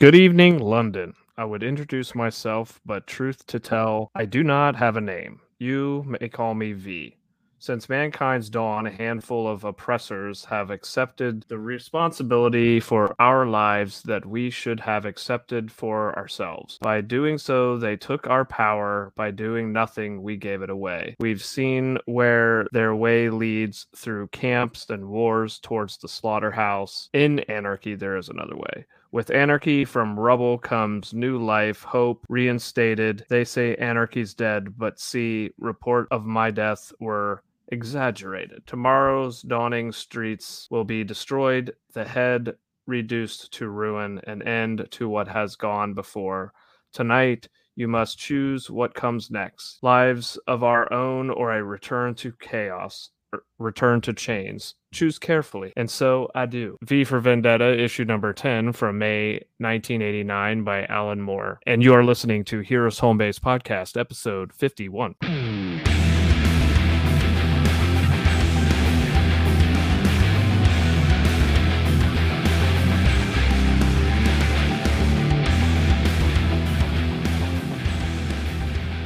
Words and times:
Good 0.00 0.14
evening, 0.14 0.60
London. 0.60 1.12
I 1.36 1.44
would 1.44 1.62
introduce 1.62 2.14
myself, 2.14 2.80
but 2.86 3.06
truth 3.06 3.46
to 3.48 3.60
tell, 3.60 4.10
I 4.14 4.24
do 4.24 4.42
not 4.42 4.74
have 4.76 4.96
a 4.96 5.00
name. 5.02 5.40
You 5.58 6.06
may 6.06 6.30
call 6.30 6.54
me 6.54 6.72
V. 6.72 7.18
Since 7.58 7.90
mankind's 7.90 8.48
dawn, 8.48 8.86
a 8.86 8.90
handful 8.90 9.46
of 9.46 9.62
oppressors 9.62 10.46
have 10.46 10.70
accepted 10.70 11.44
the 11.48 11.58
responsibility 11.58 12.80
for 12.80 13.14
our 13.18 13.44
lives 13.44 14.00
that 14.04 14.24
we 14.24 14.48
should 14.48 14.80
have 14.80 15.04
accepted 15.04 15.70
for 15.70 16.16
ourselves. 16.16 16.78
By 16.80 17.02
doing 17.02 17.36
so, 17.36 17.76
they 17.76 17.96
took 17.96 18.26
our 18.26 18.46
power. 18.46 19.12
By 19.16 19.32
doing 19.32 19.70
nothing, 19.70 20.22
we 20.22 20.38
gave 20.38 20.62
it 20.62 20.70
away. 20.70 21.16
We've 21.20 21.44
seen 21.44 21.98
where 22.06 22.66
their 22.72 22.94
way 22.94 23.28
leads 23.28 23.86
through 23.94 24.28
camps 24.28 24.88
and 24.88 25.10
wars 25.10 25.58
towards 25.58 25.98
the 25.98 26.08
slaughterhouse. 26.08 27.10
In 27.12 27.40
anarchy, 27.40 27.96
there 27.96 28.16
is 28.16 28.30
another 28.30 28.56
way. 28.56 28.86
With 29.12 29.30
anarchy 29.30 29.84
from 29.84 30.18
rubble 30.18 30.56
comes 30.56 31.12
new 31.12 31.36
life, 31.36 31.82
hope 31.82 32.24
reinstated. 32.28 33.26
They 33.28 33.44
say 33.44 33.74
anarchy's 33.74 34.34
dead, 34.34 34.78
but 34.78 35.00
see, 35.00 35.50
report 35.58 36.06
of 36.12 36.24
my 36.24 36.52
death 36.52 36.92
were 37.00 37.42
exaggerated. 37.72 38.66
Tomorrow's 38.66 39.42
dawning 39.42 39.90
streets 39.90 40.68
will 40.70 40.84
be 40.84 41.02
destroyed, 41.02 41.74
the 41.92 42.04
head 42.04 42.54
reduced 42.86 43.52
to 43.54 43.68
ruin, 43.68 44.20
an 44.28 44.42
end 44.42 44.86
to 44.92 45.08
what 45.08 45.26
has 45.26 45.56
gone 45.56 45.92
before. 45.92 46.52
Tonight, 46.92 47.48
you 47.74 47.88
must 47.88 48.18
choose 48.18 48.70
what 48.70 48.94
comes 48.94 49.30
next 49.30 49.82
lives 49.82 50.38
of 50.46 50.62
our 50.62 50.92
own 50.92 51.30
or 51.30 51.52
a 51.52 51.64
return 51.64 52.14
to 52.16 52.32
chaos, 52.40 53.10
return 53.58 54.00
to 54.02 54.12
chains. 54.12 54.74
Choose 54.92 55.18
carefully. 55.18 55.72
And 55.76 55.90
so 55.90 56.30
I 56.34 56.46
do. 56.46 56.78
V 56.82 57.04
for 57.04 57.20
Vendetta, 57.20 57.78
issue 57.78 58.04
number 58.04 58.32
10 58.32 58.72
from 58.72 58.98
May 58.98 59.34
1989 59.58 60.64
by 60.64 60.84
Alan 60.86 61.20
Moore. 61.20 61.60
And 61.66 61.82
you 61.82 61.94
are 61.94 62.04
listening 62.04 62.44
to 62.46 62.60
Heroes 62.60 62.98
Home 62.98 63.18
Base 63.18 63.38
Podcast, 63.38 63.98
episode 63.98 64.52
51. 64.52 65.14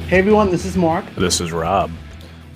Hey 0.07 0.19
everyone, 0.19 0.51
this 0.51 0.65
is 0.65 0.77
Mark. 0.77 1.03
This 1.15 1.41
is 1.41 1.51
Rob. 1.51 1.91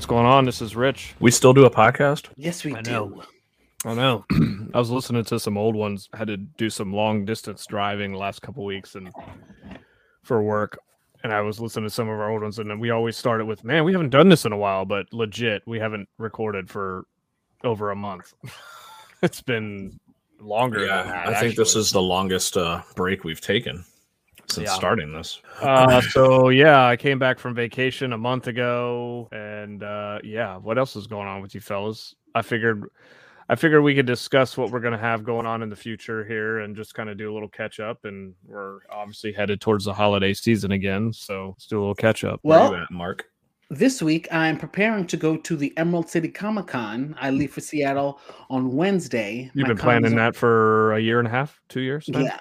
What's 0.09 0.17
going 0.17 0.25
on? 0.25 0.45
This 0.45 0.59
is 0.59 0.75
Rich. 0.75 1.13
We 1.19 1.29
still 1.29 1.53
do 1.53 1.65
a 1.65 1.69
podcast? 1.69 2.29
Yes, 2.35 2.65
we 2.65 2.73
I 2.73 2.81
do. 2.81 2.89
know. 2.89 3.23
I 3.85 3.93
know. 3.93 4.25
I 4.73 4.79
was 4.79 4.89
listening 4.89 5.23
to 5.25 5.39
some 5.39 5.55
old 5.55 5.75
ones. 5.75 6.09
I 6.11 6.17
had 6.17 6.29
to 6.29 6.37
do 6.37 6.71
some 6.71 6.91
long 6.91 7.25
distance 7.25 7.63
driving 7.67 8.13
the 8.13 8.17
last 8.17 8.41
couple 8.41 8.65
weeks 8.65 8.95
and 8.95 9.11
for 10.23 10.41
work. 10.41 10.79
And 11.21 11.31
I 11.31 11.41
was 11.41 11.59
listening 11.59 11.85
to 11.85 11.93
some 11.93 12.09
of 12.09 12.19
our 12.19 12.31
old 12.31 12.41
ones, 12.41 12.57
and 12.57 12.67
then 12.67 12.79
we 12.79 12.89
always 12.89 13.17
started 13.17 13.45
with, 13.45 13.63
"Man, 13.63 13.83
we 13.83 13.91
haven't 13.91 14.09
done 14.09 14.29
this 14.29 14.45
in 14.45 14.51
a 14.51 14.57
while," 14.57 14.83
but 14.83 15.05
legit, 15.13 15.61
we 15.67 15.77
haven't 15.77 16.09
recorded 16.17 16.71
for 16.71 17.05
over 17.63 17.91
a 17.91 17.95
month. 17.95 18.33
it's 19.21 19.43
been 19.43 19.99
longer. 20.39 20.87
Yeah, 20.87 21.03
than 21.03 21.11
that, 21.11 21.27
I 21.27 21.39
think 21.39 21.55
this 21.55 21.75
is 21.75 21.91
the 21.91 22.01
longest 22.01 22.57
uh, 22.57 22.81
break 22.95 23.23
we've 23.23 23.41
taken 23.41 23.85
since 24.51 24.67
Yeah. 24.67 24.73
starting 24.73 25.11
this. 25.13 25.41
Uh, 25.61 26.01
so 26.11 26.49
yeah, 26.49 26.85
I 26.85 26.95
came 26.97 27.19
back 27.19 27.39
from 27.39 27.53
vacation 27.55 28.13
a 28.13 28.17
month 28.17 28.47
ago, 28.47 29.27
and 29.31 29.83
uh, 29.83 30.19
yeah, 30.23 30.57
what 30.57 30.77
else 30.77 30.95
is 30.95 31.07
going 31.07 31.27
on 31.27 31.41
with 31.41 31.53
you 31.55 31.61
fellas? 31.61 32.15
I 32.35 32.41
figured, 32.41 32.89
I 33.49 33.55
figured 33.55 33.83
we 33.83 33.95
could 33.95 34.05
discuss 34.05 34.57
what 34.57 34.71
we're 34.71 34.79
gonna 34.79 34.97
have 34.97 35.23
going 35.23 35.45
on 35.45 35.61
in 35.63 35.69
the 35.69 35.75
future 35.75 36.23
here, 36.25 36.59
and 36.59 36.75
just 36.75 36.93
kind 36.93 37.09
of 37.09 37.17
do 37.17 37.31
a 37.31 37.33
little 37.33 37.49
catch 37.49 37.79
up. 37.79 38.05
And 38.05 38.33
we're 38.45 38.79
obviously 38.91 39.31
headed 39.31 39.61
towards 39.61 39.85
the 39.85 39.93
holiday 39.93 40.33
season 40.33 40.71
again, 40.71 41.13
so 41.13 41.49
let's 41.49 41.67
do 41.67 41.79
a 41.79 41.81
little 41.81 41.95
catch 41.95 42.23
up. 42.23 42.39
Well, 42.43 42.75
at, 42.75 42.91
Mark? 42.91 43.25
This 43.69 44.01
week 44.01 44.27
I'm 44.31 44.57
preparing 44.57 45.05
to 45.07 45.17
go 45.17 45.37
to 45.37 45.55
the 45.55 45.71
Emerald 45.77 46.09
City 46.09 46.27
Comic 46.27 46.67
Con. 46.67 47.15
I 47.19 47.29
leave 47.29 47.53
for 47.53 47.61
Seattle 47.61 48.19
on 48.49 48.71
Wednesday. 48.75 49.51
You've 49.53 49.67
My 49.67 49.73
been 49.73 49.77
planning 49.77 50.15
that 50.15 50.35
for 50.35 50.93
a 50.93 50.99
year 50.99 51.19
and 51.19 51.27
a 51.27 51.31
half, 51.31 51.61
two 51.69 51.81
years. 51.81 52.07
now? 52.09 52.21
Yeah, 52.21 52.39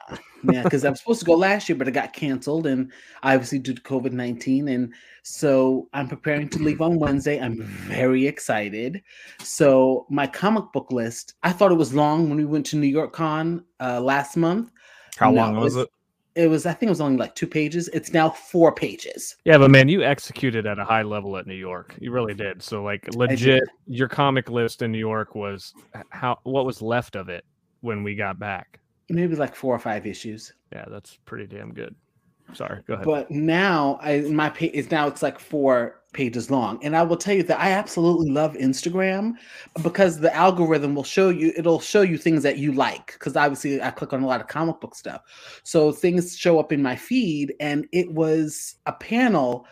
yeah, 0.50 0.62
because 0.62 0.84
I 0.84 0.91
was 0.91 1.00
supposed 1.00 1.21
to 1.21 1.27
go 1.27 1.34
last 1.34 1.69
year, 1.69 1.77
but 1.77 1.87
it 1.87 1.93
got 1.93 2.15
canceled, 2.15 2.67
and 2.67 2.91
obviously 3.22 3.59
due 3.59 3.75
to 3.75 3.83
COVID 3.83 4.12
nineteen, 4.12 4.69
and 4.69 4.94
so 5.22 5.88
I'm 5.93 6.09
preparing 6.09 6.49
to 6.50 6.59
leave 6.59 6.81
on 6.81 6.99
Wednesday. 6.99 7.38
I'm 7.41 7.62
very 7.62 8.27
excited. 8.27 9.03
So 9.41 10.06
my 10.09 10.27
comic 10.27 10.72
book 10.72 10.91
list, 10.93 11.34
I 11.43 11.53
thought 11.53 11.72
it 11.72 11.77
was 11.77 11.93
long 11.93 12.28
when 12.28 12.38
we 12.38 12.47
went 12.47 12.65
to 12.67 12.77
New 12.77 12.87
York 12.87 13.12
Con 13.12 13.65
uh, 13.81 14.00
last 14.00 14.37
month. 14.37 14.71
How 15.17 15.31
No, 15.31 15.43
long 15.43 15.56
was 15.56 15.77
it? 15.77 15.88
It 16.38 16.49
was, 16.49 16.66
I 16.66 16.72
think, 16.72 16.87
it 16.87 16.91
was 16.91 17.00
only 17.00 17.19
like 17.19 17.34
two 17.34 17.49
pages. 17.49 17.88
It's 17.88 18.12
now 18.12 18.31
four 18.31 18.72
pages. 18.72 19.34
Yeah, 19.44 19.59
but 19.59 19.72
man, 19.72 19.88
you 19.88 20.04
executed 20.04 20.66
at 20.66 20.78
a 20.78 20.84
high 20.84 21.03
level 21.03 21.37
at 21.37 21.49
New 21.49 21.54
York. 21.56 21.97
You 21.99 22.12
really 22.12 22.32
did. 22.32 22.62
So 22.62 22.84
like 22.84 23.12
legit, 23.16 23.65
your 23.88 24.06
comic 24.06 24.49
list 24.49 24.82
in 24.82 24.93
New 24.93 24.99
York 24.99 25.34
was 25.34 25.75
how 26.10 26.38
what 26.44 26.65
was 26.65 26.81
left 26.81 27.16
of 27.16 27.28
it 27.28 27.44
when 27.81 28.04
we 28.04 28.15
got 28.15 28.38
back. 28.38 28.78
Maybe 29.09 29.34
like 29.34 29.56
four 29.56 29.75
or 29.75 29.81
five 29.81 30.06
issues. 30.06 30.53
Yeah, 30.72 30.84
that's 30.88 31.19
pretty 31.25 31.49
damn 31.49 31.75
good. 31.75 31.97
Sorry, 32.53 32.82
go 32.87 32.94
ahead. 32.94 33.05
But 33.05 33.32
now 33.32 33.99
I 34.00 34.20
my 34.20 34.49
page 34.49 34.75
is 34.75 34.93
now 34.93 35.09
it's 35.09 35.25
like 35.25 35.41
four 35.41 35.97
pages 36.12 36.50
long. 36.50 36.78
And 36.82 36.96
I 36.96 37.02
will 37.02 37.16
tell 37.16 37.34
you 37.34 37.42
that 37.44 37.60
I 37.60 37.70
absolutely 37.70 38.30
love 38.30 38.54
Instagram 38.54 39.34
because 39.82 40.19
the 40.19 40.34
algorithm 40.34 40.94
will 40.94 41.04
show 41.04 41.28
you 41.28 41.52
it'll 41.56 41.80
show 41.80 42.02
you 42.02 42.19
things 42.19 42.42
that 42.42 42.58
you 42.58 42.72
like. 42.72 43.12
Because 43.12 43.36
obviously 43.36 43.80
I 43.82 43.91
click 43.91 44.12
on 44.12 44.22
a 44.22 44.26
lot 44.26 44.41
of 44.41 44.48
comic 44.48 44.80
book 44.80 44.94
stuff. 44.94 45.22
So 45.64 45.92
things 45.92 46.36
show 46.36 46.58
up 46.58 46.72
in 46.72 46.82
my 46.82 46.96
feed, 46.96 47.54
and 47.60 47.86
it 47.92 48.12
was 48.12 48.76
a 48.86 48.92
panel 48.92 49.66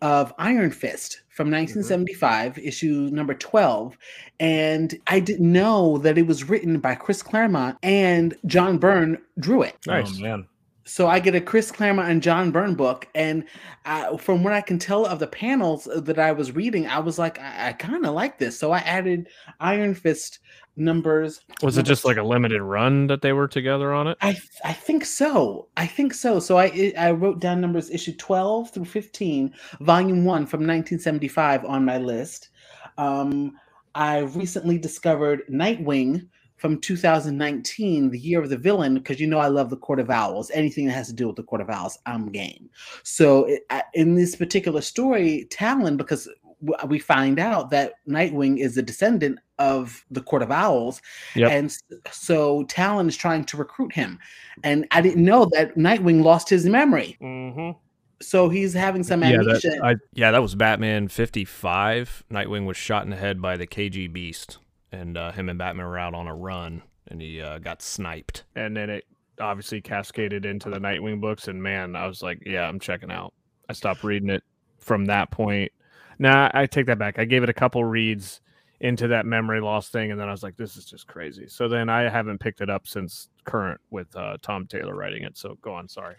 of 0.00 0.32
Iron 0.38 0.70
Fist 0.70 1.22
from 1.28 1.46
mm-hmm. 1.46 1.56
1975, 1.56 2.58
issue 2.58 3.08
number 3.12 3.34
12. 3.34 3.96
And 4.40 4.98
I 5.06 5.20
didn't 5.20 5.50
know 5.50 5.98
that 5.98 6.18
it 6.18 6.26
was 6.26 6.48
written 6.48 6.78
by 6.78 6.94
Chris 6.94 7.22
Claremont 7.22 7.78
and 7.82 8.36
John 8.46 8.78
Byrne 8.78 9.18
drew 9.40 9.62
it. 9.62 9.76
Oh, 9.88 9.92
nice. 9.92 10.18
Oh, 10.18 10.22
man. 10.22 10.46
So 10.88 11.06
I 11.06 11.20
get 11.20 11.34
a 11.34 11.40
Chris 11.40 11.70
Claremont 11.70 12.10
and 12.10 12.22
John 12.22 12.50
Byrne 12.50 12.74
book, 12.74 13.06
and 13.14 13.44
uh, 13.84 14.16
from 14.16 14.42
what 14.42 14.54
I 14.54 14.62
can 14.62 14.78
tell 14.78 15.04
of 15.04 15.18
the 15.18 15.26
panels 15.26 15.86
that 15.94 16.18
I 16.18 16.32
was 16.32 16.52
reading, 16.52 16.86
I 16.86 16.98
was 16.98 17.18
like, 17.18 17.38
I, 17.38 17.68
I 17.68 17.72
kind 17.74 18.06
of 18.06 18.14
like 18.14 18.38
this. 18.38 18.58
So 18.58 18.72
I 18.72 18.78
added 18.78 19.28
Iron 19.60 19.94
Fist 19.94 20.38
numbers. 20.78 21.40
was 21.62 21.76
it 21.76 21.82
just 21.82 22.04
like 22.04 22.16
a 22.16 22.22
limited 22.22 22.62
run 22.62 23.06
that 23.08 23.20
they 23.20 23.32
were 23.32 23.48
together 23.48 23.92
on 23.92 24.08
it? 24.08 24.16
I 24.22 24.38
I 24.64 24.72
think 24.72 25.04
so. 25.04 25.68
I 25.76 25.86
think 25.86 26.14
so. 26.14 26.40
So 26.40 26.58
I 26.58 26.92
I 26.96 27.10
wrote 27.10 27.40
down 27.40 27.60
numbers 27.60 27.90
issue 27.90 28.14
twelve 28.16 28.70
through 28.70 28.86
fifteen, 28.86 29.52
volume 29.80 30.24
one 30.24 30.46
from 30.46 30.64
nineteen 30.64 30.98
seventy 30.98 31.28
five 31.28 31.64
on 31.64 31.84
my 31.84 31.98
list. 31.98 32.48
Um, 32.96 33.52
I 33.94 34.20
recently 34.20 34.78
discovered 34.78 35.42
Nightwing 35.50 36.28
from 36.58 36.78
2019, 36.80 38.10
the 38.10 38.18
year 38.18 38.42
of 38.42 38.50
the 38.50 38.56
villain, 38.56 38.94
because 38.94 39.18
you 39.20 39.26
know 39.26 39.38
I 39.38 39.46
love 39.48 39.70
the 39.70 39.76
Court 39.76 40.00
of 40.00 40.10
Owls. 40.10 40.50
Anything 40.52 40.86
that 40.86 40.92
has 40.92 41.06
to 41.08 41.12
do 41.14 41.26
with 41.28 41.36
the 41.36 41.42
Court 41.42 41.60
of 41.60 41.70
Owls, 41.70 41.98
I'm 42.06 42.30
game. 42.30 42.68
So 43.02 43.44
it, 43.46 43.62
I- 43.70 43.84
in 43.94 44.14
this 44.14 44.36
particular 44.36 44.80
story, 44.80 45.46
Talon, 45.50 45.96
because 45.96 46.28
w- 46.64 46.88
we 46.88 46.98
find 46.98 47.38
out 47.38 47.70
that 47.70 47.94
Nightwing 48.08 48.58
is 48.58 48.76
a 48.76 48.82
descendant 48.82 49.38
of 49.58 50.04
the 50.10 50.20
Court 50.20 50.42
of 50.42 50.50
Owls, 50.50 51.00
Yep. 51.34 51.50
and 51.50 51.76
so 52.10 52.64
Talon 52.64 53.08
is 53.08 53.16
trying 53.16 53.44
to 53.44 53.56
recruit 53.56 53.92
him. 53.92 54.18
And 54.64 54.86
I 54.90 55.00
didn't 55.00 55.24
know 55.24 55.48
that 55.52 55.76
Nightwing 55.76 56.22
lost 56.22 56.48
his 56.48 56.66
memory, 56.66 57.16
Mm-hmm. 57.20 57.78
so 58.20 58.48
he's 58.48 58.72
having 58.74 59.02
some 59.04 59.22
Yeah, 59.22 59.34
amnesia. 59.40 59.68
that, 59.70 59.84
I, 59.84 59.94
yeah, 60.12 60.30
that 60.32 60.42
was 60.42 60.54
Batman 60.54 61.08
55. 61.08 62.24
Nightwing 62.30 62.66
was 62.66 62.76
shot 62.76 63.04
in 63.04 63.10
the 63.10 63.16
head 63.16 63.40
by 63.42 63.56
the 63.56 63.66
KG 63.66 64.12
Beast, 64.12 64.58
and 64.92 65.16
uh, 65.16 65.32
him 65.32 65.48
and 65.48 65.58
Batman 65.58 65.86
were 65.86 65.98
out 65.98 66.14
on 66.14 66.26
a 66.26 66.34
run, 66.34 66.82
and 67.08 67.20
he 67.20 67.40
uh, 67.40 67.58
got 67.58 67.82
sniped. 67.82 68.44
And 68.54 68.76
then 68.76 68.90
it 68.90 69.04
obviously 69.40 69.80
cascaded 69.80 70.44
into 70.44 70.70
the 70.70 70.78
Nightwing 70.78 71.20
books, 71.20 71.48
and 71.48 71.62
man, 71.62 71.96
I 71.96 72.06
was 72.06 72.22
like, 72.22 72.42
yeah, 72.44 72.68
I'm 72.68 72.80
checking 72.80 73.10
out. 73.10 73.32
I 73.68 73.72
stopped 73.72 74.02
reading 74.02 74.30
it 74.30 74.42
from 74.78 75.04
that 75.06 75.30
point. 75.30 75.72
Nah, 76.18 76.50
I 76.52 76.66
take 76.66 76.86
that 76.86 76.98
back. 76.98 77.18
I 77.18 77.24
gave 77.24 77.42
it 77.42 77.48
a 77.48 77.54
couple 77.54 77.84
reads 77.84 78.40
into 78.80 79.08
that 79.08 79.26
memory 79.26 79.60
loss 79.60 79.88
thing, 79.88 80.10
and 80.10 80.20
then 80.20 80.28
I 80.28 80.32
was 80.32 80.42
like, 80.42 80.56
this 80.56 80.76
is 80.76 80.84
just 80.84 81.06
crazy. 81.06 81.48
So 81.48 81.68
then 81.68 81.88
I 81.88 82.08
haven't 82.08 82.38
picked 82.38 82.60
it 82.60 82.70
up 82.70 82.86
since 82.86 83.28
current 83.44 83.80
with 83.90 84.14
uh, 84.16 84.36
Tom 84.42 84.66
Taylor 84.66 84.94
writing 84.94 85.24
it. 85.24 85.36
So 85.36 85.58
go 85.62 85.72
on, 85.72 85.88
sorry. 85.88 86.14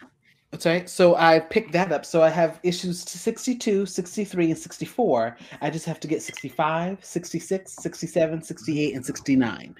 That's 0.50 0.66
right. 0.66 0.90
So 0.90 1.14
I 1.14 1.38
picked 1.38 1.72
that 1.72 1.92
up. 1.92 2.04
So 2.04 2.22
I 2.22 2.28
have 2.28 2.58
issues 2.64 3.04
to 3.04 3.18
62, 3.18 3.86
63, 3.86 4.50
and 4.50 4.58
64. 4.58 5.36
I 5.60 5.70
just 5.70 5.86
have 5.86 6.00
to 6.00 6.08
get 6.08 6.22
65, 6.22 7.04
66, 7.04 7.72
67, 7.72 8.42
68, 8.42 8.94
and 8.94 9.06
69. 9.06 9.76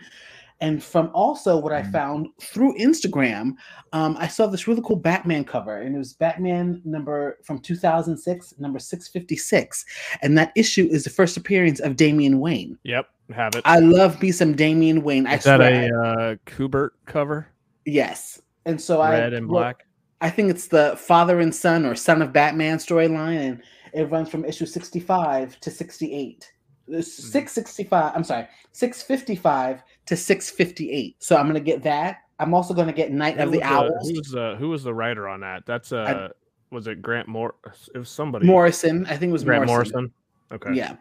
And 0.63 0.85
from 0.85 1.11
also 1.15 1.57
what 1.57 1.73
I 1.73 1.83
found 1.83 2.29
through 2.41 2.77
Instagram, 2.79 3.55
um, 3.95 4.17
I 4.19 4.29
saw 4.29 4.47
this 4.47 4.69
really 4.69 4.83
cool 4.85 4.97
Batman 4.97 5.43
cover, 5.43 5.79
and 5.81 5.95
it 5.95 5.99
was 5.99 6.13
Batman 6.13 6.83
number 6.85 7.39
from 7.45 7.61
2006, 7.61 8.55
number 8.59 8.79
656. 8.79 9.85
And 10.21 10.37
that 10.37 10.53
issue 10.55 10.87
is 10.91 11.05
the 11.05 11.11
first 11.11 11.39
appearance 11.39 11.81
of 11.81 11.97
Damian 11.97 12.41
Wayne. 12.41 12.79
Yep, 12.85 13.07
have 13.35 13.55
it. 13.55 13.63
I 13.65 13.79
love 13.79 14.21
me 14.21 14.33
some 14.33 14.55
Damian 14.55 15.03
Wayne. 15.03 15.27
I 15.27 15.37
Is 15.37 15.45
that 15.45 15.57
swear. 15.57 16.03
a 16.03 16.33
uh, 16.33 16.37
Kubert 16.47 16.91
cover? 17.07 17.49
yes. 17.87 18.41
and 18.67 18.79
so 18.79 19.01
I 19.01 19.13
Red 19.13 19.33
and 19.33 19.49
well, 19.49 19.63
black. 19.63 19.87
I 20.21 20.31
think 20.31 20.51
it's 20.51 20.69
the 20.69 20.97
father 20.97 21.41
and 21.41 21.55
son 21.55 21.87
or 21.87 21.95
son 21.95 22.23
of 22.23 22.33
Batman 22.33 22.79
storyline, 22.79 23.41
and 23.41 23.63
it 23.95 24.11
runs 24.11 24.29
from 24.29 24.45
issue 24.45 24.67
65 24.67 25.59
to 25.61 25.71
68. 25.71 26.53
665, 26.89 28.13
I'm 28.15 28.25
sorry, 28.25 28.49
655 28.73 29.83
to 30.07 30.17
658. 30.17 31.23
So 31.23 31.37
I'm 31.37 31.47
gonna 31.47 31.61
get 31.61 31.83
that. 31.85 32.19
I'm 32.39 32.55
also 32.55 32.75
gonna 32.75 32.93
get 32.93 33.13
Night 33.13 33.37
Who 33.37 33.45
of 33.45 33.53
the 33.53 33.63
Owls. 33.63 34.09
who 34.09 34.15
was 34.19 34.29
the 34.31 34.57
who 34.59 34.71
was 34.71 34.83
the 34.83 34.95
writer 34.95 35.29
on 35.29 35.41
that? 35.41 35.65
That's 35.67 35.93
uh 35.93 36.31
was 36.71 36.87
it 36.87 37.03
Grant 37.03 37.29
Moore? 37.29 37.55
It 37.95 37.99
was 37.99 38.09
somebody. 38.09 38.47
Morrison. 38.47 39.07
I 39.07 39.17
think 39.17 39.31
it 39.31 39.33
was 39.33 39.45
Grant 39.45 39.67
Morrison. 39.67 39.93
Morrison. 39.93 40.13
Okay. 40.53 40.75
Yeah. 40.75 40.97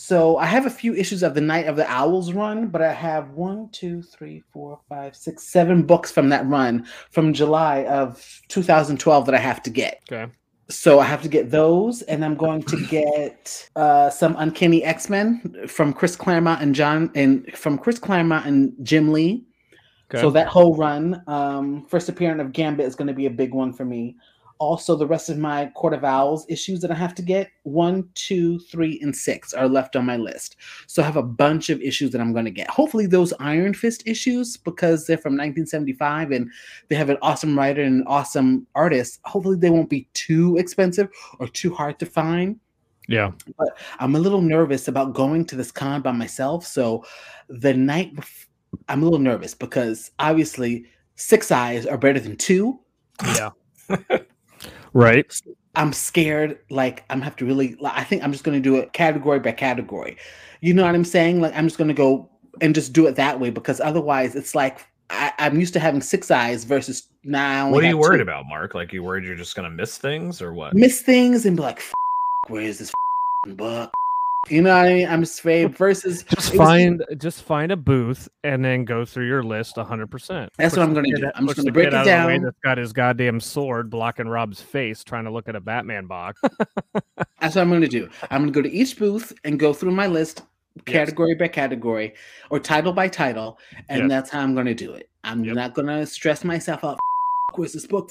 So 0.00 0.36
I 0.36 0.46
have 0.46 0.64
a 0.64 0.70
few 0.70 0.94
issues 0.94 1.24
of 1.24 1.34
the 1.34 1.40
Night 1.40 1.66
of 1.66 1.74
the 1.74 1.84
Owls 1.90 2.32
run, 2.32 2.68
but 2.68 2.80
I 2.80 2.92
have 2.92 3.30
one, 3.30 3.68
two, 3.72 4.00
three, 4.00 4.44
four, 4.52 4.78
five, 4.88 5.16
six, 5.16 5.42
seven 5.42 5.82
books 5.82 6.12
from 6.12 6.28
that 6.28 6.46
run 6.46 6.86
from 7.10 7.32
July 7.32 7.84
of 7.86 8.40
2012 8.46 9.26
that 9.26 9.34
I 9.34 9.38
have 9.38 9.60
to 9.64 9.70
get. 9.70 10.00
Okay. 10.10 10.30
So 10.68 11.00
I 11.00 11.04
have 11.04 11.20
to 11.22 11.28
get 11.28 11.50
those, 11.50 12.02
and 12.02 12.24
I'm 12.24 12.36
going 12.36 12.62
to 12.62 12.86
get 12.88 13.68
uh, 13.74 14.08
some 14.08 14.36
Uncanny 14.38 14.84
X 14.84 15.10
Men 15.10 15.66
from 15.66 15.92
Chris 15.92 16.14
Claremont 16.14 16.62
and 16.62 16.76
John, 16.76 17.10
and 17.16 17.52
from 17.56 17.76
Chris 17.76 17.98
Claremont 17.98 18.46
and 18.46 18.72
Jim 18.84 19.12
Lee. 19.12 19.44
Okay. 20.12 20.22
So 20.22 20.30
that 20.30 20.46
whole 20.46 20.76
run, 20.76 21.24
um, 21.26 21.86
first 21.86 22.08
appearance 22.08 22.40
of 22.40 22.52
Gambit 22.52 22.86
is 22.86 22.94
going 22.94 23.08
to 23.08 23.14
be 23.14 23.26
a 23.26 23.30
big 23.30 23.52
one 23.52 23.72
for 23.72 23.84
me. 23.84 24.16
Also, 24.58 24.96
the 24.96 25.06
rest 25.06 25.30
of 25.30 25.38
my 25.38 25.66
Court 25.74 25.94
of 25.94 26.04
Owls 26.04 26.44
issues 26.48 26.80
that 26.80 26.90
I 26.90 26.94
have 26.94 27.14
to 27.16 27.22
get 27.22 27.50
one, 27.62 28.08
two, 28.14 28.58
three, 28.58 28.98
and 29.02 29.14
six 29.14 29.54
are 29.54 29.68
left 29.68 29.94
on 29.94 30.04
my 30.04 30.16
list. 30.16 30.56
So 30.86 31.02
I 31.02 31.06
have 31.06 31.16
a 31.16 31.22
bunch 31.22 31.70
of 31.70 31.80
issues 31.80 32.10
that 32.10 32.20
I'm 32.20 32.32
going 32.32 32.44
to 32.44 32.50
get. 32.50 32.68
Hopefully, 32.68 33.06
those 33.06 33.32
Iron 33.40 33.72
Fist 33.74 34.02
issues, 34.06 34.56
because 34.56 35.06
they're 35.06 35.16
from 35.16 35.34
1975 35.34 36.32
and 36.32 36.50
they 36.88 36.96
have 36.96 37.10
an 37.10 37.18
awesome 37.22 37.56
writer 37.56 37.82
and 37.82 38.00
an 38.00 38.06
awesome 38.06 38.66
artist, 38.74 39.20
hopefully 39.24 39.56
they 39.56 39.70
won't 39.70 39.90
be 39.90 40.08
too 40.14 40.56
expensive 40.56 41.08
or 41.38 41.46
too 41.48 41.72
hard 41.72 41.98
to 42.00 42.06
find. 42.06 42.58
yeah. 43.08 43.30
But 43.56 43.78
I'm 44.00 44.16
a 44.16 44.18
little 44.18 44.42
nervous 44.42 44.88
about 44.88 45.14
going 45.14 45.44
to 45.46 45.56
this 45.56 45.70
con 45.70 46.02
by 46.02 46.12
myself. 46.12 46.66
So 46.66 47.04
the 47.48 47.74
night 47.74 48.14
bef- 48.14 48.46
I'm 48.88 49.02
a 49.02 49.04
little 49.04 49.18
nervous 49.18 49.54
because 49.54 50.10
obviously 50.18 50.84
six 51.14 51.50
eyes 51.50 51.86
are 51.86 51.96
better 51.98 52.20
than 52.20 52.36
two. 52.36 52.80
Yeah. 53.24 53.50
right. 54.98 55.40
I'm 55.76 55.92
scared. 55.92 56.58
Like 56.70 57.04
I'm 57.10 57.20
have 57.20 57.36
to 57.36 57.46
really. 57.46 57.76
Like, 57.76 57.94
I 57.96 58.04
think 58.04 58.22
I'm 58.22 58.32
just 58.32 58.44
going 58.44 58.60
to 58.60 58.62
do 58.62 58.76
it 58.76 58.92
category 58.92 59.38
by 59.40 59.52
category. 59.52 60.16
You 60.60 60.74
know 60.74 60.84
what 60.84 60.94
I'm 60.94 61.04
saying? 61.04 61.40
Like 61.40 61.54
I'm 61.54 61.66
just 61.66 61.78
going 61.78 61.88
to 61.88 61.94
go 61.94 62.28
and 62.60 62.74
just 62.74 62.92
do 62.92 63.06
it 63.06 63.16
that 63.16 63.38
way 63.38 63.50
because 63.50 63.80
otherwise 63.80 64.34
it's 64.34 64.54
like 64.54 64.86
I, 65.10 65.32
I'm 65.38 65.58
used 65.58 65.72
to 65.74 65.80
having 65.80 66.00
six 66.00 66.30
eyes 66.30 66.64
versus 66.64 67.06
now. 67.24 67.70
What 67.70 67.84
are 67.84 67.88
you 67.88 67.98
worried 67.98 68.20
about, 68.20 68.46
Mark? 68.46 68.74
Like 68.74 68.92
you 68.92 69.02
worried 69.02 69.24
you're 69.24 69.36
just 69.36 69.54
gonna 69.56 69.70
miss 69.70 69.98
things 69.98 70.42
or 70.42 70.52
what? 70.52 70.74
Miss 70.74 71.00
things 71.00 71.46
and 71.46 71.56
be 71.56 71.62
like, 71.62 71.78
"F- 71.78 71.94
where 72.48 72.62
is 72.62 72.78
this 72.78 72.92
f- 73.46 73.56
book? 73.56 73.92
You 74.48 74.62
know 74.62 74.74
what 74.74 74.86
I 74.86 74.94
mean? 74.94 75.08
I'm 75.08 75.20
just 75.22 75.40
afraid 75.40 75.76
versus 75.76 76.22
Just 76.22 76.54
it 76.54 76.58
was- 76.58 76.66
find 76.68 77.04
just 77.18 77.42
find 77.42 77.72
a 77.72 77.76
booth 77.76 78.28
and 78.44 78.64
then 78.64 78.84
go 78.84 79.04
through 79.04 79.26
your 79.26 79.42
list 79.42 79.76
100. 79.76 80.06
percent 80.10 80.52
That's 80.56 80.76
what 80.76 80.84
I'm 80.84 80.94
gonna 80.94 81.08
do. 81.14 81.30
I'm 81.34 81.44
just 81.46 81.58
gonna 81.58 81.72
break 81.72 81.88
it 81.88 81.90
down. 81.90 82.42
that's 82.42 82.56
got 82.64 82.78
his 82.78 82.92
goddamn 82.92 83.40
sword 83.40 83.90
blocking 83.90 84.28
Rob's 84.28 84.62
face, 84.62 85.02
trying 85.04 85.24
to 85.24 85.30
look 85.30 85.48
at 85.48 85.56
a 85.56 85.60
Batman 85.60 86.06
box. 86.06 86.40
That's 87.40 87.54
what 87.54 87.62
I'm 87.62 87.68
going 87.68 87.82
to 87.82 87.86
do. 87.88 88.08
I'm 88.32 88.42
going 88.42 88.52
to 88.52 88.62
go 88.62 88.62
to 88.62 88.70
each 88.74 88.98
booth 88.98 89.32
and 89.44 89.60
go 89.60 89.72
through 89.72 89.92
my 89.92 90.08
list 90.08 90.42
category 90.86 91.34
by 91.36 91.46
category 91.46 92.14
or 92.50 92.58
title 92.58 92.92
by 92.92 93.06
title, 93.08 93.58
and 93.88 94.02
Yes. 94.02 94.08
that's 94.08 94.30
how 94.30 94.40
I'm 94.40 94.54
going 94.54 94.66
to 94.66 94.74
do 94.74 94.92
it. 94.92 95.08
I'm 95.22 95.44
Yep. 95.44 95.54
not 95.54 95.74
going 95.74 95.86
to 95.86 96.04
stress 96.04 96.42
myself 96.42 96.82
out. 96.84 96.98
Where's 97.54 97.72
this 97.74 97.86
book? 97.86 98.10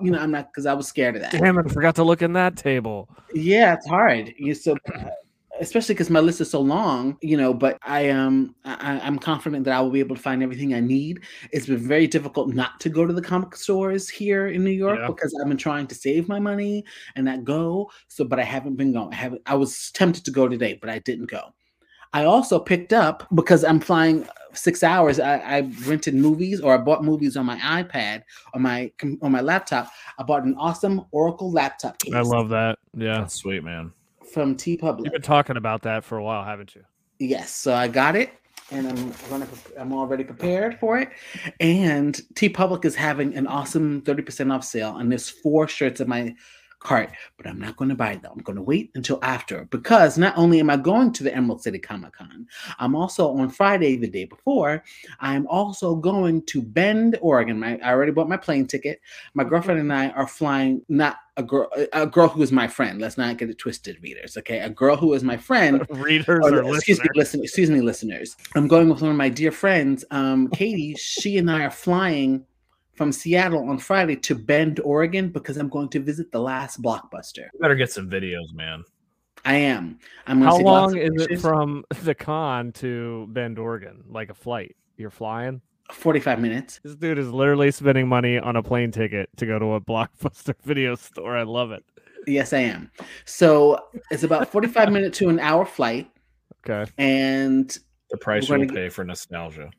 You 0.00 0.12
know, 0.12 0.18
I'm 0.18 0.30
not 0.30 0.52
because 0.52 0.66
I 0.66 0.72
was 0.72 0.86
scared 0.86 1.16
of 1.16 1.22
that. 1.22 1.32
Damn 1.32 1.58
it! 1.58 1.66
I 1.66 1.68
forgot 1.72 1.96
to 1.96 2.04
look 2.04 2.22
in 2.22 2.32
that 2.34 2.56
table. 2.56 3.08
Yeah, 3.34 3.74
it's 3.74 3.86
hard. 3.88 4.32
You 4.38 4.54
so. 4.54 4.76
Especially 5.60 5.94
because 5.94 6.10
my 6.10 6.20
list 6.20 6.40
is 6.40 6.50
so 6.50 6.60
long, 6.60 7.18
you 7.20 7.36
know. 7.36 7.52
But 7.52 7.78
I 7.82 8.00
am, 8.02 8.54
I, 8.64 9.00
I'm 9.00 9.18
confident 9.18 9.64
that 9.64 9.74
I 9.74 9.80
will 9.80 9.90
be 9.90 10.00
able 10.00 10.16
to 10.16 10.22
find 10.22 10.42
everything 10.42 10.74
I 10.74 10.80
need. 10.80 11.20
It's 11.52 11.66
been 11.66 11.76
very 11.76 12.06
difficult 12.06 12.48
not 12.48 12.80
to 12.80 12.88
go 12.88 13.06
to 13.06 13.12
the 13.12 13.22
comic 13.22 13.54
stores 13.56 14.08
here 14.08 14.48
in 14.48 14.64
New 14.64 14.70
York 14.70 14.98
Yeah. 15.00 15.06
because 15.08 15.34
I've 15.40 15.48
been 15.48 15.56
trying 15.56 15.86
to 15.88 15.94
save 15.94 16.28
my 16.28 16.40
money 16.40 16.84
and 17.14 17.26
not 17.26 17.44
go. 17.44 17.90
So, 18.08 18.24
but 18.24 18.40
I 18.40 18.44
haven't 18.44 18.76
been 18.76 18.92
going. 18.92 19.12
I 19.12 19.16
haven't. 19.16 19.42
I 19.46 19.54
was 19.54 19.90
tempted 19.92 20.24
to 20.24 20.30
go 20.30 20.48
today, 20.48 20.78
but 20.80 20.90
I 20.90 20.98
didn't 21.00 21.30
go. 21.30 21.52
I 22.12 22.24
also 22.24 22.58
picked 22.58 22.92
up 22.92 23.26
because 23.34 23.62
I'm 23.62 23.78
flying 23.78 24.24
uh, 24.24 24.32
six 24.52 24.82
hours. 24.82 25.20
I, 25.20 25.36
I 25.36 25.60
rented 25.86 26.14
movies 26.14 26.60
or 26.60 26.74
I 26.74 26.78
bought 26.78 27.04
movies 27.04 27.36
on 27.36 27.46
my 27.46 27.56
iPad 27.58 28.22
on 28.52 28.62
my 28.62 28.90
on 29.22 29.30
my 29.30 29.40
laptop. 29.40 29.90
I 30.18 30.24
bought 30.24 30.44
an 30.44 30.56
awesome 30.58 31.04
Oracle 31.12 31.52
laptop 31.52 31.98
case 31.98 32.14
I 32.14 32.22
love 32.22 32.48
that. 32.48 32.78
Yeah, 32.96 33.20
That's 33.20 33.34
sweet, 33.34 33.62
man. 33.62 33.92
From 34.32 34.56
TeePublic. 34.56 35.04
you've 35.04 35.12
been 35.12 35.22
talking 35.22 35.56
about 35.56 35.82
that 35.82 36.04
for 36.04 36.18
a 36.18 36.22
while, 36.22 36.44
haven't 36.44 36.74
you? 36.74 36.82
Yes, 37.18 37.50
so 37.50 37.74
I 37.74 37.88
got 37.88 38.16
it, 38.16 38.30
and 38.70 38.86
I'm 38.88 39.12
gonna. 39.28 39.48
I'm 39.78 39.92
already 39.92 40.24
prepared 40.24 40.78
for 40.78 40.98
it. 40.98 41.10
And 41.58 42.14
TeePublic 42.34 42.84
is 42.84 42.94
having 42.94 43.34
an 43.36 43.46
awesome 43.46 44.02
thirty 44.02 44.22
percent 44.22 44.52
off 44.52 44.64
sale, 44.64 44.96
and 44.96 45.10
there's 45.10 45.28
four 45.28 45.68
shirts 45.68 46.00
in 46.00 46.08
my 46.08 46.34
cart, 46.80 47.10
but 47.36 47.46
I'm 47.46 47.60
not 47.60 47.76
going 47.76 47.90
to 47.90 47.94
buy 47.94 48.16
them. 48.16 48.32
I'm 48.34 48.42
going 48.42 48.56
to 48.56 48.62
wait 48.62 48.90
until 48.94 49.18
after 49.22 49.66
because 49.66 50.18
not 50.18 50.36
only 50.36 50.60
am 50.60 50.70
I 50.70 50.76
going 50.76 51.12
to 51.12 51.22
the 51.22 51.34
Emerald 51.34 51.62
City 51.62 51.78
Comic 51.78 52.14
Con, 52.14 52.46
I'm 52.78 52.96
also 52.96 53.30
on 53.36 53.48
Friday, 53.50 53.96
the 53.96 54.08
day 54.08 54.24
before, 54.24 54.82
I'm 55.20 55.46
also 55.46 55.94
going 55.94 56.42
to 56.46 56.62
Bend, 56.62 57.18
Oregon. 57.20 57.62
I 57.62 57.78
already 57.80 58.12
bought 58.12 58.28
my 58.28 58.36
plane 58.36 58.66
ticket. 58.66 59.00
My 59.34 59.44
girlfriend 59.44 59.80
and 59.80 59.92
I 59.92 60.08
are 60.10 60.26
flying. 60.26 60.82
Not 60.88 61.16
a 61.36 61.42
girl, 61.42 61.68
a 61.92 62.06
girl 62.06 62.28
who 62.28 62.42
is 62.42 62.50
my 62.52 62.66
friend. 62.66 63.00
Let's 63.00 63.16
not 63.16 63.36
get 63.38 63.48
it 63.50 63.58
twisted, 63.58 63.98
readers. 64.02 64.36
Okay, 64.36 64.58
a 64.58 64.68
girl 64.70 64.96
who 64.96 65.14
is 65.14 65.22
my 65.22 65.36
friend 65.36 65.86
Readers 65.90 66.40
Oh, 66.42 66.48
or 66.48 66.74
excuse 66.76 66.98
listeners. 66.98 67.00
me, 67.00 67.08
listen, 67.14 67.42
excuse 67.42 67.70
me, 67.70 67.80
listeners. 67.80 68.36
I'm 68.54 68.68
going 68.68 68.88
with 68.88 69.00
one 69.02 69.10
of 69.10 69.16
my 69.16 69.28
dear 69.28 69.52
friends, 69.52 70.04
um, 70.10 70.48
Katie. 70.48 70.94
she 70.98 71.38
and 71.38 71.50
I 71.50 71.64
are 71.64 71.70
flying 71.70 72.44
from 73.00 73.12
Seattle 73.12 73.66
on 73.70 73.78
Friday 73.78 74.14
to 74.14 74.34
Bend, 74.34 74.78
Oregon, 74.80 75.30
because 75.30 75.56
I'm 75.56 75.70
going 75.70 75.88
to 75.88 76.00
visit 76.00 76.30
the 76.30 76.38
last 76.38 76.82
blockbuster. 76.82 77.48
You 77.54 77.58
better 77.58 77.74
get 77.74 77.90
some 77.90 78.10
videos, 78.10 78.52
man. 78.52 78.84
I 79.42 79.54
am. 79.54 79.98
I'm 80.26 80.40
gonna 80.40 80.50
How 80.50 80.58
see 80.58 80.64
long 80.64 80.98
of 80.98 81.02
is 81.16 81.26
it 81.30 81.40
from 81.40 81.82
the 82.02 82.14
con 82.14 82.72
to 82.72 83.26
Bend, 83.30 83.58
Oregon? 83.58 84.04
Like 84.06 84.28
a 84.28 84.34
flight? 84.34 84.76
You're 84.98 85.08
flying? 85.08 85.62
45 85.90 86.40
minutes. 86.40 86.78
This 86.84 86.94
dude 86.94 87.16
is 87.16 87.30
literally 87.30 87.70
spending 87.70 88.06
money 88.06 88.38
on 88.38 88.56
a 88.56 88.62
plane 88.62 88.90
ticket 88.90 89.30
to 89.38 89.46
go 89.46 89.58
to 89.58 89.72
a 89.76 89.80
blockbuster 89.80 90.54
video 90.64 90.94
store. 90.94 91.38
I 91.38 91.44
love 91.44 91.70
it. 91.70 91.82
Yes, 92.26 92.52
I 92.52 92.58
am. 92.58 92.90
So 93.24 93.82
it's 94.10 94.24
about 94.24 94.52
45 94.52 94.92
minute 94.92 95.14
to 95.14 95.30
an 95.30 95.40
hour 95.40 95.64
flight, 95.64 96.10
Okay. 96.68 96.90
and 96.98 97.74
The 98.10 98.18
price 98.18 98.50
We're 98.50 98.58
you'll 98.58 98.66
gonna 98.66 98.78
pay 98.78 98.88
for 98.90 99.04
nostalgia. 99.04 99.70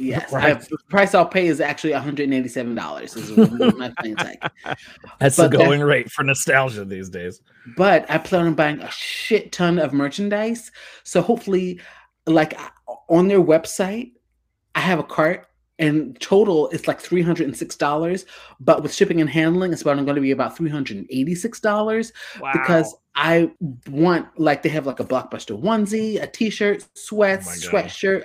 Yes, 0.00 0.32
Right. 0.32 0.56
I, 0.56 0.60
the 0.60 0.78
price 0.88 1.14
I'll 1.14 1.26
pay 1.26 1.46
is 1.46 1.60
actually 1.60 1.92
187 1.92 2.74
dollars. 2.74 3.16
Is 3.16 3.30
my 3.76 3.92
plane 3.98 4.14
like. 4.16 4.42
That's 5.18 5.36
But 5.36 5.50
the 5.52 5.58
that- 5.58 5.64
going 5.64 5.82
rate 5.82 6.10
for 6.10 6.22
nostalgia 6.24 6.84
these 6.84 7.08
days. 7.10 7.40
but 7.76 8.10
I 8.10 8.18
plan 8.18 8.46
on 8.46 8.54
buying 8.54 8.80
a 8.80 8.90
shit 8.90 9.52
ton 9.52 9.78
of 9.78 9.92
merchandise. 9.92 10.70
So 11.04 11.22
hopefully, 11.22 11.80
like 12.26 12.58
on 13.08 13.28
their 13.28 13.40
website, 13.42 14.12
I 14.74 14.80
have 14.80 14.98
a 14.98 15.04
cart, 15.04 15.46
and 15.78 16.18
total 16.20 16.68
it's 16.70 16.86
like 16.88 17.00
three 17.00 17.22
hundred 17.22 17.46
and 17.46 17.56
six 17.56 17.76
dollars. 17.76 18.24
But 18.60 18.82
with 18.82 18.94
shipping 18.94 19.20
and 19.20 19.28
handling, 19.30 19.72
it's 19.72 19.82
about 19.82 19.96
going 19.96 20.14
to 20.14 20.20
be 20.20 20.30
about 20.30 20.56
three 20.56 20.70
hundred 20.70 20.96
and 20.98 21.06
eighty 21.10 21.34
six 21.34 21.60
dollars 21.60 22.12
Wow. 22.40 22.52
because 22.52 22.94
I 23.16 23.50
want 23.88 24.26
like 24.38 24.62
they 24.62 24.68
have 24.68 24.86
like 24.86 25.00
a 25.00 25.04
blockbuster 25.04 25.60
onesie, 25.60 26.22
a 26.22 26.26
t-shirt, 26.26 26.86
sweats, 26.94 27.66
Oh 27.66 27.70
sweatshirt, 27.70 28.22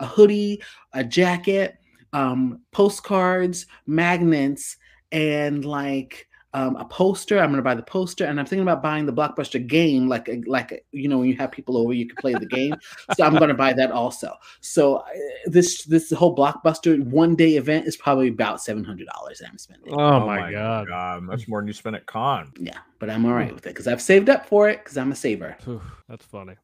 a 0.00 0.06
hoodie, 0.06 0.62
a 0.92 1.04
jacket, 1.04 1.78
um, 2.12 2.60
postcards, 2.72 3.66
magnets, 3.86 4.76
and 5.12 5.64
like 5.64 6.28
um, 6.56 6.74
a 6.76 6.86
poster. 6.86 7.38
I'm 7.38 7.50
gonna 7.50 7.60
buy 7.60 7.74
the 7.74 7.82
poster, 7.82 8.24
and 8.24 8.40
I'm 8.40 8.46
thinking 8.46 8.62
about 8.62 8.82
buying 8.82 9.04
the 9.04 9.12
blockbuster 9.12 9.64
game, 9.64 10.08
like 10.08 10.28
like 10.46 10.86
you 10.90 11.06
know 11.06 11.18
when 11.18 11.28
you 11.28 11.36
have 11.36 11.52
people 11.52 11.76
over, 11.76 11.92
you 11.92 12.06
can 12.06 12.16
play 12.16 12.32
the 12.32 12.46
game. 12.46 12.74
so 13.14 13.24
I'm 13.24 13.36
gonna 13.36 13.54
buy 13.54 13.74
that 13.74 13.90
also. 13.90 14.32
So 14.62 14.96
uh, 14.96 15.04
this 15.44 15.84
this 15.84 16.10
whole 16.12 16.34
blockbuster 16.34 17.04
one 17.04 17.36
day 17.36 17.56
event 17.56 17.86
is 17.86 17.98
probably 17.98 18.28
about 18.28 18.62
seven 18.62 18.84
hundred 18.84 19.06
dollars 19.14 19.40
that 19.40 19.50
I'm 19.50 19.58
spending. 19.58 19.92
oh, 19.92 20.26
my, 20.26 20.50
god. 20.50 20.88
that's 21.28 21.46
more 21.46 21.60
than 21.60 21.68
you 21.68 21.74
spent 21.74 21.94
at 21.94 22.06
con. 22.06 22.52
Yeah, 22.58 22.78
but 23.00 23.10
I'm 23.10 23.26
all 23.26 23.34
right 23.34 23.52
with 23.52 23.66
it 23.66 23.70
because 23.70 23.86
I've 23.86 24.00
saved 24.00 24.30
up 24.30 24.46
for 24.46 24.70
it 24.70 24.78
because 24.78 24.96
I'm 24.96 25.12
a 25.12 25.16
saver. 25.16 25.58
Phew, 25.60 25.82
That's 26.08 26.24
funny. 26.24 26.54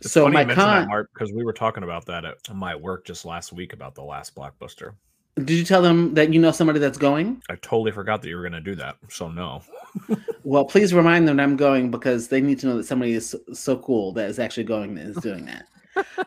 It's 0.00 0.12
so 0.12 0.24
funny 0.24 0.34
my 0.34 0.40
you 0.42 0.46
mention 0.48 0.64
that, 0.64 0.78
con. 0.80 0.88
Mark, 0.88 1.10
because 1.14 1.32
we 1.32 1.44
were 1.44 1.52
talking 1.52 1.82
about 1.82 2.06
that 2.06 2.24
at 2.24 2.54
my 2.54 2.74
work 2.74 3.04
just 3.04 3.24
last 3.24 3.52
week 3.52 3.72
about 3.72 3.94
the 3.94 4.02
last 4.02 4.34
blockbuster. 4.34 4.92
Did 5.36 5.50
you 5.50 5.64
tell 5.64 5.82
them 5.82 6.14
that 6.14 6.32
you 6.32 6.40
know 6.40 6.50
somebody 6.50 6.78
that's 6.78 6.96
going? 6.96 7.42
I 7.50 7.56
totally 7.56 7.92
forgot 7.92 8.22
that 8.22 8.28
you 8.28 8.36
were 8.36 8.42
going 8.42 8.52
to 8.52 8.60
do 8.60 8.74
that. 8.76 8.96
So 9.08 9.28
no. 9.28 9.62
Well, 10.44 10.64
please 10.64 10.94
remind 10.94 11.26
them 11.26 11.38
that 11.38 11.42
I'm 11.42 11.56
going 11.56 11.90
because 11.90 12.28
they 12.28 12.40
need 12.40 12.60
to 12.60 12.68
know 12.68 12.76
that 12.76 12.84
somebody 12.84 13.14
is 13.14 13.34
so, 13.52 13.76
cool 13.78 14.12
that 14.12 14.30
is 14.30 14.38
actually 14.38 14.62
going 14.62 14.94
that 14.94 15.06
is 15.06 15.16
doing 15.16 15.44
that. 15.46 15.66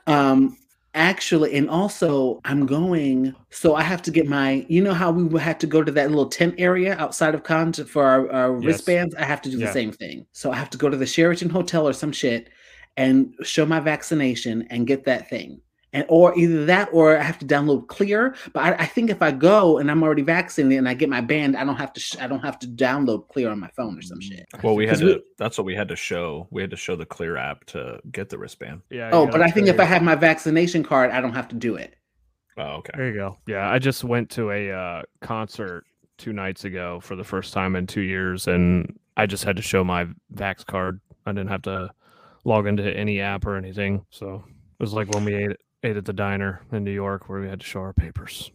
um, 0.08 0.58
Actually, 0.96 1.54
and 1.54 1.70
also 1.70 2.42
I'm 2.46 2.66
going, 2.66 3.36
so 3.52 3.76
I 3.76 3.84
have 3.84 4.02
to 4.02 4.12
get 4.12 4.28
my, 4.28 4.66
you 4.68 4.82
know 4.82 4.94
how 4.94 5.12
we 5.12 5.24
would 5.24 5.42
have 5.42 5.60
to 5.60 5.68
go 5.68 5.84
to 5.84 5.92
that 5.92 6.10
little 6.10 6.28
tent 6.28 6.56
area 6.58 6.98
outside 6.98 7.36
of 7.36 7.44
con 7.44 7.72
to- 7.74 7.86
for 7.86 8.04
our, 8.04 8.32
our 8.32 8.56
Yes. 8.56 8.66
wristbands? 8.66 9.14
I 9.16 9.24
have 9.24 9.42
to 9.44 9.52
do 9.52 9.58
the 9.58 9.72
same 9.72 9.92
thing. 9.92 10.26
So 10.32 10.52
I 10.52 10.56
have 10.56 10.72
to 10.72 10.80
go 10.80 10.90
to 10.90 10.98
the 10.98 11.06
Sheraton 11.06 11.50
Hotel 11.50 11.88
or 11.88 11.94
some 11.94 12.12
shit 12.12 12.50
and 12.98 13.34
show 13.44 13.66
my 13.66 13.80
vaccination 13.80 14.64
and 14.70 14.88
get 14.88 15.06
that 15.06 15.30
thing. 15.30 15.62
And 15.92 16.06
or 16.08 16.38
either 16.38 16.66
that 16.68 16.90
or 16.94 17.18
I 17.18 17.24
have 17.24 17.40
to 17.40 17.46
download 17.48 17.88
Clear. 17.88 18.36
But 18.54 18.60
I, 18.64 18.84
I 18.84 18.86
think 18.86 19.10
if 19.10 19.24
I 19.24 19.32
go 19.32 19.80
and 19.80 19.90
I'm 19.90 20.04
already 20.04 20.22
vaccinated 20.22 20.78
and 20.78 20.88
I 20.88 20.94
get 20.94 21.10
my 21.10 21.20
band, 21.22 21.58
I 21.58 21.64
don't 21.64 21.78
have 21.78 21.94
to 21.94 22.00
sh- 22.00 22.18
I 22.22 22.28
don't 22.28 22.42
have 22.42 22.60
to 22.60 22.68
download 22.68 23.28
Clear 23.30 23.50
on 23.50 23.60
my 23.60 23.70
phone 23.76 23.98
or 23.98 24.02
some 24.04 24.22
shit. 24.22 24.46
Well, 24.62 24.76
we 24.76 24.86
had 24.86 24.96
'Cause 24.98 25.04
we- 25.04 25.14
to. 25.16 25.24
That's 25.40 25.58
what 25.58 25.66
we 25.66 25.74
had 25.74 25.88
to 25.88 25.96
show. 25.96 26.48
We 26.52 26.62
had 26.62 26.70
to 26.70 26.78
show 26.78 26.96
the 26.96 27.08
Clear 27.08 27.38
app 27.38 27.66
to 27.68 28.00
get 28.12 28.30
the 28.30 28.38
wristband. 28.38 28.82
Yeah. 28.92 29.10
Oh, 29.12 29.26
but 29.26 29.42
I 29.42 29.50
think 29.50 29.66
show 29.66 29.74
if 29.74 29.80
I 29.80 29.86
have 29.86 30.04
my 30.04 30.14
vaccination 30.14 30.84
card, 30.84 31.10
I 31.10 31.22
don't 31.22 31.34
have 31.34 31.48
to 31.48 31.56
do 31.56 31.76
it. 31.76 31.96
Oh, 32.56 32.64
okay. 32.80 32.92
There 32.96 33.08
you 33.08 33.16
go. 33.16 33.38
Yeah, 33.48 33.68
I 33.68 33.80
just 33.80 34.04
went 34.04 34.30
to 34.32 34.52
a 34.52 34.72
uh, 34.72 35.02
concert 35.22 35.86
two 36.20 36.34
nights 36.34 36.66
ago 36.66 37.00
for 37.00 37.16
the 37.16 37.24
first 37.24 37.52
time 37.52 37.76
in 37.76 37.88
two 37.88 38.02
years, 38.02 38.48
and 38.48 38.96
I 39.18 39.26
just 39.26 39.44
had 39.44 39.56
to 39.56 39.62
show 39.64 39.84
my 39.84 40.06
Vax 40.36 40.64
card. 40.64 41.00
I 41.26 41.32
didn't 41.32 41.50
have 41.50 41.64
to 41.64 41.90
log 42.46 42.68
into 42.68 42.84
any 42.96 43.22
app 43.22 43.46
or 43.46 43.56
anything. 43.56 44.06
So 44.10 44.44
it 44.46 44.84
was 44.84 44.94
like 44.94 45.10
when 45.10 45.26
we 45.26 45.36
ate 45.36 45.58
ate 45.84 45.98
at 45.98 46.06
the 46.06 46.14
diner 46.14 46.62
in 46.72 46.84
New 46.84 46.92
York, 46.92 47.30
where 47.30 47.40
we 47.40 47.48
had 47.48 47.62
to 47.62 47.66
show 47.66 47.80
our 47.80 47.94
papers. 47.94 48.52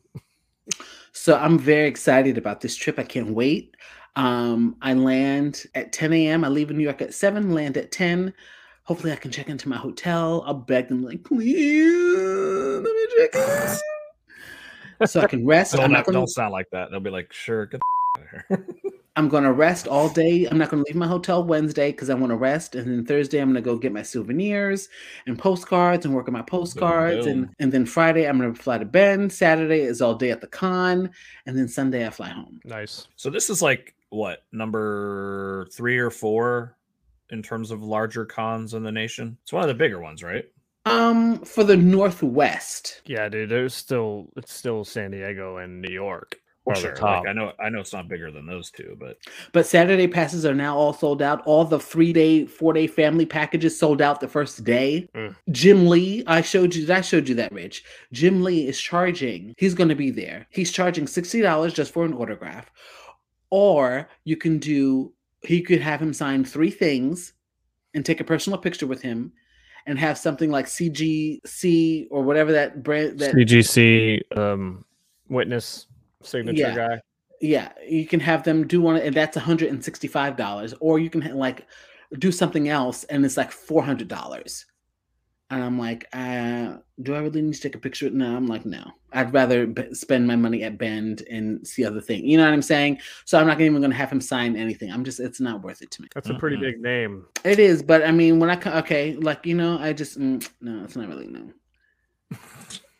So 1.12 1.36
I'm 1.36 1.58
very 1.58 1.88
excited 1.88 2.38
about 2.38 2.60
this 2.60 2.76
trip. 2.76 2.98
I 2.98 3.02
can't 3.02 3.30
wait. 3.30 3.76
Um, 4.16 4.76
I 4.82 4.94
land 4.94 5.64
at 5.74 5.92
10 5.92 6.12
a.m. 6.12 6.44
I 6.44 6.48
leave 6.48 6.70
in 6.70 6.76
New 6.76 6.84
York 6.84 7.02
at 7.02 7.14
7, 7.14 7.52
land 7.52 7.76
at 7.76 7.90
10. 7.92 8.32
Hopefully, 8.84 9.12
I 9.12 9.16
can 9.16 9.30
check 9.30 9.48
into 9.48 9.68
my 9.68 9.76
hotel. 9.76 10.42
I'll 10.46 10.54
beg 10.54 10.88
them, 10.88 11.02
like, 11.02 11.24
please, 11.24 12.82
let 12.82 12.94
me 12.94 13.06
check 13.16 13.34
in. 13.34 13.78
So 15.06 15.20
I 15.20 15.26
can 15.26 15.44
rest. 15.44 15.72
Don't, 15.72 15.82
I'm 15.84 15.92
not 15.92 16.06
gonna, 16.06 16.18
don't 16.18 16.28
sound 16.28 16.52
like 16.52 16.70
that. 16.70 16.90
They'll 16.90 17.00
be 17.00 17.10
like, 17.10 17.32
sure, 17.32 17.66
get 17.66 17.80
the 17.80 18.20
out 18.20 18.24
of 18.24 18.30
here. 18.48 18.66
I'm 19.16 19.28
gonna 19.28 19.52
rest 19.52 19.86
all 19.86 20.08
day. 20.08 20.46
I'm 20.46 20.58
not 20.58 20.70
gonna 20.70 20.82
leave 20.86 20.96
my 20.96 21.06
hotel 21.06 21.44
Wednesday 21.44 21.92
because 21.92 22.10
I 22.10 22.14
want 22.14 22.30
to 22.30 22.36
rest. 22.36 22.74
And 22.74 22.86
then 22.86 23.06
Thursday, 23.06 23.38
I'm 23.38 23.48
gonna 23.48 23.60
go 23.60 23.76
get 23.76 23.92
my 23.92 24.02
souvenirs 24.02 24.88
and 25.26 25.38
postcards 25.38 26.04
and 26.04 26.14
work 26.14 26.26
on 26.26 26.34
my 26.34 26.42
postcards. 26.42 27.26
And 27.26 27.46
boom. 27.46 27.54
and 27.60 27.72
then 27.72 27.86
Friday, 27.86 28.26
I'm 28.26 28.38
gonna 28.38 28.54
fly 28.54 28.78
to 28.78 28.84
Bend. 28.84 29.32
Saturday 29.32 29.80
is 29.80 30.02
all 30.02 30.14
day 30.14 30.30
at 30.30 30.40
the 30.40 30.48
con, 30.48 31.10
and 31.46 31.56
then 31.56 31.68
Sunday 31.68 32.06
I 32.06 32.10
fly 32.10 32.28
home. 32.28 32.60
Nice. 32.64 33.06
so 33.16 33.30
this 33.30 33.50
is 33.50 33.62
like 33.62 33.94
what 34.10 34.44
number 34.52 35.66
three 35.72 35.98
or 35.98 36.10
four 36.10 36.76
in 37.30 37.42
terms 37.42 37.70
of 37.70 37.82
larger 37.82 38.24
cons 38.24 38.74
in 38.74 38.82
the 38.82 38.92
nation. 38.92 39.36
It's 39.42 39.52
one 39.52 39.62
of 39.62 39.68
the 39.68 39.74
bigger 39.74 40.00
ones, 40.00 40.22
right? 40.22 40.44
Um, 40.86 41.38
for 41.40 41.64
the 41.64 41.76
Northwest. 41.76 43.02
Yeah, 43.06 43.28
dude. 43.28 43.48
There's 43.48 43.74
still 43.74 44.28
it's 44.36 44.52
still 44.52 44.84
San 44.84 45.12
Diego 45.12 45.58
and 45.58 45.80
New 45.80 45.92
York. 45.92 46.40
For 46.64 46.74
sure. 46.76 46.92
top. 46.92 47.24
Like, 47.24 47.28
I 47.28 47.32
know, 47.34 47.52
I 47.60 47.68
know 47.68 47.80
it's 47.80 47.92
not 47.92 48.08
bigger 48.08 48.30
than 48.30 48.46
those 48.46 48.70
two, 48.70 48.96
but 48.98 49.18
But 49.52 49.66
Saturday 49.66 50.08
passes 50.08 50.46
are 50.46 50.54
now 50.54 50.76
all 50.76 50.94
sold 50.94 51.20
out. 51.20 51.42
All 51.44 51.64
the 51.66 51.78
three 51.78 52.12
day, 52.12 52.46
four 52.46 52.72
day 52.72 52.86
family 52.86 53.26
packages 53.26 53.78
sold 53.78 54.00
out 54.00 54.20
the 54.20 54.28
first 54.28 54.64
day. 54.64 55.06
Mm. 55.14 55.36
Jim 55.50 55.86
Lee, 55.86 56.24
I 56.26 56.40
showed 56.40 56.74
you. 56.74 56.86
That 56.86 56.98
I 56.98 57.00
showed 57.02 57.28
you 57.28 57.34
that, 57.34 57.52
Rich. 57.52 57.84
Jim 58.12 58.42
Lee 58.42 58.66
is 58.66 58.80
charging. 58.80 59.54
He's 59.58 59.74
going 59.74 59.90
to 59.90 59.94
be 59.94 60.10
there. 60.10 60.46
He's 60.50 60.72
charging 60.72 61.06
sixty 61.06 61.42
dollars 61.42 61.74
just 61.74 61.92
for 61.92 62.06
an 62.06 62.14
autograph, 62.14 62.70
or 63.50 64.08
you 64.24 64.38
can 64.38 64.58
do. 64.58 65.12
He 65.42 65.60
could 65.60 65.82
have 65.82 66.00
him 66.00 66.14
sign 66.14 66.46
three 66.46 66.70
things, 66.70 67.34
and 67.92 68.06
take 68.06 68.20
a 68.20 68.24
personal 68.24 68.58
picture 68.58 68.86
with 68.86 69.02
him, 69.02 69.32
and 69.84 69.98
have 69.98 70.16
something 70.16 70.50
like 70.50 70.64
CGC 70.64 72.06
or 72.10 72.22
whatever 72.22 72.52
that 72.52 72.82
brand 72.82 73.18
that 73.18 73.34
CGC 73.34 74.38
um, 74.38 74.86
witness 75.28 75.88
signature 76.26 76.58
Yeah. 76.58 76.74
guy. 76.74 77.00
yeah 77.40 77.72
you 77.86 78.06
can 78.06 78.20
have 78.20 78.42
them 78.44 78.66
do 78.66 78.80
one 78.80 78.96
and 78.96 79.14
that's 79.14 79.36
$165 79.36 80.74
or 80.80 80.98
you 80.98 81.10
can 81.10 81.34
like 81.36 81.66
do 82.18 82.30
something 82.32 82.68
else 82.68 83.04
and 83.04 83.24
it's 83.24 83.36
like 83.36 83.50
$400 83.50 84.64
and 85.50 85.62
i'm 85.62 85.78
like 85.78 86.06
uh 86.12 86.76
do 87.02 87.14
i 87.14 87.18
really 87.18 87.42
need 87.42 87.52
to 87.54 87.60
take 87.60 87.74
a 87.74 87.78
picture 87.78 88.08
no 88.08 88.34
i'm 88.36 88.46
like 88.46 88.64
no 88.64 88.82
i'd 89.12 89.34
rather 89.34 89.66
b- 89.66 89.92
spend 89.92 90.26
my 90.26 90.36
money 90.36 90.62
at 90.62 90.78
bend 90.78 91.22
and 91.30 91.66
see 91.66 91.84
other 91.84 92.00
things 92.00 92.22
you 92.24 92.36
know 92.38 92.44
what 92.44 92.52
i'm 92.52 92.62
saying 92.62 92.98
so 93.26 93.38
i'm 93.38 93.46
not 93.46 93.60
even 93.60 93.80
going 93.80 93.90
to 93.90 93.96
have 93.96 94.10
him 94.10 94.20
sign 94.22 94.56
anything 94.56 94.90
i'm 94.90 95.04
just 95.04 95.20
it's 95.20 95.40
not 95.40 95.60
worth 95.62 95.82
it 95.82 95.90
to 95.90 96.00
me 96.02 96.08
That's 96.14 96.30
a 96.30 96.34
pretty 96.34 96.56
Mm-mm. 96.56 96.60
big 96.60 96.80
name. 96.80 97.26
it 97.44 97.58
is 97.58 97.82
but 97.82 98.02
i 98.04 98.10
mean 98.10 98.38
when 98.38 98.48
i 98.48 98.56
co- 98.56 98.72
okay 98.78 99.16
like 99.16 99.44
you 99.44 99.54
know 99.54 99.78
i 99.78 99.92
just 99.92 100.18
mm, 100.18 100.48
no 100.62 100.82
it's 100.84 100.96
not 100.96 101.08
really 101.08 101.26
no 101.28 101.52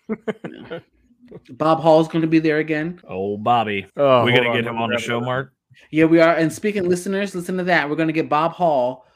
No. 0.47 0.81
Bob 1.51 1.81
hall's 1.81 2.09
going 2.09 2.23
to 2.23 2.29
be 2.29 2.39
there 2.39 2.59
again 2.59 3.01
oh, 3.09 3.37
Bobby, 3.37 3.87
Oh, 3.97 4.25
We're 4.25 4.37
gonna 4.37 4.55
get 4.55 4.67
him 4.67 4.79
on 4.79 4.91
the 4.91 4.99
show, 4.99 5.21
that. 5.21 5.27
Mark? 5.27 5.53
Yeah, 5.91 6.05
we 6.05 6.21
are. 6.21 6.35
And 6.35 6.53
speaking 6.53 6.89
listeners, 6.89 7.35
listen 7.35 7.57
to 7.59 7.65
that. 7.65 7.89
We're 7.89 7.97
going 7.97 8.09
to 8.09 8.13
get 8.13 8.29
Bob 8.29 8.53
Hall, 8.53 9.07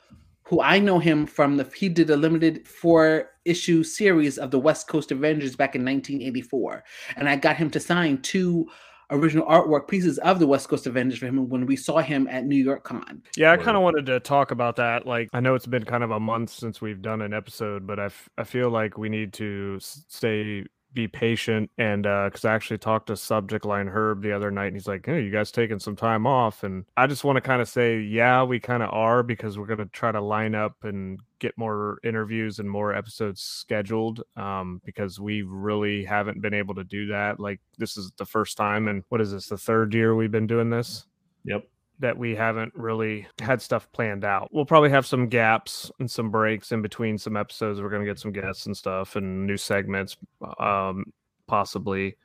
who 0.43 0.61
I 0.61 0.79
know 0.79 0.99
him 0.99 1.27
from 1.27 1.57
the 1.57 1.65
he 1.75 1.89
did 1.89 2.11
a 2.11 2.17
limited 2.17 2.67
four 2.67 3.31
issue 3.45 3.83
series 3.85 4.39
of 4.39 4.51
the 4.51 4.59
West 4.59 4.89
Coast 4.89 5.13
Avengers 5.13 5.57
back 5.57 5.75
in 5.75 5.85
1984, 5.85 6.85
and 7.17 7.29
I 7.29 7.37
got 7.37 7.57
him 7.57 7.71
to 7.71 7.81
sign 7.81 8.21
two 8.23 8.69
original 9.11 9.47
artwork 9.47 9.89
pieces 9.89 10.19
of 10.19 10.39
the 10.39 10.47
West 10.47 10.69
Coast 10.69 10.87
Avengers 10.87 11.19
for 11.19 11.27
him 11.27 11.49
when 11.49 11.65
we 11.65 11.77
saw 11.77 11.99
him 11.99 12.27
at 12.29 12.45
New 12.45 12.63
York 12.63 12.85
Con. 12.85 13.23
Yeah, 13.37 13.53
I 13.53 13.57
kind 13.57 13.77
of 13.77 13.83
wanted 13.83 14.05
to 14.07 14.21
talk 14.21 14.51
about 14.51 14.77
that. 14.77 15.07
Like, 15.07 15.31
I 15.33 15.41
know 15.41 15.55
it's 15.55 15.67
been 15.67 15.85
kind 15.85 16.05
of 16.05 16.11
a 16.11 16.21
month 16.21 16.51
since 16.51 16.81
we've 16.81 17.01
done 17.01 17.23
an 17.23 17.33
episode, 17.33 17.87
but 17.87 17.99
I, 17.99 18.07
f- 18.07 18.29
I 18.37 18.45
feel 18.45 18.69
like 18.69 18.99
we 18.99 19.09
need 19.09 19.33
to 19.35 19.79
stay 19.81 20.67
be 20.95 21.07
patient 21.09 21.71
and 21.79 22.03
because 22.03 22.45
I 22.45 22.55
actually 22.55 22.79
talked 22.79 23.09
to 23.09 23.17
Subject 23.17 23.65
Line 23.65 23.89
Herb 23.89 24.23
the 24.23 24.33
other 24.33 24.51
night, 24.51 24.69
and 24.69 24.77
he's 24.77 24.89
like, 24.89 25.07
"Hey, 25.07 25.23
you 25.23 25.31
guys 25.31 25.51
taking 25.53 25.79
some 25.79 25.97
time 25.97 26.27
off?" 26.27 26.63
And 26.63 26.85
I 26.97 27.07
just 27.07 27.25
want 27.25 27.37
to 27.37 27.41
kind 27.41 27.61
of 27.63 27.69
say, 27.69 28.01
yeah, 28.01 28.43
we 28.43 28.61
kind 28.61 28.83
of 28.83 28.91
are 28.93 29.23
because 29.23 29.59
we're 29.59 29.67
gonna 29.67 29.87
try 29.87 30.13
to 30.13 30.21
line 30.21 30.55
up 30.55 30.77
and 30.83 31.21
get 31.39 31.57
more 31.57 31.99
interviews 32.05 32.59
and 32.59 32.69
more 32.69 32.95
episodes 32.95 33.41
scheduled 33.43 34.23
um, 34.37 34.81
because 34.85 35.21
we 35.21 35.43
really 35.43 36.05
haven't 36.05 36.41
been 36.41 36.55
able 36.55 36.75
to 36.75 36.85
do 36.85 37.07
that. 37.07 37.39
Like, 37.39 37.61
this 37.79 37.97
is 37.97 38.11
the 38.17 38.27
first 38.27 38.57
time, 38.57 38.89
and 38.89 39.05
what 39.09 39.21
is 39.21 39.33
this? 39.33 39.47
The 39.47 39.59
third 39.59 39.95
year 39.95 40.15
we've 40.15 40.33
been 40.33 40.47
doing 40.47 40.71
this 40.71 41.07
Yep. 41.45 41.65
That 42.01 42.17
we 42.17 42.35
haven't 42.35 42.73
really 42.75 43.27
had 43.41 43.61
stuff 43.61 43.91
planned 43.93 44.25
out. 44.25 44.49
We'll 44.53 44.65
probably 44.65 44.91
have 44.91 45.07
some 45.07 45.29
gaps 45.29 45.91
and 45.99 46.11
some 46.11 46.31
breaks 46.31 46.71
in 46.71 46.81
between 46.81 47.19
some 47.19 47.37
episodes. 47.37 47.81
We're 47.81 47.91
going 47.91 48.03
to 48.03 48.11
get 48.11 48.19
some 48.19 48.33
guests 48.33 48.67
and 48.67 48.77
stuff 48.77 49.17
and 49.17 49.47
new 49.47 49.57
segments, 49.57 50.17
um, 50.61 51.13
possibly. 51.47 52.17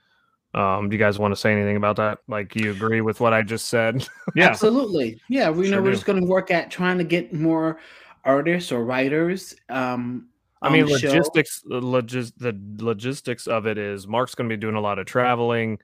Um, 0.53 0.89
do 0.89 0.95
you 0.95 0.99
guys 0.99 1.17
want 1.17 1.31
to 1.31 1.35
say 1.35 1.51
anything 1.51 1.77
about 1.77 1.95
that? 1.95 2.19
Like, 2.27 2.55
you 2.55 2.71
agree 2.71 3.01
with 3.01 3.19
what 3.19 3.33
I 3.33 3.41
just 3.41 3.67
said? 3.67 4.07
Yeah. 4.35 4.49
Absolutely. 4.49 5.19
Yeah, 5.29 5.49
we 5.49 5.69
know 5.69 5.79
we're 5.79 5.89
do. 5.89 5.95
just 5.95 6.05
going 6.05 6.19
to 6.19 6.27
work 6.27 6.49
at 6.49 6.71
trying 6.71 6.97
to 6.97 7.03
get 7.03 7.33
more 7.33 7.79
artists 8.23 8.71
or 8.71 8.83
writers. 8.83 9.53
Um, 9.69 10.29
I 10.61 10.69
mean, 10.69 10.85
the 10.85 10.93
logistics, 10.93 11.61
logis, 11.67 12.31
the 12.37 12.57
logistics 12.83 13.47
of 13.47 13.67
it 13.67 13.77
is 13.77 14.07
Mark's 14.07 14.33
going 14.33 14.49
to 14.49 14.55
be 14.55 14.59
doing 14.59 14.75
a 14.75 14.81
lot 14.81 14.97
of 14.97 15.05
traveling, 15.05 15.77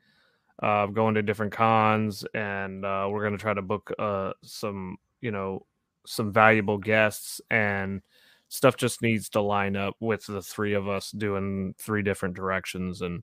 uh, 0.61 0.85
going 0.87 1.15
to 1.15 1.21
different 1.21 1.51
cons, 1.51 2.25
and 2.33 2.85
uh, 2.85 3.07
we're 3.09 3.21
going 3.21 3.37
to 3.37 3.41
try 3.41 3.53
to 3.53 3.61
book 3.61 3.91
uh, 3.99 4.31
some, 4.43 4.97
you 5.21 5.31
know, 5.31 5.65
some 6.05 6.31
valuable 6.31 6.77
guests, 6.77 7.41
and 7.49 8.01
stuff 8.49 8.75
just 8.75 9.01
needs 9.01 9.29
to 9.29 9.41
line 9.41 9.75
up 9.75 9.95
with 9.99 10.25
the 10.25 10.41
three 10.41 10.73
of 10.73 10.89
us 10.89 11.11
doing 11.11 11.73
three 11.77 12.01
different 12.01 12.35
directions 12.35 13.01
and 13.01 13.21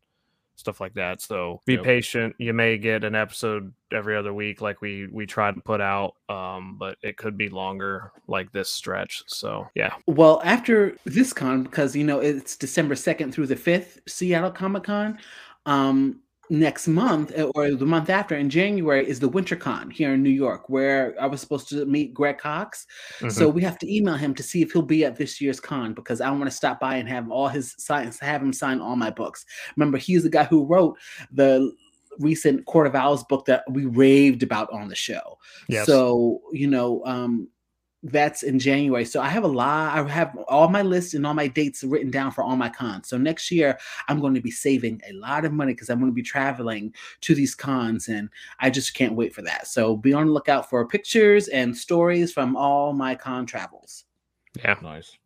stuff 0.56 0.80
like 0.80 0.94
that. 0.94 1.20
So 1.20 1.60
be 1.66 1.74
Yep. 1.74 1.84
patient. 1.84 2.36
You 2.38 2.52
may 2.54 2.78
get 2.78 3.04
an 3.04 3.14
episode 3.14 3.72
every 3.92 4.16
other 4.16 4.32
week, 4.32 4.60
like 4.60 4.80
we 4.80 5.06
we 5.12 5.26
try 5.26 5.52
to 5.52 5.60
put 5.60 5.80
out, 5.80 6.14
um, 6.28 6.76
but 6.78 6.96
it 7.02 7.16
could 7.16 7.36
be 7.36 7.48
longer, 7.48 8.12
like 8.26 8.50
this 8.52 8.70
stretch. 8.70 9.22
So 9.26 9.68
yeah, 9.74 9.94
Well, 10.06 10.40
after 10.44 10.96
this 11.04 11.32
con, 11.32 11.64
because 11.64 11.94
you 11.94 12.04
know 12.04 12.20
it's 12.20 12.56
December 12.56 12.94
second 12.94 13.32
through 13.32 13.48
the 13.48 13.56
fifth, 13.56 14.00
Seattle 14.08 14.50
Comic 14.50 14.84
Con. 14.84 15.18
Um, 15.66 16.20
next 16.50 16.86
month 16.88 17.36
uh, 17.36 17.50
or 17.54 17.72
the 17.72 17.86
month 17.86 18.10
after 18.10 18.36
in 18.36 18.48
January 18.48 19.06
is 19.08 19.20
the 19.20 19.28
Winter 19.28 19.56
Con 19.56 19.90
here 19.90 20.14
in 20.14 20.22
New 20.22 20.30
York, 20.30 20.68
where 20.68 21.14
I 21.20 21.26
was 21.26 21.40
supposed 21.40 21.68
to 21.70 21.84
meet 21.86 22.14
Greg 22.14 22.38
Cox. 22.38 22.86
Mhm. 23.20 23.32
So 23.32 23.48
we 23.48 23.62
have 23.62 23.78
to 23.78 23.94
email 23.94 24.14
him 24.14 24.34
to 24.34 24.42
see 24.42 24.62
if 24.62 24.72
he'll 24.72 24.82
be 24.82 25.04
at 25.04 25.16
this 25.16 25.40
year's 25.40 25.60
con 25.60 25.94
because 25.94 26.20
I 26.20 26.30
want 26.30 26.44
to 26.44 26.50
stop 26.50 26.80
by 26.80 26.96
and 26.96 27.08
have 27.08 27.30
all 27.30 27.48
his 27.48 27.74
signs, 27.78 28.18
have 28.20 28.42
him 28.42 28.52
sign 28.52 28.80
all 28.80 28.96
my 28.96 29.10
books. 29.10 29.44
Remember, 29.76 29.98
he's 29.98 30.22
the 30.22 30.30
guy 30.30 30.44
who 30.44 30.64
wrote 30.64 30.96
the 31.32 31.72
recent 32.18 32.64
Court 32.66 32.86
of 32.86 32.94
Owls 32.94 33.24
book 33.24 33.44
that 33.46 33.64
we 33.70 33.86
raved 33.86 34.42
about 34.42 34.70
on 34.72 34.88
the 34.88 34.94
show. 34.94 35.38
Yes. 35.68 35.86
So, 35.86 36.40
you 36.52 36.66
know, 36.66 37.02
um, 37.04 37.48
that's 38.02 38.42
in 38.42 38.58
January. 38.58 39.04
So 39.04 39.20
I 39.20 39.28
have 39.28 39.44
a 39.44 39.48
lot, 39.48 39.96
I 39.96 40.08
have 40.08 40.36
all 40.48 40.68
my 40.68 40.82
lists 40.82 41.14
and 41.14 41.26
all 41.26 41.34
my 41.34 41.48
dates 41.48 41.82
written 41.82 42.10
down 42.10 42.30
for 42.30 42.42
all 42.42 42.56
my 42.56 42.68
cons. 42.68 43.08
So 43.08 43.18
next 43.18 43.50
year 43.50 43.78
I'm 44.08 44.20
going 44.20 44.34
to 44.34 44.40
be 44.40 44.50
saving 44.50 45.00
a 45.08 45.12
lot 45.14 45.44
of 45.44 45.52
money 45.52 45.72
because 45.72 45.90
I'm 45.90 45.98
going 45.98 46.10
to 46.10 46.14
be 46.14 46.22
traveling 46.22 46.94
to 47.22 47.34
these 47.34 47.54
cons 47.54 48.08
and 48.08 48.28
I 48.60 48.70
just 48.70 48.94
can't 48.94 49.14
wait 49.14 49.34
for 49.34 49.42
that. 49.42 49.66
So 49.66 49.96
be 49.96 50.12
on 50.12 50.26
the 50.26 50.32
lookout 50.32 50.68
for 50.68 50.86
pictures 50.86 51.48
and 51.48 51.76
stories 51.76 52.32
from 52.32 52.56
all 52.56 52.92
my 52.92 53.14
con 53.14 53.46
travels. 53.46 54.04
yeah. 54.56 54.76
Nice. 54.82 55.16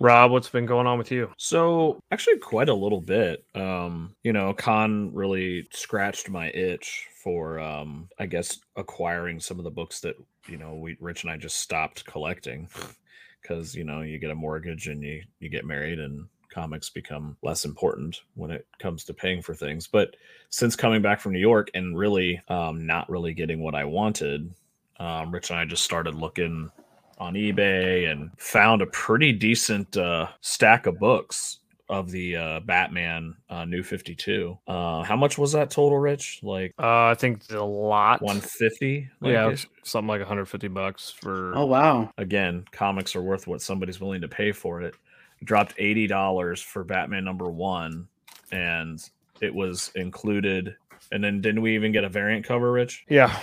Rob, 0.00 0.30
what's 0.30 0.48
been 0.48 0.64
going 0.64 0.86
on 0.86 0.96
with 0.96 1.10
you? 1.10 1.30
So 1.36 2.00
actually 2.10 2.38
quite 2.38 2.70
a 2.70 2.74
little 2.74 3.02
bit. 3.02 3.44
Um, 3.54 4.16
you 4.24 4.32
know, 4.32 4.54
Con 4.54 5.12
really 5.14 5.68
scratched 5.72 6.30
my 6.30 6.48
itch 6.50 7.06
for 7.22 7.60
um 7.60 8.08
I 8.18 8.24
guess 8.24 8.60
acquiring 8.76 9.40
some 9.40 9.58
of 9.58 9.64
the 9.64 9.70
books 9.70 10.00
that, 10.00 10.16
you 10.48 10.56
know, 10.56 10.74
we 10.74 10.96
Rich 11.00 11.24
and 11.24 11.30
I 11.30 11.36
just 11.36 11.60
stopped 11.60 12.06
collecting. 12.06 12.68
Cause, 13.46 13.74
you 13.74 13.84
know, 13.84 14.00
you 14.02 14.18
get 14.18 14.30
a 14.30 14.34
mortgage 14.34 14.88
and 14.88 15.02
you 15.02 15.22
you 15.38 15.50
get 15.50 15.66
married 15.66 15.98
and 15.98 16.26
comics 16.50 16.90
become 16.90 17.36
less 17.42 17.64
important 17.66 18.22
when 18.34 18.50
it 18.50 18.66
comes 18.78 19.04
to 19.04 19.14
paying 19.14 19.42
for 19.42 19.54
things. 19.54 19.86
But 19.86 20.16
since 20.48 20.76
coming 20.76 21.02
back 21.02 21.20
from 21.20 21.32
New 21.32 21.40
York 21.40 21.70
and 21.74 21.96
really 21.96 22.40
um, 22.48 22.86
not 22.86 23.08
really 23.10 23.34
getting 23.34 23.62
what 23.62 23.74
I 23.74 23.84
wanted, 23.84 24.52
um, 24.98 25.30
Rich 25.30 25.50
and 25.50 25.58
I 25.58 25.66
just 25.66 25.84
started 25.84 26.14
looking 26.14 26.70
on 27.20 27.34
eBay 27.34 28.10
and 28.10 28.30
found 28.38 28.82
a 28.82 28.86
pretty 28.86 29.30
decent 29.32 29.96
uh, 29.96 30.26
stack 30.40 30.86
of 30.86 30.98
books 30.98 31.58
of 31.88 32.10
the 32.10 32.36
uh, 32.36 32.60
Batman 32.60 33.34
uh, 33.50 33.64
New 33.64 33.82
Fifty 33.82 34.14
Two. 34.14 34.58
Uh, 34.66 35.02
how 35.02 35.16
much 35.16 35.36
was 35.38 35.52
that 35.52 35.70
total, 35.70 35.98
Rich? 35.98 36.40
Like 36.42 36.72
Uh, 36.78 37.06
I 37.06 37.14
think 37.14 37.42
a 37.52 37.62
lot. 37.62 38.22
one 38.22 38.40
fifty. 38.40 39.08
yeah, 39.20 39.54
something 39.82 40.08
like 40.08 40.20
150 40.20 40.68
bucks 40.68 41.10
for. 41.10 41.52
Oh 41.54 41.66
wow. 41.66 42.10
Again, 42.16 42.64
comics 42.72 43.14
are 43.16 43.22
worth 43.22 43.46
what 43.46 43.60
somebody's 43.60 44.00
willing 44.00 44.20
to 44.22 44.28
pay 44.28 44.52
for 44.52 44.80
it. 44.82 44.94
Dropped 45.44 45.74
eighty 45.78 46.06
dollars 46.06 46.60
for 46.62 46.84
Batman 46.84 47.24
number 47.24 47.50
one, 47.50 48.06
and 48.52 49.02
it 49.40 49.54
was 49.54 49.90
included. 49.94 50.76
And 51.12 51.24
then 51.24 51.40
didn't 51.40 51.62
we 51.62 51.74
even 51.74 51.90
get 51.92 52.04
a 52.04 52.08
variant 52.08 52.44
cover, 52.46 52.70
Rich? 52.70 53.04
Yeah. 53.08 53.36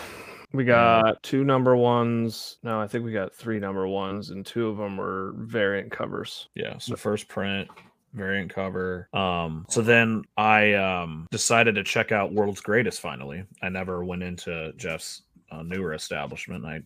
We 0.54 0.64
got 0.64 1.22
two 1.24 1.44
number 1.44 1.76
ones. 1.76 2.58
No, 2.64 2.80
I 2.80 2.88
think 2.88 3.04
we 3.04 3.12
got 3.12 3.36
three 3.36 3.60
number 3.60 3.88
ones, 3.88 4.30
and 4.30 4.46
two 4.46 4.68
of 4.68 4.78
them 4.78 4.98
were 4.98 5.34
variant 5.36 5.92
covers. 5.92 6.50
Yeah. 6.56 6.78
So 6.78 6.96
first 6.96 7.28
print, 7.28 7.70
variant 8.14 8.54
cover. 8.54 9.10
Um, 9.14 9.66
so 9.70 9.82
then 9.82 10.24
I 10.38 10.74
um 10.74 11.28
decided 11.32 11.76
to 11.76 11.84
check 11.84 12.12
out 12.12 12.34
World's 12.34 12.62
Greatest 12.62 13.02
finally. 13.02 13.44
I 13.62 13.70
never 13.70 14.04
went 14.06 14.24
into 14.24 14.72
Jeff's 14.78 15.24
uh, 15.52 15.64
newer 15.64 15.94
establishment. 15.94 16.66
I 16.66 16.82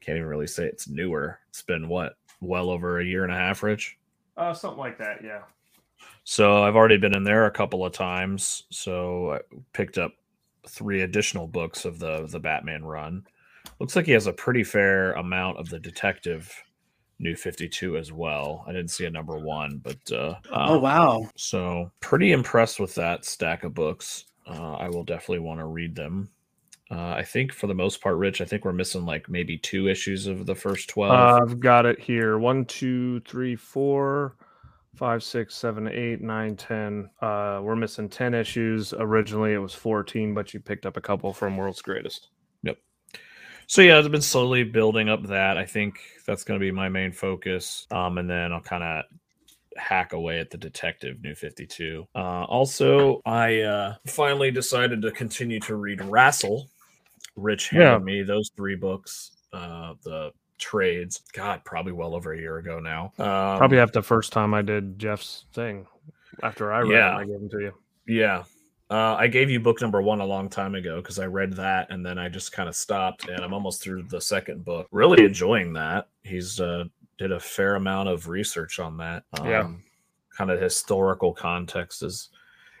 can't 0.00 0.16
even 0.16 0.28
really 0.28 0.46
say 0.46 0.64
it's 0.64 0.88
newer. 0.88 1.38
It's 1.48 1.62
been 1.62 1.88
what, 1.88 2.16
well 2.40 2.70
over 2.70 3.00
a 3.00 3.04
year 3.04 3.24
and 3.24 3.32
a 3.32 3.36
half, 3.36 3.62
Rich. 3.62 3.98
Uh, 4.36 4.54
something 4.54 4.78
like 4.78 4.98
that. 4.98 5.22
Yeah. 5.22 5.42
So 6.24 6.62
I've 6.62 6.76
already 6.76 6.96
been 6.96 7.14
in 7.14 7.24
there 7.24 7.46
a 7.46 7.50
couple 7.50 7.84
of 7.84 7.92
times. 7.92 8.64
So 8.70 9.34
I 9.34 9.40
picked 9.72 9.98
up 9.98 10.12
three 10.68 11.02
additional 11.02 11.46
books 11.46 11.84
of 11.84 11.98
the 11.98 12.26
the 12.30 12.40
Batman 12.40 12.84
run. 12.84 13.26
Looks 13.78 13.96
like 13.96 14.06
he 14.06 14.12
has 14.12 14.26
a 14.26 14.32
pretty 14.32 14.64
fair 14.64 15.12
amount 15.12 15.58
of 15.58 15.68
the 15.68 15.78
detective 15.78 16.52
new 17.18 17.36
52 17.36 17.96
as 17.98 18.12
well. 18.12 18.64
I 18.66 18.72
didn't 18.72 18.90
see 18.90 19.04
a 19.04 19.10
number 19.10 19.38
one, 19.38 19.78
but 19.82 19.98
uh, 20.12 20.36
Oh 20.50 20.76
um, 20.76 20.82
wow. 20.82 21.28
so 21.36 21.90
pretty 22.00 22.32
impressed 22.32 22.80
with 22.80 22.94
that 22.94 23.24
stack 23.26 23.62
of 23.64 23.74
books. 23.74 24.24
Uh, 24.46 24.72
I 24.74 24.88
will 24.88 25.04
definitely 25.04 25.40
want 25.40 25.60
to 25.60 25.66
read 25.66 25.94
them. 25.94 26.30
Uh, 26.90 27.10
I 27.10 27.22
think 27.22 27.52
for 27.52 27.66
the 27.68 27.74
most 27.74 28.00
part, 28.00 28.16
Rich, 28.16 28.40
I 28.40 28.44
think 28.46 28.64
we're 28.64 28.72
missing 28.72 29.04
like 29.04 29.28
maybe 29.28 29.56
two 29.56 29.86
issues 29.86 30.26
of 30.26 30.46
the 30.46 30.54
first 30.54 30.88
12. 30.88 31.12
Uh, 31.12 31.40
I've 31.42 31.60
got 31.60 31.86
it 31.86 32.00
here. 32.00 32.38
One, 32.38 32.64
two, 32.64 33.20
three, 33.20 33.54
four, 33.54 34.34
five, 34.96 35.22
six, 35.22 35.54
seven, 35.54 35.88
eight, 35.88 36.20
nine, 36.20 36.56
ten. 36.56 37.08
Uh, 37.20 37.60
we're 37.62 37.76
missing 37.76 38.08
ten 38.08 38.34
issues. 38.34 38.92
Originally, 38.92 39.52
it 39.54 39.58
was 39.58 39.74
fourteen, 39.74 40.34
but 40.34 40.52
you 40.54 40.60
picked 40.60 40.86
up 40.86 40.96
a 40.96 41.00
couple 41.00 41.32
from 41.32 41.56
World's 41.56 41.82
Greatest. 41.82 42.28
Yep. 42.62 42.78
So 43.66 43.82
yeah, 43.82 43.98
I've 43.98 44.10
been 44.10 44.20
slowly 44.20 44.64
building 44.64 45.08
up 45.08 45.26
that. 45.28 45.56
I 45.56 45.64
think 45.64 46.00
that's 46.26 46.44
going 46.44 46.58
to 46.58 46.64
be 46.64 46.72
my 46.72 46.88
main 46.88 47.12
focus. 47.12 47.86
Um, 47.90 48.18
and 48.18 48.28
then 48.28 48.52
I'll 48.52 48.60
kind 48.60 48.82
of 48.82 49.04
hack 49.76 50.12
away 50.12 50.40
at 50.40 50.50
the 50.50 50.58
detective 50.58 51.22
new 51.22 51.32
52 51.34 52.04
uh 52.16 52.18
also 52.18 53.22
i 53.24 53.60
uh 53.60 53.94
finally 54.04 54.50
decided 54.50 55.00
to 55.00 55.12
continue 55.12 55.60
to 55.60 55.76
read 55.76 56.00
RASL 56.00 56.64
rich 57.36 57.68
handed 57.70 57.84
Yeah. 57.86 57.98
me 57.98 58.22
those 58.22 58.50
three 58.56 58.74
books 58.74 59.30
uh 59.52 59.94
the 60.02 60.32
trades 60.60 61.22
god 61.32 61.64
probably 61.64 61.92
well 61.92 62.14
over 62.14 62.32
a 62.34 62.38
year 62.38 62.58
ago 62.58 62.78
now 62.78 63.06
um, 63.18 63.58
Probably 63.58 63.78
after 63.78 64.00
the 64.00 64.02
first 64.06 64.32
time 64.32 64.54
I 64.54 64.62
did 64.62 64.98
Jeff's 64.98 65.46
thing. 65.52 65.86
After 66.42 66.72
I 66.72 66.80
read 66.80 66.90
Yeah. 66.92 67.10
them, 67.10 67.16
I 67.16 67.24
gave 67.24 67.40
them 67.40 67.48
to 67.50 67.58
you. 67.60 67.72
Yeah. 68.06 68.44
Uh, 68.90 69.14
I 69.18 69.26
gave 69.28 69.50
you 69.50 69.60
book 69.60 69.80
number 69.80 70.00
one 70.02 70.20
a 70.20 70.24
long 70.24 70.48
time 70.48 70.74
ago 70.74 70.96
because 71.00 71.18
I 71.18 71.26
read 71.26 71.52
that 71.54 71.90
and 71.90 72.04
then 72.04 72.18
I 72.18 72.28
just 72.28 72.52
kind 72.52 72.68
of 72.68 72.74
stopped 72.74 73.28
and 73.28 73.40
I'm 73.44 73.52
almost 73.52 73.82
through 73.82 74.04
the 74.04 74.20
second 74.20 74.64
book. 74.64 74.88
Really 74.90 75.24
enjoying 75.24 75.72
that. 75.74 76.08
He's 76.22 76.60
uh, 76.60 76.84
did 77.18 77.30
a 77.32 77.38
fair 77.40 77.76
amount 77.76 78.08
of 78.08 78.28
research 78.28 78.78
on 78.80 78.96
that. 78.96 79.24
Yeah. 79.44 79.70
Kind 80.36 80.50
of 80.50 80.60
historical 80.60 81.32
context 81.32 82.02
is. 82.02 82.30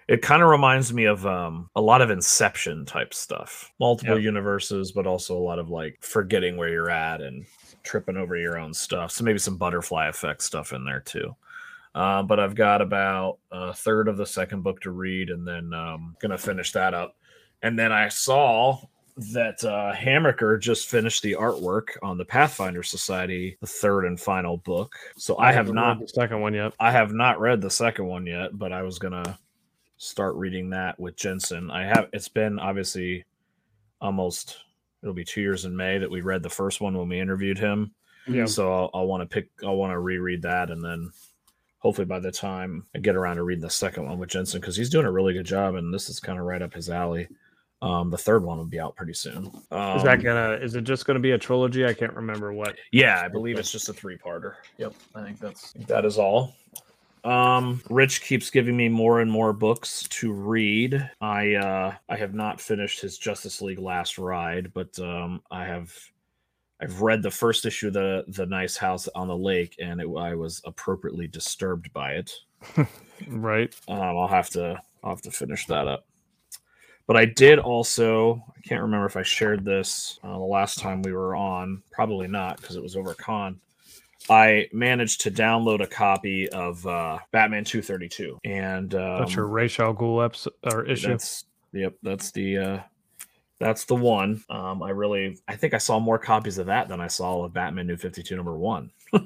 It 0.08 0.22
kind 0.22 0.42
of 0.42 0.48
reminds 0.48 0.92
me 0.92 1.04
of 1.04 1.24
um, 1.24 1.70
a 1.76 1.80
lot 1.80 2.02
of 2.02 2.10
Inception 2.10 2.84
type 2.84 3.14
stuff, 3.14 3.70
multiple 3.78 4.18
universes, 4.18 4.90
but 4.90 5.06
also 5.06 5.36
a 5.36 5.38
lot 5.38 5.60
of 5.60 5.70
like 5.70 5.98
forgetting 6.00 6.56
where 6.56 6.68
you're 6.68 6.90
at 6.90 7.20
and 7.20 7.46
tripping 7.82 8.16
over 8.16 8.36
your 8.36 8.58
own 8.58 8.72
stuff. 8.74 9.12
So 9.12 9.24
maybe 9.24 9.38
some 9.38 9.56
butterfly 9.56 10.08
effect 10.08 10.42
stuff 10.42 10.72
in 10.72 10.84
there 10.84 11.00
too. 11.00 11.34
Uh, 11.94 12.22
but 12.22 12.38
I've 12.38 12.54
got 12.54 12.82
about 12.82 13.38
a 13.50 13.74
third 13.74 14.08
of 14.08 14.16
the 14.16 14.26
second 14.26 14.62
book 14.62 14.80
to 14.82 14.90
read, 14.90 15.30
and 15.30 15.46
then 15.46 15.74
um, 15.74 16.16
gonna 16.20 16.38
finish 16.38 16.72
that 16.72 16.94
up. 16.94 17.16
And 17.62 17.78
then 17.78 17.92
I 17.92 18.08
saw 18.08 18.78
that 19.32 19.62
uh, 19.64 19.92
Hammaker 19.94 20.60
just 20.60 20.88
finished 20.88 21.22
the 21.22 21.32
artwork 21.32 21.88
on 22.02 22.16
the 22.16 22.24
Pathfinder 22.24 22.82
Society, 22.82 23.56
the 23.60 23.66
third 23.66 24.04
and 24.04 24.18
final 24.18 24.58
book. 24.58 24.94
So 25.16 25.36
I 25.38 25.46
have 25.46 25.66
haven't 25.66 25.74
not, 25.74 25.98
read 25.98 26.06
the 26.06 26.12
second 26.12 26.40
one 26.40 26.54
yet. 26.54 26.72
I 26.78 26.90
have 26.92 27.12
not 27.12 27.40
read 27.40 27.60
the 27.60 27.70
second 27.70 28.06
one 28.06 28.24
yet, 28.24 28.56
but 28.56 28.72
I 28.72 28.82
was 28.82 28.98
gonna 28.98 29.38
start 29.96 30.36
reading 30.36 30.70
that 30.70 30.98
with 30.98 31.16
Jensen. 31.16 31.70
I 31.70 31.84
have. 31.84 32.08
It's 32.12 32.28
been 32.28 32.58
obviously 32.58 33.24
almost. 34.00 34.58
It'll 35.02 35.14
be 35.14 35.24
two 35.24 35.40
years 35.40 35.64
in 35.64 35.76
May 35.76 35.98
that 35.98 36.10
we 36.10 36.20
read 36.20 36.42
the 36.42 36.50
first 36.50 36.80
one 36.80 36.96
when 36.96 37.08
we 37.08 37.20
interviewed 37.20 37.58
him. 37.58 37.92
Yeah. 38.26 38.44
So 38.46 38.72
I'll, 38.72 38.90
I'll 38.94 39.06
want 39.06 39.22
to 39.22 39.26
pick. 39.34 39.48
I'll 39.64 39.76
want 39.76 39.92
to 39.92 39.98
reread 39.98 40.42
that, 40.42 40.70
and 40.70 40.84
then 40.84 41.10
hopefully 41.78 42.04
by 42.04 42.20
the 42.20 42.30
time 42.30 42.84
I 42.94 42.98
get 42.98 43.16
around 43.16 43.36
to 43.36 43.42
reading 43.42 43.62
the 43.62 43.70
second 43.70 44.04
one 44.06 44.18
with 44.18 44.28
Jensen, 44.28 44.60
because 44.60 44.76
he's 44.76 44.90
doing 44.90 45.06
a 45.06 45.10
really 45.12 45.32
good 45.32 45.46
job, 45.46 45.74
and 45.74 45.92
this 45.92 46.08
is 46.10 46.20
kind 46.20 46.38
of 46.38 46.44
right 46.44 46.62
up 46.62 46.74
his 46.74 46.90
alley. 46.90 47.28
Um, 47.82 48.10
the 48.10 48.18
third 48.18 48.44
one 48.44 48.58
will 48.58 48.66
be 48.66 48.78
out 48.78 48.94
pretty 48.94 49.14
soon. 49.14 49.50
Um, 49.70 49.96
Is 49.96 50.02
that 50.02 50.22
gonna? 50.22 50.58
Is 50.60 50.74
it 50.74 50.84
just 50.84 51.06
gonna 51.06 51.18
be 51.18 51.30
a 51.30 51.38
trilogy? 51.38 51.86
I 51.86 51.94
can't 51.94 52.12
remember 52.12 52.52
what. 52.52 52.76
yeah, 52.92 53.22
I 53.24 53.28
believe 53.28 53.58
it's 53.58 53.72
just 53.72 53.88
a 53.88 53.94
three-parter. 53.94 54.56
Yep, 54.76 54.92
I 55.14 55.24
think 55.24 55.38
that's 55.38 55.72
that 55.88 56.04
is 56.04 56.18
all. 56.18 56.54
Um, 57.24 57.82
Rich 57.90 58.22
keeps 58.22 58.50
giving 58.50 58.76
me 58.76 58.88
more 58.88 59.20
and 59.20 59.30
more 59.30 59.52
books 59.52 60.04
to 60.08 60.32
read. 60.32 61.10
I 61.20 61.54
uh 61.54 61.94
I 62.08 62.16
have 62.16 62.34
not 62.34 62.60
finished 62.60 63.00
his 63.00 63.18
Justice 63.18 63.60
League 63.60 63.78
Last 63.78 64.18
Ride, 64.18 64.72
but 64.72 64.98
um 64.98 65.42
I 65.50 65.64
have 65.64 65.92
I've 66.80 67.02
read 67.02 67.22
the 67.22 67.30
first 67.30 67.66
issue 67.66 67.88
of 67.88 67.92
the 67.94 68.24
the 68.28 68.46
Nice 68.46 68.76
House 68.76 69.08
on 69.14 69.28
the 69.28 69.36
Lake, 69.36 69.76
and 69.80 70.00
it, 70.00 70.08
I 70.16 70.34
was 70.34 70.62
appropriately 70.64 71.28
disturbed 71.28 71.92
by 71.92 72.12
it. 72.12 72.32
Right. 73.28 73.74
Um, 73.86 74.00
I'll 74.00 74.28
have 74.28 74.48
to 74.50 74.80
I'll 75.04 75.10
have 75.10 75.22
to 75.22 75.30
finish 75.30 75.66
that 75.66 75.86
up. 75.86 76.06
But 77.06 77.16
I 77.16 77.24
did 77.26 77.58
also 77.58 78.42
I 78.56 78.60
can't 78.62 78.82
remember 78.82 79.06
if 79.06 79.16
I 79.16 79.22
shared 79.22 79.64
this 79.64 80.18
uh, 80.22 80.32
the 80.32 80.38
last 80.38 80.78
time 80.78 81.02
we 81.02 81.12
were 81.12 81.36
on. 81.36 81.82
Probably 81.90 82.28
not 82.28 82.60
because 82.60 82.76
it 82.76 82.82
was 82.82 82.96
over 82.96 83.14
con. 83.14 83.60
I 84.28 84.68
managed 84.72 85.22
to 85.22 85.30
download 85.30 85.82
a 85.82 85.86
copy 85.86 86.48
of 86.50 86.86
uh, 86.86 87.18
Batman 87.32 87.64
232, 87.64 88.38
and 88.44 88.94
um, 88.94 89.18
That's 89.20 89.34
your 89.34 89.46
Ra's 89.46 89.78
al 89.78 89.94
Ghul 89.94 90.24
episode 90.24 90.52
or 90.72 90.84
issue. 90.84 91.08
That's 91.08 91.44
yep. 91.72 91.94
That's 92.02 92.30
the 92.30 92.58
uh, 92.58 92.80
that's 93.58 93.84
the 93.84 93.94
one. 93.94 94.44
Um, 94.50 94.82
I 94.82 94.90
really 94.90 95.38
I 95.48 95.56
think 95.56 95.74
I 95.74 95.78
saw 95.78 95.98
more 95.98 96.18
copies 96.18 96.58
of 96.58 96.66
that 96.66 96.88
than 96.88 97.00
I 97.00 97.06
saw 97.06 97.44
of 97.44 97.52
Batman 97.54 97.86
New 97.86 97.96
52 97.96 98.36
number 98.36 98.56
one. 98.56 98.90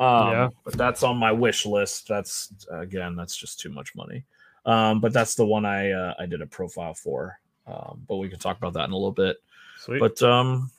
Um, 0.00 0.30
Yeah. 0.30 0.48
but 0.64 0.74
that's 0.74 1.02
on 1.02 1.16
my 1.16 1.32
wish 1.32 1.66
list. 1.66 2.06
That's 2.06 2.52
again, 2.70 3.16
that's 3.16 3.36
just 3.36 3.58
too 3.58 3.70
much 3.70 3.96
money. 3.96 4.24
Um, 4.64 5.00
but 5.00 5.12
that's 5.12 5.34
the 5.34 5.44
one 5.44 5.64
I 5.66 5.90
uh, 5.90 6.14
I 6.18 6.26
did 6.26 6.40
a 6.40 6.46
profile 6.46 6.94
for. 6.94 7.40
Um, 7.66 8.02
but 8.06 8.16
we 8.18 8.28
can 8.28 8.38
talk 8.38 8.56
about 8.56 8.74
that 8.74 8.84
in 8.84 8.92
a 8.92 8.96
little 8.96 9.10
bit. 9.10 9.38
Sweet. 9.78 9.98
But 9.98 10.22
um, 10.22 10.70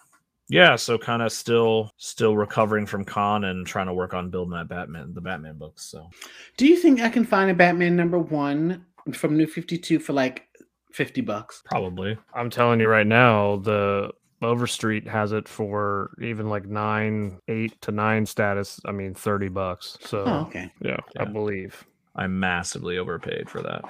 yeah, 0.50 0.76
so 0.76 0.98
kind 0.98 1.22
of 1.22 1.32
still 1.32 1.92
still 1.98 2.36
recovering 2.36 2.86
from 2.86 3.06
con 3.06 3.46
and 3.46 3.66
trying 3.66 3.88
to 3.88 3.94
work 3.94 4.14
on 4.14 4.30
building 4.30 4.54
that 4.54 4.68
Batman 4.68 5.14
the 5.14 5.22
Batman 5.22 5.58
books. 5.58 5.86
So 5.86 6.10
Do 6.58 6.68
you 6.68 6.76
think 6.76 7.00
I 7.02 7.10
can 7.10 7.24
find 7.26 7.50
a 7.50 7.54
Batman 7.54 7.96
number 7.96 8.20
one 8.20 8.86
from 9.14 9.38
New 9.38 9.48
Fifty 9.48 9.78
Two 9.78 10.00
for 10.00 10.14
like 10.14 10.48
fifty 10.92 11.22
bucks? 11.22 11.62
probably 11.66 12.18
I'm 12.34 12.50
telling 12.50 12.80
you 12.80 12.88
right 12.88 13.08
now, 13.08 13.58
the 13.58 14.12
Overstreet 14.42 15.06
has 15.08 15.34
it 15.34 15.48
for 15.50 16.12
even 16.22 16.48
like 16.50 16.66
nine, 16.66 17.40
eight 17.50 17.80
to 17.82 17.92
nine 17.92 18.26
status. 18.26 18.80
I 18.86 18.92
mean, 18.94 19.14
thirty 19.14 19.50
bucks. 19.50 19.98
So 20.02 20.24
Oh, 20.26 20.40
okay. 20.48 20.72
yeah, 20.82 20.98
I 21.20 21.26
believe. 21.26 21.86
I'm 22.16 22.40
massively 22.40 22.98
overpaid 22.98 23.50
for 23.50 23.62
that. 23.62 23.84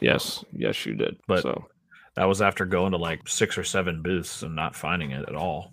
Yes, 0.00 0.44
yes, 0.52 0.84
you 0.84 0.94
did. 0.94 1.16
But- 1.26 1.42
so 1.42 1.66
That 2.14 2.26
was 2.26 2.42
after 2.42 2.66
going 2.66 2.90
to 2.92 2.98
like 2.98 3.28
six 3.28 3.56
or 3.56 3.62
seven 3.64 4.02
booths 4.02 4.42
and 4.42 4.54
not 4.56 4.74
finding 4.76 5.12
it 5.12 5.28
at 5.28 5.36
all. 5.36 5.72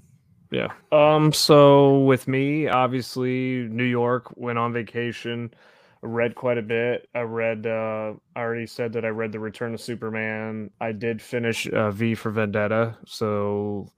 Yeah. 0.55 0.71
Um. 0.93 1.33
So 1.33 1.99
with 1.99 2.29
me, 2.29 2.69
obviously, 2.69 3.67
New 3.67 3.83
York 3.83 4.31
went 4.37 4.57
on 4.57 4.71
vacation. 4.71 5.53
read 6.01 6.35
quite 6.35 6.57
a 6.57 6.61
bit. 6.61 7.09
I 7.13 7.21
read. 7.21 7.67
Uh, 7.67 8.13
I 8.37 8.39
already 8.39 8.65
said 8.65 8.93
that 8.93 9.03
I 9.03 9.09
read 9.09 9.33
the 9.33 9.39
Return 9.39 9.73
of 9.73 9.81
Superman. 9.81 10.69
I 10.79 10.93
did 10.93 11.21
finish 11.21 11.67
uh, 11.67 11.91
V 11.91 12.15
for 12.15 12.31
Vendetta. 12.31 12.97
So 13.05 13.91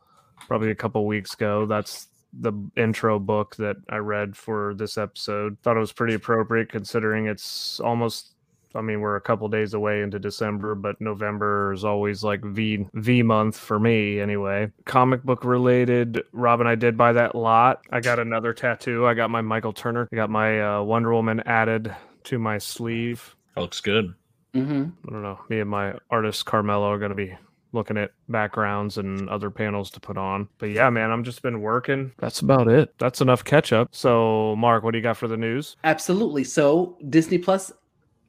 probably 0.48 0.72
a 0.72 0.76
couple 0.76 1.06
weeks 1.06 1.36
ago. 1.36 1.68
That's 1.68 2.08
the 2.34 2.54
intro 2.76 3.20
book 3.20 3.56
that 3.58 3.76
I 3.90 3.98
read 3.98 4.36
for 4.36 4.74
this 4.74 4.98
episode. 4.98 5.58
Thought 5.62 5.78
it 5.78 5.82
was 5.82 5.94
pretty 5.94 6.16
appropriate 6.16 6.70
considering 6.70 7.28
it's 7.28 7.80
almost 7.82 8.34
I 8.76 8.82
mean, 8.82 9.02
we're 9.02 9.16
a 9.16 9.22
couple 9.22 9.48
days 9.48 9.74
away 9.74 10.02
into 10.02 10.20
December, 10.20 10.76
but 10.76 11.00
November 11.00 11.74
is 11.74 11.84
always 11.84 12.24
like 12.24 12.44
V 12.44 12.86
V 12.94 13.24
month 13.24 13.58
for 13.58 13.80
me 13.80 14.20
anyway. 14.20 14.72
Comic 14.86 15.24
book 15.24 15.44
related, 15.44 16.24
Robin, 16.32 16.68
I 16.68 16.76
did 16.76 16.98
buy 16.98 17.14
that 17.14 17.36
lot. 17.36 17.82
I 17.92 18.00
got 18.00 18.20
another 18.20 18.54
tattoo. 18.54 19.08
I 19.08 19.14
got 19.14 19.30
my 19.30 19.42
Michael 19.42 19.74
Turner. 19.74 20.08
I 20.12 20.16
got 20.16 20.30
my 20.30 20.62
uh, 20.62 20.84
Wonder 20.84 21.14
Woman 21.14 21.42
added 21.46 21.96
to 22.26 22.40
my 22.40 22.58
sleeve. 22.58 23.36
That 23.56 23.62
looks 23.62 23.82
good. 23.82 24.14
Mm-hmm. 24.54 24.86
I 25.08 25.12
don't 25.12 25.24
know. 25.24 25.40
Me 25.50 25.60
and 25.60 25.70
my 25.70 25.94
artist 26.10 26.46
Carmelo 26.46 26.92
are 26.92 27.00
going 27.00 27.10
to 27.10 27.16
be 27.16 27.36
looking 27.74 27.98
at 27.98 28.12
backgrounds 28.30 28.98
and 28.98 29.30
other 29.30 29.52
panels 29.52 29.92
to 29.92 30.00
put 30.00 30.18
on. 30.18 30.48
But 30.58 30.68
yeah, 30.70 30.90
man, 30.90 31.12
I'm 31.12 31.24
just 31.24 31.42
been 31.42 31.62
working. 31.62 32.12
That's 32.18 32.40
about 32.40 32.68
it. 32.68 32.94
That's 32.98 33.22
enough 33.22 33.44
catch 33.44 33.74
up. 33.74 33.90
So, 33.92 34.56
Mark, 34.56 34.84
what 34.84 34.92
do 34.92 34.98
you 34.98 35.04
got 35.04 35.18
for 35.18 35.28
the 35.28 35.38
news? 35.38 35.76
Absolutely. 35.84 36.44
So 36.44 36.98
Disney 37.10 37.38
Plus 37.38 37.72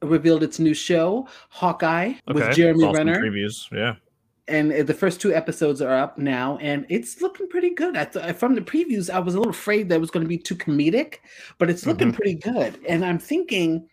revealed 0.01 0.43
its 0.43 0.59
new 0.59 0.73
show, 0.73 1.27
Hawkeye, 1.49 2.13
with 2.33 2.51
Jeremy 2.55 2.81
Saw 2.81 2.91
Renner. 2.91 3.19
previews. 3.21 3.69
Yeah. 3.71 3.95
and 4.47 4.71
uh, 4.73 4.83
the 4.83 4.93
first 4.93 5.21
two 5.21 5.33
episodes 5.33 5.79
are 5.81 5.95
up 5.95 6.17
now 6.17 6.57
and 6.59 6.85
it's 6.89 7.21
looking 7.21 7.47
pretty 7.49 7.69
good 7.69 7.95
i 7.95 8.03
thought 8.03 8.35
from 8.35 8.55
the 8.55 8.61
previews 8.61 9.07
i 9.13 9.19
was 9.19 9.35
a 9.35 9.37
little 9.37 9.51
afraid 9.51 9.87
that 9.89 9.95
it 9.95 10.01
was 10.01 10.09
going 10.09 10.23
to 10.23 10.27
be 10.27 10.39
too 10.39 10.55
comedic 10.55 11.17
but 11.59 11.69
it's 11.69 11.85
looking 11.85 12.11
Mhm. 12.11 12.15
pretty 12.15 12.33
good 12.33 12.79
and 12.89 13.05
i'm 13.05 13.19
thinking 13.19 13.87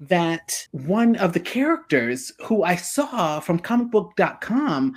that 0.00 0.66
one 0.72 1.14
of 1.16 1.34
the 1.34 1.40
characters 1.40 2.32
who 2.46 2.64
i 2.64 2.74
saw 2.74 3.38
from 3.38 3.60
comicbook.com 3.60 4.96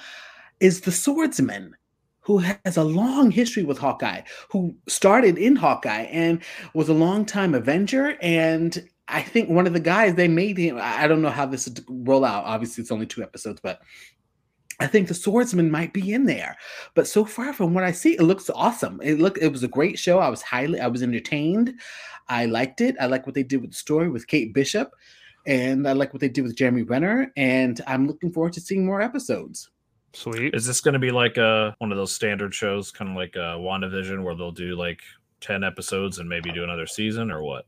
is 0.60 0.82
the 0.82 0.92
swordsman 0.92 1.76
who 2.22 2.40
has 2.40 2.76
a 2.78 2.84
long 2.84 3.30
history 3.32 3.64
with 3.64 3.78
hawkeye 3.78 4.22
who 4.50 4.76
started 4.88 5.38
in 5.38 5.56
hawkeye 5.56 6.04
and 6.12 6.42
was 6.74 6.90
a 6.90 6.94
longtime 6.94 7.54
avenger 7.54 8.18
and 8.22 8.90
i 9.10 9.22
think 9.22 9.50
one 9.50 9.68
of 9.68 9.74
the 9.74 9.80
guys 9.80 10.16
they 10.16 10.28
made 10.28 10.58
him 10.58 10.78
i 10.78 11.04
I 11.04 11.08
don't 11.08 11.22
know 11.22 11.30
how 11.30 11.46
this 11.46 11.68
would 11.68 11.84
roll 11.88 12.26
out 12.26 12.46
obviously 12.46 12.82
it's 12.82 12.92
only 12.92 13.06
two 13.06 13.24
episodes 13.24 13.60
but 13.62 13.82
I 14.82 14.88
think 14.88 15.10
the 15.10 15.14
swordsman 15.14 15.70
might 15.70 15.92
be 15.92 16.14
in 16.14 16.26
there. 16.26 16.56
But 16.96 17.06
so 17.06 17.26
far 17.26 17.52
from 17.52 17.74
what 17.74 17.84
I 17.84 17.92
see, 17.92 18.14
it 18.14 18.22
looks 18.22 18.50
awesome. 18.50 19.02
It 19.04 19.20
look 19.20 19.38
it 19.38 19.52
was 19.52 19.64
a 19.64 19.68
great 19.68 20.00
show. 20.00 20.20
I 20.20 20.30
was 20.30 20.42
highly 20.42 20.80
I 20.80 20.88
was 20.88 21.04
entertained. 21.04 21.74
I 22.30 22.46
liked 22.46 22.80
it. 22.80 22.96
I 23.00 23.08
like 23.08 23.26
what 23.26 23.36
they 23.36 23.44
did 23.44 23.62
with 23.62 23.72
the 23.72 23.76
story 23.76 24.10
with 24.10 24.28
Kate 24.28 24.54
Bishop. 24.54 24.92
And 25.46 25.88
I 25.88 25.94
like 25.94 26.14
what 26.14 26.22
they 26.22 26.30
did 26.30 26.44
with 26.44 26.56
Jeremy 26.56 26.84
Renner. 26.84 27.32
And 27.36 27.82
I'm 27.88 28.08
looking 28.08 28.32
forward 28.32 28.54
to 28.54 28.62
seeing 28.62 28.86
more 28.86 29.02
episodes. 29.02 29.70
Sweet. 30.14 30.56
Is 30.56 30.66
this 30.66 30.82
going 30.82 30.94
to 30.94 31.00
be 31.00 31.12
like 31.12 31.38
a 31.38 31.76
one 31.80 31.92
of 31.92 31.98
those 31.98 32.14
standard 32.14 32.54
shows, 32.54 32.92
kind 32.92 33.12
of 33.12 33.18
like 33.18 33.36
a 33.36 33.58
WandaVision, 33.60 34.24
where 34.24 34.36
they'll 34.36 34.52
do 34.52 34.76
like 34.76 35.02
ten 35.42 35.64
episodes 35.64 36.20
and 36.20 36.28
maybe 36.28 36.52
do 36.52 36.64
another 36.64 36.88
season, 36.88 37.32
or 37.32 37.44
what? 37.44 37.66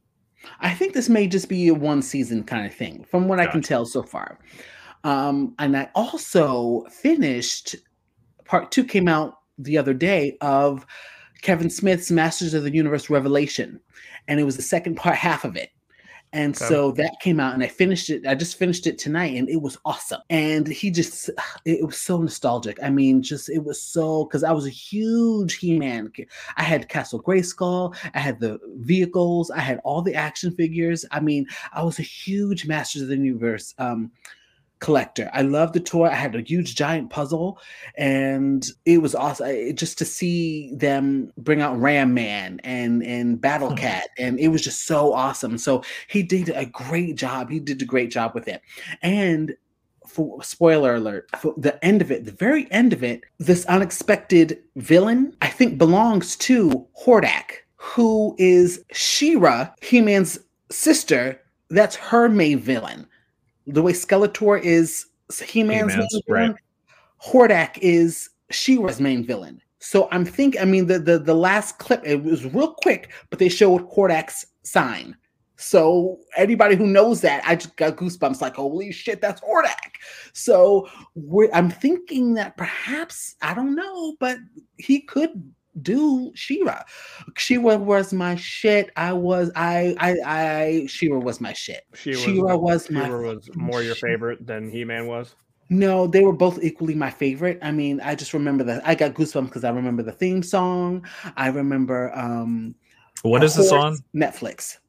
I 0.60 0.74
think 0.74 0.94
this 0.94 1.10
may 1.10 1.28
just 1.28 1.50
be 1.50 1.68
a 1.68 1.74
one 1.74 2.02
season 2.02 2.44
kind 2.44 2.66
of 2.66 2.74
thing, 2.74 3.06
from 3.10 3.28
what 3.28 3.40
I 3.40 3.48
can 3.48 3.62
tell 3.62 3.86
so 3.86 4.04
far. 4.04 4.40
Um, 5.04 5.56
and 5.60 5.76
I 5.76 5.90
also 5.96 6.86
finished 6.92 7.76
part 8.46 8.72
two 8.72 8.84
came 8.84 9.08
out 9.08 9.36
the 9.58 9.78
other 9.78 9.94
day 9.94 10.38
of 10.42 10.86
Kevin 11.42 11.70
Smith's 11.70 12.12
Masters 12.12 12.54
of 12.54 12.64
the 12.64 12.74
Universe 12.74 13.10
Revelation, 13.10 13.80
and 14.28 14.40
it 14.40 14.44
was 14.44 14.58
the 14.58 14.62
second 14.62 14.96
part 14.96 15.16
half 15.16 15.44
of 15.44 15.56
it. 15.56 15.70
And 16.34 16.56
Okay. 16.56 16.66
so 16.66 16.92
that 16.94 17.20
came 17.22 17.42
out, 17.42 17.54
and 17.54 17.62
I 17.62 17.68
finished 17.68 18.10
it. 18.10 18.26
I 18.26 18.36
just 18.36 18.58
finished 18.58 18.88
it 18.88 18.98
tonight, 18.98 19.36
and 19.36 19.50
it 19.50 19.62
was 19.62 19.78
awesome. 19.84 20.22
And 20.30 20.66
he 20.66 20.90
just, 20.90 21.30
it, 21.66 21.86
was 21.86 21.98
so 21.98 22.22
nostalgic. 22.22 22.80
I 22.82 22.90
mean, 22.90 23.22
just 23.22 23.50
it 23.50 23.64
was 23.64 23.82
so 23.82 24.26
because 24.26 24.44
I 24.44 24.52
was 24.54 24.66
a 24.66 24.70
huge 24.70 25.58
He-Man. 25.58 26.12
I 26.56 26.64
had 26.64 26.88
Castle 26.88 27.22
Grayskull, 27.22 27.96
I 28.14 28.20
had 28.20 28.40
the 28.40 28.60
vehicles, 28.78 29.52
I 29.52 29.60
had 29.60 29.80
all 29.84 30.02
the 30.02 30.16
action 30.16 30.52
figures. 30.56 31.06
I 31.12 31.20
mean, 31.20 31.48
I 31.74 31.84
was 31.84 32.00
a 32.00 32.04
huge 32.04 32.66
Masters 32.66 33.02
of 33.02 33.10
the 33.10 33.18
Universe 33.18 33.74
um, 33.78 34.12
collector. 34.82 35.30
I 35.32 35.44
love 35.44 35.72
the 35.72 35.80
toy. 35.80 36.08
I 36.08 36.16
had 36.16 36.36
a 36.36 36.42
huge 36.42 36.76
giant 36.76 37.10
puzzle, 37.10 37.60
and 37.96 38.68
it 38.84 38.98
was 38.98 39.16
awesome. 39.16 39.76
Just 39.76 39.98
to 40.00 40.06
see 40.06 40.76
them 40.76 41.32
bring 41.38 41.62
out 41.62 41.80
Ram 41.80 42.14
Man 42.14 42.60
and 42.66 43.02
and 43.04 43.40
Battle 43.40 43.70
hmm. 43.70 43.76
Cat, 43.76 44.10
and 44.18 44.38
it 44.40 44.50
was 44.50 44.62
just 44.62 44.86
so 44.86 45.14
awesome. 45.14 45.58
So 45.58 45.84
he 46.08 46.24
did 46.24 46.50
a 46.50 46.66
great 46.66 47.16
job. 47.16 47.50
He 47.50 47.60
did 47.60 47.82
a 47.82 47.86
great 47.86 48.12
job 48.12 48.36
with 48.36 48.50
it, 48.50 48.62
and. 49.02 49.56
For 50.08 50.44
spoiler 50.44 50.96
alert, 50.96 51.30
for 51.40 51.54
the 51.56 51.82
end 51.86 52.02
of 52.02 52.12
it, 52.12 52.26
the 52.26 52.34
very 52.34 52.70
end 52.70 52.92
of 52.92 53.02
it, 53.02 53.22
this 53.38 53.66
unexpected 53.68 54.62
villain, 54.76 55.34
I 55.42 55.48
think 55.48 55.78
belongs 55.78 56.36
to 56.38 56.86
Hordak, 57.02 57.60
who 57.78 58.36
is 58.38 58.84
She-Ra, 58.92 59.70
He-Man's 59.82 60.38
sister. 60.70 61.40
That's 61.70 61.96
her 61.96 62.28
main 62.28 62.60
villain. 62.60 63.08
The 63.68 63.82
way 63.82 63.94
Skeletor 63.94 64.62
is 64.62 65.06
He-Man's, 65.44 65.94
He-Man's, 65.94 66.14
main 66.14 66.22
right. 66.28 66.42
villain, 66.42 66.58
Hordak 67.24 67.78
is 67.82 68.30
She-Ra's 68.50 69.00
main 69.00 69.26
villain. 69.26 69.62
So 69.80 70.08
I'm 70.12 70.26
thinking, 70.26 70.62
I 70.62 70.66
mean, 70.66 70.86
the, 70.86 71.00
the 71.00 71.18
the 71.18 71.34
last 71.34 71.80
clip, 71.80 72.02
it 72.06 72.24
was 72.24 72.46
real 72.46 72.74
quick, 72.74 73.12
but 73.30 73.40
they 73.40 73.50
showed 73.50 73.90
Hordak's 73.90 74.46
sign. 74.64 75.16
So 75.56 76.20
anybody 76.38 76.76
who 76.76 76.88
knows 76.88 77.22
that, 77.22 77.44
I 77.46 77.56
just 77.56 77.78
got 77.78 77.96
goosebumps 77.96 78.42
like, 78.42 78.56
holy 78.56 78.92
shit, 78.92 79.22
that's 79.22 79.42
Hordak. 79.42 79.94
So 80.34 80.88
we're, 81.14 81.52
I'm 81.54 81.70
thinking 81.70 82.34
that 82.34 82.58
perhaps, 82.58 83.36
I 83.44 83.54
don't 83.54 83.76
know, 83.76 84.16
but 84.20 84.38
he 84.78 85.02
could 85.02 85.52
do 85.82 86.32
She-Ra. 86.36 86.84
She-Ra 87.38 87.76
was 87.78 88.14
my 88.14 88.36
shit. 88.36 88.92
I 88.96 89.14
was, 89.14 89.52
I, 89.56 89.96
I, 90.00 90.16
I, 90.26 90.86
She-Ra 90.88 91.20
was 91.20 91.40
my 91.40 91.54
shit. 91.54 91.84
She 91.94 92.14
She-Ra 92.14 92.56
was 92.56 92.90
my 92.90 93.06
She-Ra 93.06 93.34
was 93.36 93.50
more 93.56 93.82
your 93.82 93.96
shit. 93.96 94.10
favorite 94.10 94.46
than 94.46 94.70
He 94.70 94.84
Man 94.84 95.08
was. 95.08 95.36
No, 95.70 96.06
they 96.06 96.22
were 96.22 96.34
both 96.34 96.62
equally 96.62 96.96
my 96.96 97.10
favorite. 97.10 97.58
I 97.62 97.72
mean, 97.72 98.02
I 98.02 98.14
just 98.14 98.34
remember 98.34 98.66
that 98.66 98.86
I 98.86 98.94
got 98.94 99.14
goosebumps 99.14 99.46
because 99.46 99.64
I 99.64 99.70
remember 99.70 100.04
the 100.04 100.12
theme 100.12 100.44
song. 100.44 101.06
I 101.38 101.48
remember 101.48 102.12
um 102.14 102.76
What 103.22 103.42
a 103.42 103.46
is 103.46 103.56
this 103.56 103.72
on? 103.72 103.98
Netflix. 104.14 104.80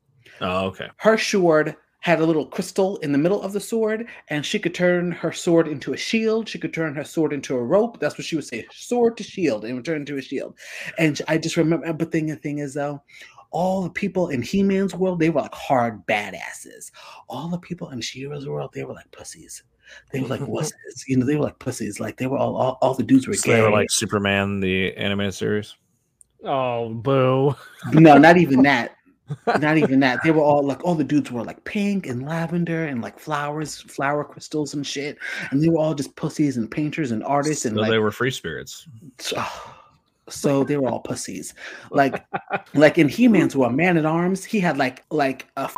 Oh, 0.40 0.66
okay. 0.66 0.88
Her 0.96 1.16
sword 1.16 1.76
had 2.02 2.20
a 2.20 2.26
little 2.26 2.44
crystal 2.44 2.96
in 2.98 3.12
the 3.12 3.18
middle 3.18 3.40
of 3.42 3.52
the 3.52 3.60
sword, 3.60 4.08
and 4.28 4.44
she 4.44 4.58
could 4.58 4.74
turn 4.74 5.12
her 5.12 5.32
sword 5.32 5.68
into 5.68 5.92
a 5.92 5.96
shield. 5.96 6.48
She 6.48 6.58
could 6.58 6.74
turn 6.74 6.94
her 6.96 7.04
sword 7.04 7.32
into 7.32 7.54
a 7.54 7.62
rope. 7.62 8.00
That's 8.00 8.18
what 8.18 8.24
she 8.24 8.34
would 8.36 8.44
say: 8.44 8.66
sword 8.72 9.16
to 9.16 9.22
shield, 9.22 9.64
and 9.64 9.84
turn 9.84 10.00
into 10.00 10.18
a 10.18 10.22
shield. 10.22 10.58
And 10.98 11.20
I 11.28 11.38
just 11.38 11.56
remember. 11.56 11.92
But 11.92 12.10
thing 12.10 12.26
the 12.26 12.36
thing 12.36 12.58
is 12.58 12.74
though, 12.74 13.02
all 13.52 13.82
the 13.82 13.90
people 13.90 14.30
in 14.30 14.42
He-Man's 14.42 14.94
world, 14.94 15.20
they 15.20 15.30
were 15.30 15.42
like 15.42 15.54
hard 15.54 16.04
badasses. 16.06 16.90
All 17.28 17.48
the 17.48 17.58
people 17.58 17.90
in 17.90 18.00
She-Ra's 18.00 18.48
world, 18.48 18.72
they 18.74 18.82
were 18.82 18.94
like 18.94 19.10
pussies. 19.12 19.62
They 20.10 20.20
were 20.20 20.28
like 20.28 20.40
wusses. 20.40 21.06
You 21.06 21.18
know, 21.18 21.24
they 21.24 21.36
were 21.36 21.44
like 21.44 21.60
pussies. 21.60 22.00
Like 22.00 22.16
they 22.16 22.26
were 22.26 22.38
all 22.38 22.56
all, 22.56 22.78
all 22.82 22.94
the 22.94 23.04
dudes 23.04 23.28
were 23.28 23.34
So 23.34 23.52
they 23.52 23.62
were 23.62 23.70
like 23.70 23.92
Superman, 23.92 24.58
the 24.58 24.92
animated 24.96 25.34
series. 25.34 25.76
Oh, 26.44 26.88
boo. 26.88 27.54
no, 27.92 28.18
not 28.18 28.36
even 28.38 28.62
that. 28.62 28.96
Not 29.46 29.78
even 29.78 30.00
that. 30.00 30.20
They 30.22 30.30
were 30.30 30.42
all 30.42 30.64
like 30.64 30.84
all 30.84 30.94
the 30.94 31.04
dudes 31.04 31.30
were 31.30 31.44
like 31.44 31.62
pink 31.64 32.06
and 32.06 32.26
lavender 32.26 32.86
and 32.86 33.02
like 33.02 33.18
flowers, 33.18 33.80
flower 33.82 34.24
crystals 34.24 34.74
and 34.74 34.86
shit. 34.86 35.18
And 35.50 35.62
they 35.62 35.68
were 35.68 35.78
all 35.78 35.94
just 35.94 36.14
pussies 36.16 36.56
and 36.56 36.70
painters 36.70 37.10
and 37.10 37.22
artists 37.24 37.64
and 37.64 37.74
so 37.76 37.82
like 37.82 37.90
they 37.90 37.98
were 37.98 38.10
free 38.10 38.30
spirits. 38.30 38.86
so, 39.18 39.42
so 40.28 40.64
they 40.64 40.76
were 40.76 40.88
all 40.88 41.00
pussies. 41.00 41.54
Like 41.90 42.24
like 42.74 42.98
in 42.98 43.08
He-Man's 43.08 43.56
world, 43.56 43.74
Man 43.74 43.96
at 43.96 44.06
Arms, 44.06 44.44
he 44.44 44.60
had 44.60 44.78
like 44.78 45.04
like 45.10 45.48
a 45.56 45.70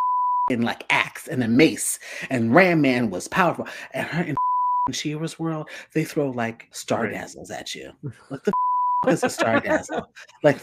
in 0.51 0.63
like 0.63 0.85
axe 0.91 1.29
and 1.29 1.43
a 1.43 1.49
mace, 1.49 1.99
and 2.31 2.55
Ram 2.55 2.81
Man 2.81 3.11
was 3.11 3.29
powerful. 3.29 3.67
And 3.93 4.07
her 4.07 4.23
in 4.87 4.93
She-Ra's 4.93 5.39
world, 5.39 5.69
they 5.95 6.05
throw 6.05 6.31
like 6.31 6.69
star 6.71 7.09
dazzles 7.09 7.51
at 7.51 7.75
you. 7.75 7.93
What 8.29 8.45
the 8.45 8.53
is 9.09 9.25
a 9.25 9.31
star 9.31 9.61
dazzle? 9.61 10.07
Like 10.43 10.61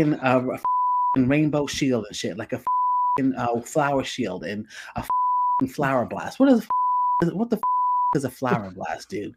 uh, 0.00 0.42
a 0.52 0.58
rainbow 1.16 1.66
shield 1.66 2.06
and 2.06 2.16
shit, 2.16 2.36
like 2.36 2.52
a 2.52 2.62
uh, 3.36 3.60
flower 3.60 4.04
shield 4.04 4.44
and 4.44 4.66
a 4.96 5.04
flower 5.68 6.06
blast. 6.06 6.38
What 6.38 6.50
is 6.50 6.66
what 7.32 7.50
the 7.50 7.60
is 8.14 8.24
a 8.24 8.30
flower 8.30 8.70
blast, 8.74 9.08
dude? 9.08 9.34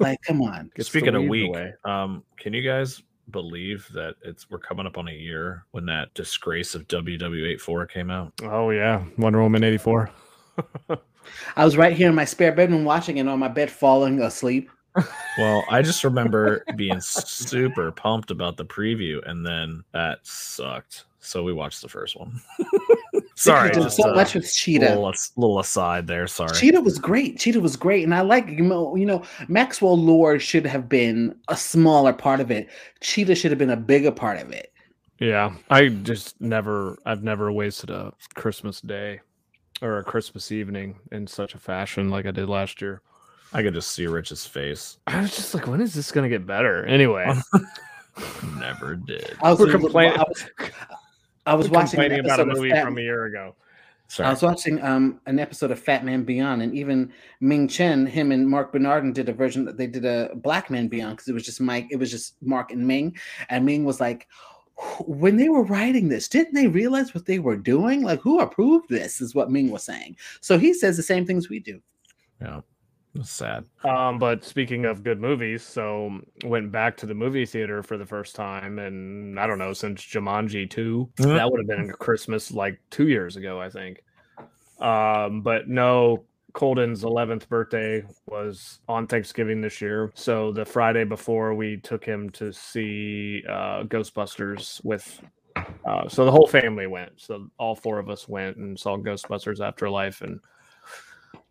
Like, 0.00 0.22
come 0.22 0.42
on. 0.42 0.70
Speaking 0.80 1.14
of 1.14 1.22
weeds 1.22 1.30
weak, 1.30 1.48
away. 1.50 1.74
um, 1.84 2.22
can 2.38 2.52
you 2.52 2.62
guys 2.62 3.02
believe 3.30 3.88
that 3.92 4.14
it's 4.24 4.48
we're 4.50 4.58
coming 4.58 4.86
up 4.86 4.98
on 4.98 5.08
a 5.08 5.12
year 5.12 5.64
when 5.72 5.84
that 5.86 6.14
disgrace 6.14 6.74
of 6.74 6.86
WW84 6.88 7.88
came 7.90 8.10
out? 8.10 8.32
Oh 8.42 8.70
yeah, 8.70 9.04
Wonder 9.18 9.42
Woman 9.42 9.64
eighty 9.64 9.78
four. 9.78 10.10
I 11.56 11.64
was 11.64 11.76
right 11.76 11.96
here 11.96 12.08
in 12.08 12.14
my 12.14 12.24
spare 12.24 12.52
bedroom 12.52 12.84
watching 12.84 13.18
it 13.18 13.26
on 13.26 13.38
my 13.38 13.48
bed, 13.48 13.70
falling 13.70 14.20
asleep. 14.20 14.70
Well, 15.38 15.64
I 15.70 15.82
just 15.82 16.04
remember 16.04 16.64
being 16.76 17.00
super 17.00 17.92
pumped 17.92 18.30
about 18.30 18.56
the 18.56 18.64
preview, 18.64 19.20
and 19.28 19.44
then 19.44 19.84
that 19.92 20.20
sucked. 20.22 21.04
So 21.20 21.42
we 21.42 21.52
watched 21.52 21.82
the 21.82 21.88
first 21.88 22.16
one. 22.18 22.40
Sorry, 23.34 23.68
They 23.68 23.74
did 23.74 23.82
just 23.82 23.96
so 23.98 24.10
a 24.10 24.14
much 24.14 24.34
with 24.34 24.50
Cheetah. 24.50 24.88
little, 24.88 25.12
little 25.36 25.58
aside 25.58 26.06
there. 26.06 26.26
Sorry. 26.26 26.54
Cheetah 26.56 26.80
was 26.80 26.98
great. 26.98 27.38
Cheetah 27.38 27.60
was 27.60 27.76
great, 27.76 28.04
and 28.04 28.14
I 28.14 28.22
like 28.22 28.48
you 28.48 28.62
know, 28.62 28.96
you 28.96 29.04
know 29.04 29.22
Maxwell 29.48 29.98
Lord 29.98 30.40
should 30.40 30.64
have 30.64 30.88
been 30.88 31.36
a 31.48 31.56
smaller 31.56 32.12
part 32.12 32.40
of 32.40 32.50
it. 32.50 32.68
Cheetah 33.00 33.34
should 33.34 33.50
have 33.50 33.58
been 33.58 33.70
a 33.70 33.76
bigger 33.76 34.10
part 34.12 34.40
of 34.40 34.52
it. 34.52 34.72
Yeah, 35.18 35.54
I 35.70 35.88
just 35.88 36.40
never, 36.40 36.98
I've 37.06 37.22
never 37.22 37.50
wasted 37.50 37.90
a 37.90 38.12
Christmas 38.34 38.80
day 38.80 39.20
or 39.82 39.98
a 39.98 40.04
Christmas 40.04 40.52
evening 40.52 40.98
in 41.12 41.26
such 41.26 41.54
a 41.54 41.58
fashion 41.58 42.08
like 42.10 42.26
I 42.26 42.30
did 42.30 42.48
last 42.48 42.80
year. 42.80 43.02
I 43.56 43.62
could 43.62 43.72
just 43.72 43.92
see 43.92 44.06
Rich's 44.06 44.44
face. 44.44 44.98
I 45.06 45.22
was 45.22 45.34
just 45.34 45.54
like, 45.54 45.66
when 45.66 45.80
is 45.80 45.94
this 45.94 46.12
gonna 46.12 46.28
get 46.28 46.44
better? 46.46 46.84
Anyway, 46.84 47.26
Never 48.58 48.96
did. 48.96 49.34
I 49.42 49.50
was, 49.50 49.60
We're 49.60 49.70
complaining- 49.70 50.18
I 50.18 50.24
was, 50.28 50.44
I 51.46 51.54
was 51.54 51.70
watching 51.70 52.00
complaining 52.00 52.20
about 52.20 52.40
a 52.40 52.44
movie 52.44 52.68
Fat- 52.68 52.84
from 52.84 52.98
a 52.98 53.00
year 53.00 53.24
ago. 53.24 53.54
Sorry. 54.08 54.26
I 54.26 54.30
was 54.30 54.42
watching 54.42 54.82
um 54.82 55.20
an 55.24 55.38
episode 55.38 55.70
of 55.70 55.80
Fat 55.80 56.04
Man 56.04 56.22
Beyond, 56.22 56.60
and 56.60 56.74
even 56.74 57.10
Ming 57.40 57.66
Chen, 57.66 58.04
him 58.04 58.30
and 58.30 58.46
Marc 58.46 58.72
Bernardin 58.72 59.14
did 59.14 59.30
a 59.30 59.32
version 59.32 59.64
that 59.64 59.78
they 59.78 59.86
did 59.86 60.04
a 60.04 60.30
Black 60.36 60.68
Man 60.68 60.86
Beyond 60.88 61.16
because 61.16 61.28
it 61.28 61.32
was 61.32 61.46
just 61.46 61.58
Mike, 61.62 61.88
it 61.90 61.96
was 61.96 62.10
just 62.10 62.34
Mark 62.42 62.72
and 62.72 62.86
Ming, 62.86 63.16
and 63.48 63.64
Ming 63.64 63.86
was 63.86 64.00
like, 64.00 64.28
when 65.06 65.38
they 65.38 65.48
were 65.48 65.64
writing 65.64 66.08
this, 66.10 66.28
didn't 66.28 66.52
they 66.52 66.66
realize 66.66 67.14
what 67.14 67.24
they 67.24 67.38
were 67.38 67.56
doing? 67.56 68.02
Like, 68.02 68.20
who 68.20 68.40
approved 68.40 68.90
this? 68.90 69.22
Is 69.22 69.34
what 69.34 69.50
Ming 69.50 69.70
was 69.70 69.82
saying. 69.82 70.18
So 70.42 70.58
he 70.58 70.74
says 70.74 70.98
the 70.98 71.02
same 71.02 71.24
things 71.24 71.48
we 71.48 71.58
do. 71.60 71.80
Yeah. 72.42 72.60
Sad. 73.22 73.64
Um, 73.84 74.18
but 74.18 74.44
speaking 74.44 74.84
of 74.84 75.02
good 75.02 75.20
movies, 75.20 75.62
so 75.62 76.20
went 76.44 76.70
back 76.72 76.96
to 76.98 77.06
the 77.06 77.14
movie 77.14 77.46
theater 77.46 77.82
for 77.82 77.96
the 77.96 78.06
first 78.06 78.34
time, 78.34 78.78
and 78.78 79.38
I 79.38 79.46
don't 79.46 79.58
know 79.58 79.72
since 79.72 80.02
Jumanji 80.02 80.68
two. 80.68 81.10
Mhm. 81.16 81.36
That 81.36 81.50
would 81.50 81.60
have 81.60 81.68
been 81.68 81.90
Christmas 81.92 82.50
like 82.50 82.80
two 82.90 83.08
years 83.08 83.36
ago, 83.36 83.60
I 83.60 83.70
think. 83.70 84.02
Um, 84.80 85.40
but 85.42 85.68
no, 85.68 86.24
Colden's 86.52 87.04
eleventh 87.04 87.48
birthday 87.48 88.02
was 88.26 88.80
on 88.88 89.06
Thanksgiving 89.06 89.60
this 89.60 89.80
year, 89.80 90.10
so 90.14 90.52
the 90.52 90.64
Friday 90.64 91.04
before 91.04 91.54
we 91.54 91.76
took 91.78 92.04
him 92.04 92.30
to 92.30 92.52
see 92.52 93.42
uh, 93.48 93.82
Ghostbusters 93.84 94.82
with. 94.84 95.20
Uh, 95.86 96.08
so 96.08 96.24
the 96.24 96.30
whole 96.30 96.46
family 96.46 96.86
went. 96.86 97.12
So 97.16 97.48
all 97.58 97.74
four 97.74 97.98
of 97.98 98.10
us 98.10 98.28
went 98.28 98.56
and 98.56 98.78
saw 98.78 98.96
Ghostbusters 98.96 99.60
Afterlife, 99.60 100.20
and 100.22 100.40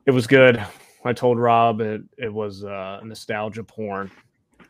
it 0.06 0.12
was 0.12 0.28
good. 0.28 0.64
I 1.06 1.14
told 1.14 1.40
Rob 1.40 1.82
it 1.82 2.02
it 2.18 2.34
was 2.34 2.64
uh, 2.66 3.00
nostalgia 3.04 3.64
porn. 3.64 4.12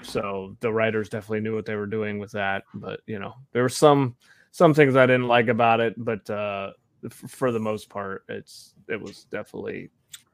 So 0.03 0.55
the 0.59 0.71
writers 0.71 1.09
definitely 1.09 1.39
knew 1.39 1.55
what 1.55 1.65
they 1.65 1.75
were 1.75 1.85
doing 1.87 2.19
with 2.19 2.31
that, 2.33 2.63
but 2.73 2.99
you 3.07 3.17
know 3.19 3.33
there 3.53 3.63
were 3.63 3.69
some 3.69 4.15
some 4.51 4.73
things 4.73 4.95
I 4.95 5.05
didn't 5.05 5.27
like 5.27 5.47
about 5.47 5.79
it, 5.79 5.95
but 5.97 6.29
uh, 6.29 6.71
f- 7.05 7.11
for 7.13 7.51
the 7.51 7.59
most 7.59 7.89
part, 7.89 8.23
it's 8.29 8.73
it 8.89 8.99
was 9.01 9.23
definitely 9.31 9.89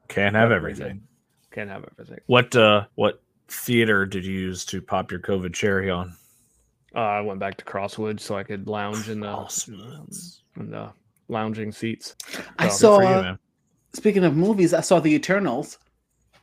Can't 0.08 0.34
have 0.36 0.50
Definitely 0.50 0.72
everything. 0.72 1.02
can't 1.52 1.70
have 1.70 1.84
everything. 1.92 2.18
What 2.26 2.54
uh 2.56 2.86
what 2.96 3.22
theater 3.48 4.04
did 4.06 4.24
you 4.26 4.34
use 4.34 4.64
to 4.66 4.82
pop 4.82 5.10
your 5.10 5.20
COVID 5.20 5.54
cherry 5.54 5.90
on? 5.90 6.14
Uh, 6.94 6.98
I 6.98 7.20
went 7.20 7.38
back 7.40 7.56
to 7.58 7.64
Crosswood 7.64 8.20
so 8.20 8.36
I 8.36 8.42
could 8.42 8.66
lounge 8.68 9.08
in 9.08 9.20
the 9.20 9.26
Crosswoods. 9.28 10.40
in 10.58 10.70
the 10.70 10.92
lounging 11.28 11.72
seats. 11.72 12.16
I 12.58 12.66
Oh, 12.66 12.70
saw. 12.70 13.30
You, 13.30 13.38
speaking 13.94 14.24
of 14.24 14.36
movies, 14.36 14.74
I 14.74 14.80
saw 14.82 15.00
The 15.00 15.14
Eternals. 15.14 15.78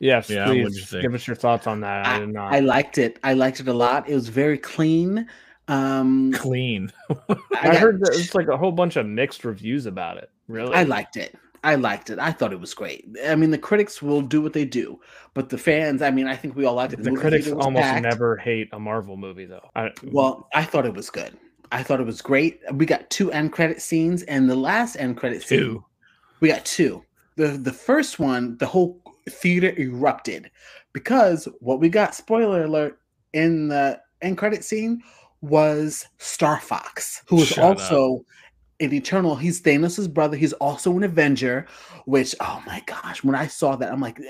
Yes, 0.00 0.28
Yeah, 0.30 0.46
what'd 0.48 0.56
you 0.56 0.66
please 0.68 0.88
think? 0.90 1.02
give 1.02 1.14
us 1.14 1.26
your 1.26 1.36
thoughts 1.36 1.66
on 1.66 1.80
that. 1.80 2.06
I, 2.06 2.18
did 2.20 2.30
not. 2.30 2.52
I 2.54 2.60
liked 2.60 2.96
it. 2.98 3.18
I 3.22 3.34
liked 3.34 3.60
it 3.60 3.68
a 3.68 3.72
lot. 3.72 4.08
It 4.08 4.14
was 4.14 4.28
very 4.28 4.58
clean. 4.58 5.28
Um, 5.68 6.32
Clean. 6.32 6.90
I, 7.10 7.14
got- 7.62 7.76
heard 7.76 8.00
that 8.00 8.14
it's 8.14 8.34
like 8.34 8.48
a 8.48 8.56
whole 8.56 8.72
bunch 8.72 8.96
of 8.96 9.06
mixed 9.06 9.44
reviews 9.44 9.86
about 9.86 10.16
it. 10.16 10.30
Really, 10.48 10.74
I 10.74 10.82
liked 10.82 11.16
it. 11.16 11.36
I 11.62 11.74
liked 11.74 12.08
it. 12.10 12.18
I 12.18 12.32
thought 12.32 12.52
it 12.52 12.58
was 12.58 12.72
great. 12.74 13.06
I 13.26 13.36
mean, 13.36 13.50
the 13.50 13.58
critics 13.58 14.00
will 14.00 14.22
do 14.22 14.40
what 14.40 14.54
they 14.54 14.64
do, 14.64 14.98
but 15.34 15.50
the 15.50 15.58
fans. 15.58 16.00
I 16.02 16.10
mean, 16.10 16.26
I 16.26 16.34
think 16.34 16.56
we 16.56 16.64
all 16.64 16.74
liked 16.74 16.94
it. 16.94 17.02
the 17.02 17.10
movie 17.10 17.20
critics 17.20 17.48
almost 17.52 17.82
packed. 17.84 18.02
never 18.02 18.36
hate 18.38 18.70
a 18.72 18.80
Marvel 18.80 19.16
movie 19.18 19.44
though. 19.44 19.68
I, 19.76 19.90
Well, 20.02 20.48
I 20.54 20.64
thought 20.64 20.86
it 20.86 20.94
was 20.94 21.10
good. 21.10 21.36
I 21.70 21.82
thought 21.84 22.00
it 22.00 22.06
was 22.06 22.20
great. 22.22 22.60
We 22.72 22.86
got 22.86 23.08
two 23.10 23.30
end 23.30 23.52
credit 23.52 23.80
scenes, 23.82 24.22
and 24.24 24.48
the 24.50 24.56
last 24.56 24.96
end 24.96 25.18
credit 25.18 25.42
scene, 25.42 25.58
Two. 25.60 25.84
we 26.40 26.48
got 26.48 26.64
two. 26.64 27.04
the 27.36 27.48
The 27.48 27.72
first 27.72 28.18
one, 28.18 28.56
the 28.56 28.66
whole 28.66 28.99
theater 29.28 29.72
erupted 29.78 30.50
because 30.92 31.48
what 31.60 31.80
we 31.80 31.88
got. 31.88 32.14
Spoiler 32.14 32.64
alert! 32.64 32.98
In 33.32 33.68
the 33.68 34.00
end 34.22 34.38
credit 34.38 34.64
scene 34.64 35.02
was 35.40 36.06
Star 36.18 36.60
Fox, 36.60 37.22
who 37.26 37.36
was 37.36 37.48
Shut 37.48 37.58
up. 37.64 37.78
also 37.78 38.24
an 38.80 38.92
Eternal. 38.92 39.36
He's 39.36 39.60
Thanos' 39.60 40.12
brother. 40.12 40.36
He's 40.36 40.52
also 40.54 40.96
an 40.96 41.04
Avenger. 41.04 41.66
Which, 42.06 42.34
oh 42.40 42.62
my 42.66 42.82
gosh, 42.86 43.22
when 43.22 43.34
I 43.34 43.46
saw 43.46 43.76
that, 43.76 43.92
I'm 43.92 44.00
like, 44.00 44.20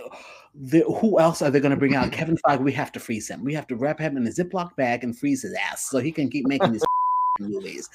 the, 0.55 0.81
who 1.01 1.19
else 1.21 1.41
are 1.41 1.51
they 1.51 1.61
going 1.61 1.71
to 1.71 1.77
bring 1.77 1.95
out? 1.95 2.13
Kevin 2.13 2.37
Feige. 2.45 2.61
We 2.61 2.73
have 2.73 2.93
to 2.93 3.01
freeze 3.01 3.29
him. 3.29 3.45
We 3.45 3.55
have 3.55 3.67
to 3.69 3.77
wrap 3.77 3.99
him 3.99 4.17
in 4.17 4.27
a 4.27 4.31
Ziploc 4.31 4.77
bag 4.77 5.05
and 5.05 5.17
freeze 5.17 5.43
his 5.43 5.55
ass 5.55 5.89
so 5.89 5.99
he 5.99 6.13
can 6.13 6.29
keep 6.29 6.47
making 6.47 6.73
these 6.73 6.85
movies. 7.41 7.89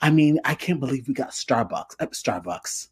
I 0.00 0.10
mean, 0.10 0.40
I 0.44 0.54
can't 0.54 0.80
believe 0.80 1.06
we 1.06 1.14
got 1.14 1.30
Starbucks. 1.30 1.96
Uh, 2.00 2.06
Starbucks. 2.06 2.88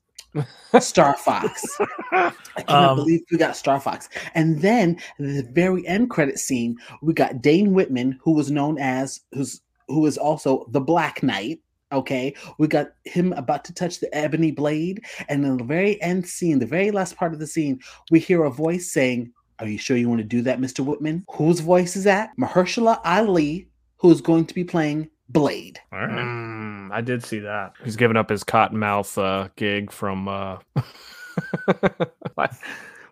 Star 0.81 1.17
Fox. 1.17 1.65
I 2.13 2.33
cannot 2.67 2.91
Um, 2.91 2.97
believe 2.97 3.23
we 3.31 3.39
got 3.39 3.57
Star 3.57 3.81
Fox. 3.81 4.09
And 4.35 4.61
then 4.61 4.99
the 5.19 5.43
very 5.51 5.87
end 5.87 6.11
credit 6.11 6.39
scene, 6.39 6.77
we 7.03 7.13
got 7.15 7.43
Dane 7.43 7.73
Whitman, 7.73 8.19
who 8.23 8.33
was 8.33 8.51
known 8.51 8.79
as 8.79 9.21
who's 9.33 9.61
who 9.89 10.07
is 10.07 10.17
also 10.17 10.67
the 10.71 10.81
Black 10.81 11.23
Knight. 11.23 11.61
Okay, 11.93 12.33
we 12.59 12.69
got 12.69 12.93
him 13.05 13.33
about 13.33 13.65
to 13.65 13.75
touch 13.75 13.99
the 13.99 14.15
ebony 14.17 14.53
blade, 14.53 15.03
and 15.29 15.45
in 15.45 15.57
the 15.57 15.65
very 15.65 16.01
end 16.01 16.25
scene, 16.25 16.61
the 16.61 16.67
very 16.67 16.93
last 16.93 17.17
part 17.17 17.33
of 17.33 17.41
the 17.41 17.47
scene, 17.49 17.81
we 18.13 18.21
hear 18.21 18.45
a 18.45 18.51
voice 18.51 18.93
saying, 18.93 19.33
"Are 19.59 19.67
you 19.67 19.77
sure 19.79 19.97
you 19.97 20.09
want 20.09 20.21
to 20.21 20.25
do 20.25 20.41
that, 20.43 20.61
Mister 20.61 20.85
Whitman?" 20.85 21.25
Whose 21.33 21.59
voice 21.59 21.97
is 21.97 22.05
that? 22.05 22.31
Mahershala 22.39 23.01
Ali, 23.05 23.67
who 23.97 24.13
is 24.13 24.21
going 24.21 24.45
to 24.47 24.55
be 24.55 24.63
playing 24.63 25.11
Blade. 25.33 25.81
All 25.93 26.01
right. 26.01 26.11
Mm, 26.11 26.91
I 26.93 27.01
did 27.01 27.25
see 27.25 27.39
that. 27.41 27.75
He's 27.85 27.97
giving 27.97 28.17
up 28.17 28.29
his 28.31 28.43
Cottonmouth 28.43 29.17
uh, 29.17 29.49
gig 29.57 29.93
from. 29.93 30.29
Uh... 30.29 30.59
why, 32.35 32.51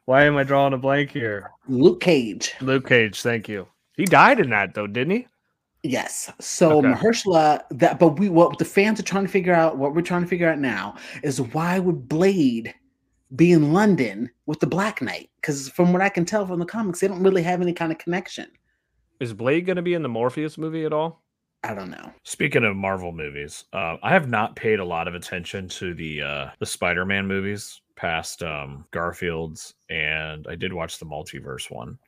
why 0.04 0.24
am 0.24 0.36
I 0.36 0.42
drawing 0.42 0.72
a 0.72 0.78
blank 0.78 1.10
here? 1.10 1.50
Luke 1.68 2.00
Cage. 2.00 2.54
Luke 2.60 2.88
Cage, 2.88 3.22
thank 3.22 3.48
you. 3.48 3.68
He 3.96 4.04
died 4.04 4.40
in 4.40 4.50
that 4.50 4.74
though, 4.74 4.86
didn't 4.86 5.12
he? 5.12 5.26
Yes. 5.84 6.32
So 6.40 6.78
Okay. 6.78 6.88
Mahershala, 6.88 7.62
that 7.70 7.98
but 7.98 8.18
we 8.18 8.28
what 8.28 8.58
the 8.58 8.64
fans 8.64 8.98
are 8.98 9.04
trying 9.04 9.24
to 9.24 9.30
figure 9.30 9.54
out, 9.54 9.78
what 9.78 9.94
we're 9.94 10.02
trying 10.02 10.22
to 10.22 10.28
figure 10.28 10.48
out 10.48 10.58
now 10.58 10.96
is 11.22 11.40
why 11.40 11.78
would 11.78 12.08
Blade 12.08 12.74
be 13.36 13.52
in 13.52 13.72
London 13.72 14.30
with 14.46 14.58
the 14.60 14.66
Black 14.66 15.00
Knight? 15.00 15.30
Because 15.40 15.68
from 15.68 15.92
what 15.92 16.02
I 16.02 16.08
can 16.08 16.24
tell 16.24 16.46
from 16.46 16.58
the 16.58 16.66
comics, 16.66 17.00
they 17.00 17.08
don't 17.08 17.22
really 17.22 17.42
have 17.42 17.60
any 17.60 17.72
kind 17.72 17.92
of 17.92 17.98
connection. 17.98 18.50
Is 19.20 19.32
Blade 19.32 19.66
going 19.66 19.76
to 19.76 19.82
be 19.82 19.94
in 19.94 20.02
the 20.02 20.08
Morbius 20.08 20.58
movie 20.58 20.84
at 20.84 20.92
all? 20.92 21.22
I 21.64 21.74
don't 21.74 21.90
know. 21.90 22.12
Speaking 22.24 22.64
of 22.64 22.76
Marvel 22.76 23.12
movies, 23.12 23.64
uh, 23.72 23.96
I 24.02 24.10
have 24.10 24.28
not 24.28 24.54
paid 24.56 24.78
a 24.78 24.84
lot 24.84 25.08
of 25.08 25.14
attention 25.14 25.68
to 25.70 25.92
the 25.92 26.22
uh, 26.22 26.50
the 26.60 26.66
Spider-Man 26.66 27.26
movies 27.26 27.80
past 27.96 28.42
um, 28.42 28.84
Garfield's, 28.92 29.74
and 29.90 30.46
I 30.48 30.54
did 30.54 30.72
watch 30.72 30.98
the 30.98 31.06
multiverse 31.06 31.70
one. 31.70 31.98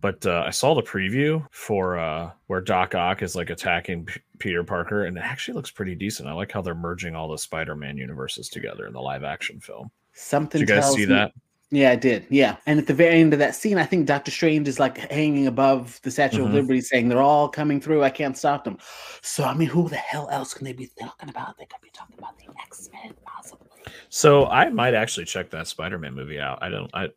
But 0.00 0.26
uh, 0.26 0.44
I 0.46 0.50
saw 0.50 0.74
the 0.74 0.82
preview 0.82 1.46
for 1.52 1.98
uh, 1.98 2.32
where 2.48 2.60
Doc 2.60 2.94
Ock 2.94 3.22
is 3.22 3.34
like 3.34 3.48
attacking 3.48 4.06
P- 4.06 4.20
Peter 4.38 4.62
Parker, 4.62 5.04
and 5.04 5.16
it 5.16 5.22
actually 5.22 5.54
looks 5.54 5.70
pretty 5.70 5.94
decent. 5.94 6.28
I 6.28 6.32
like 6.32 6.52
how 6.52 6.60
they're 6.60 6.74
merging 6.74 7.14
all 7.14 7.30
the 7.30 7.38
Spider-Man 7.38 7.96
universes 7.96 8.48
together 8.48 8.86
in 8.86 8.92
the 8.92 9.00
live-action 9.00 9.60
film. 9.60 9.90
Something 10.12 10.60
Did 10.60 10.68
you 10.68 10.74
guys 10.74 10.92
see 10.92 10.98
me- 11.00 11.04
that? 11.06 11.32
Yeah, 11.72 11.92
I 11.92 11.96
did. 11.96 12.26
Yeah. 12.30 12.56
And 12.66 12.80
at 12.80 12.88
the 12.88 12.94
very 12.94 13.20
end 13.20 13.32
of 13.32 13.38
that 13.38 13.54
scene, 13.54 13.78
I 13.78 13.84
think 13.84 14.06
Doctor 14.06 14.32
Strange 14.32 14.66
is 14.66 14.80
like 14.80 14.98
hanging 15.10 15.46
above 15.46 16.00
the 16.02 16.10
Statue 16.10 16.42
Mhm. 16.42 16.46
of 16.46 16.52
Liberty 16.54 16.80
saying 16.80 17.08
they're 17.08 17.22
all 17.22 17.48
coming 17.48 17.80
through. 17.80 18.02
I 18.02 18.10
can't 18.10 18.36
stop 18.36 18.64
them. 18.64 18.76
So 19.22 19.44
I 19.44 19.54
mean, 19.54 19.68
who 19.68 19.88
the 19.88 19.96
hell 19.96 20.28
else 20.30 20.52
can 20.52 20.64
they 20.64 20.72
be 20.72 20.90
talking 21.00 21.28
about? 21.28 21.56
They 21.58 21.66
could 21.66 21.80
be 21.80 21.90
talking 21.92 22.16
about 22.18 22.36
the 22.38 22.46
X-Men, 22.66 23.14
possibly. 23.24 23.68
So 24.08 24.46
I 24.46 24.68
might 24.70 24.94
actually 24.94 25.26
check 25.26 25.50
that 25.50 25.68
Spider-Man 25.68 26.14
movie 26.14 26.40
out. 26.40 26.58
I 26.60 26.70
don't. 26.70 26.90
I 26.92 27.08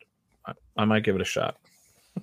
I, 0.46 0.54
I 0.78 0.86
might 0.86 1.04
give 1.04 1.16
it 1.16 1.22
a 1.22 1.26
shot. 1.26 1.58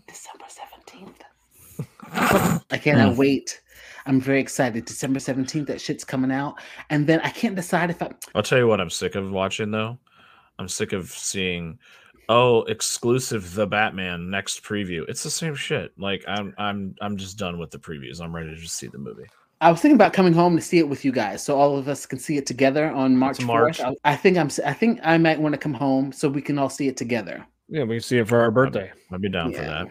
December 0.06 0.44
17th. 0.46 2.62
I 2.70 2.78
cannot 2.78 3.16
wait. 3.16 3.60
I'm 4.06 4.20
very 4.20 4.40
excited. 4.40 4.84
December 4.84 5.20
17th, 5.20 5.66
that 5.66 5.80
shit's 5.80 6.04
coming 6.04 6.30
out. 6.30 6.60
And 6.90 7.06
then 7.06 7.20
I 7.20 7.30
can't 7.30 7.56
decide 7.56 7.90
if 7.90 8.02
I 8.02 8.10
I'll 8.34 8.42
tell 8.42 8.58
you 8.58 8.66
what 8.68 8.80
I'm 8.80 8.90
sick 8.90 9.14
of 9.14 9.30
watching 9.30 9.70
though. 9.70 9.98
I'm 10.58 10.68
sick 10.68 10.92
of 10.92 11.10
seeing 11.10 11.78
oh 12.30 12.62
exclusive 12.62 13.54
the 13.54 13.66
Batman 13.66 14.30
next 14.30 14.62
preview. 14.62 15.06
It's 15.08 15.22
the 15.22 15.30
same 15.30 15.54
shit. 15.54 15.92
Like 15.98 16.24
I'm 16.26 16.54
I'm 16.56 16.94
I'm 17.02 17.16
just 17.18 17.36
done 17.36 17.58
with 17.58 17.70
the 17.70 17.78
previews. 17.78 18.22
I'm 18.22 18.34
ready 18.34 18.48
to 18.48 18.56
just 18.56 18.76
see 18.76 18.86
the 18.86 18.98
movie. 18.98 19.26
I 19.60 19.70
was 19.70 19.82
thinking 19.82 19.96
about 19.96 20.14
coming 20.14 20.32
home 20.32 20.56
to 20.56 20.62
see 20.62 20.78
it 20.78 20.88
with 20.88 21.04
you 21.04 21.12
guys, 21.12 21.44
so 21.44 21.58
all 21.60 21.76
of 21.76 21.86
us 21.86 22.06
can 22.06 22.18
see 22.18 22.38
it 22.38 22.46
together 22.46 22.90
on 22.90 23.14
March 23.14 23.36
It's 23.40 23.44
4th. 23.44 23.46
March. 23.46 23.80
I, 23.82 23.94
I 24.04 24.16
think 24.16 24.38
I'm. 24.38 24.46
s- 24.46 24.60
I 24.60 24.72
think 24.72 25.00
I 25.02 25.18
might 25.18 25.38
want 25.38 25.52
to 25.52 25.58
come 25.58 25.74
home 25.74 26.12
so 26.12 26.30
we 26.30 26.40
can 26.40 26.58
all 26.58 26.70
see 26.70 26.88
it 26.88 26.96
together. 26.96 27.44
Yeah, 27.68 27.82
we 27.84 27.96
can 27.96 28.02
see 28.02 28.16
it 28.18 28.26
for 28.28 28.40
our 28.40 28.50
birthday. 28.50 28.90
I'd 29.12 29.20
be 29.20 29.28
down 29.28 29.52
for 29.52 29.60
that. 29.60 29.88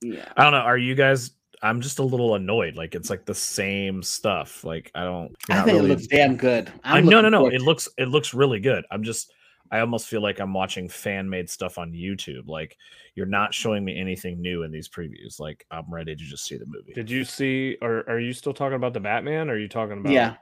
Yeah. 0.00 0.24
I 0.36 0.42
don't 0.42 0.52
know. 0.52 0.58
Are 0.58 0.76
you 0.78 0.96
guys? 0.96 1.30
I'm 1.62 1.80
just 1.80 2.00
a 2.00 2.02
little 2.02 2.34
annoyed. 2.34 2.74
Like 2.74 2.96
it's 2.96 3.08
like 3.10 3.24
the 3.24 3.34
same 3.36 4.02
stuff. 4.02 4.64
Like 4.64 4.90
I 4.96 5.04
don't. 5.04 5.32
I 5.48 5.62
think 5.62 5.66
really- 5.76 5.78
it 5.78 5.88
looks 5.94 6.06
damn 6.08 6.36
good. 6.36 6.72
I 6.82 6.98
I'm 6.98 7.06
no 7.06 7.20
no 7.20 7.28
no. 7.28 7.46
It 7.46 7.60
looks 7.60 7.88
it 7.98 8.08
looks 8.08 8.34
really 8.34 8.58
good. 8.58 8.84
I'm 8.90 9.04
just 9.04 9.32
I 9.72 9.80
almost 9.80 10.06
feel 10.06 10.20
like 10.20 10.38
I'm 10.38 10.52
watching 10.52 10.86
fan 10.86 11.28
made 11.28 11.48
stuff 11.48 11.78
on 11.78 11.92
YouTube. 11.92 12.46
Like 12.46 12.76
you're 13.14 13.24
not 13.24 13.54
showing 13.54 13.84
me 13.84 13.98
anything 13.98 14.40
new 14.40 14.64
in 14.64 14.70
these 14.70 14.86
previews. 14.88 15.40
Like 15.40 15.66
I'm 15.70 15.92
ready 15.92 16.14
to 16.14 16.22
just 16.22 16.44
see 16.44 16.58
the 16.58 16.66
movie. 16.66 16.92
Did 16.92 17.10
you 17.10 17.24
see, 17.24 17.78
or 17.80 18.08
are 18.08 18.20
you 18.20 18.34
still 18.34 18.52
talking 18.52 18.76
about 18.76 18.92
the 18.92 19.00
Batman? 19.00 19.48
Or 19.48 19.54
are 19.54 19.58
you 19.58 19.68
talking 19.68 19.98
about? 19.98 20.12
Yeah. 20.12 20.34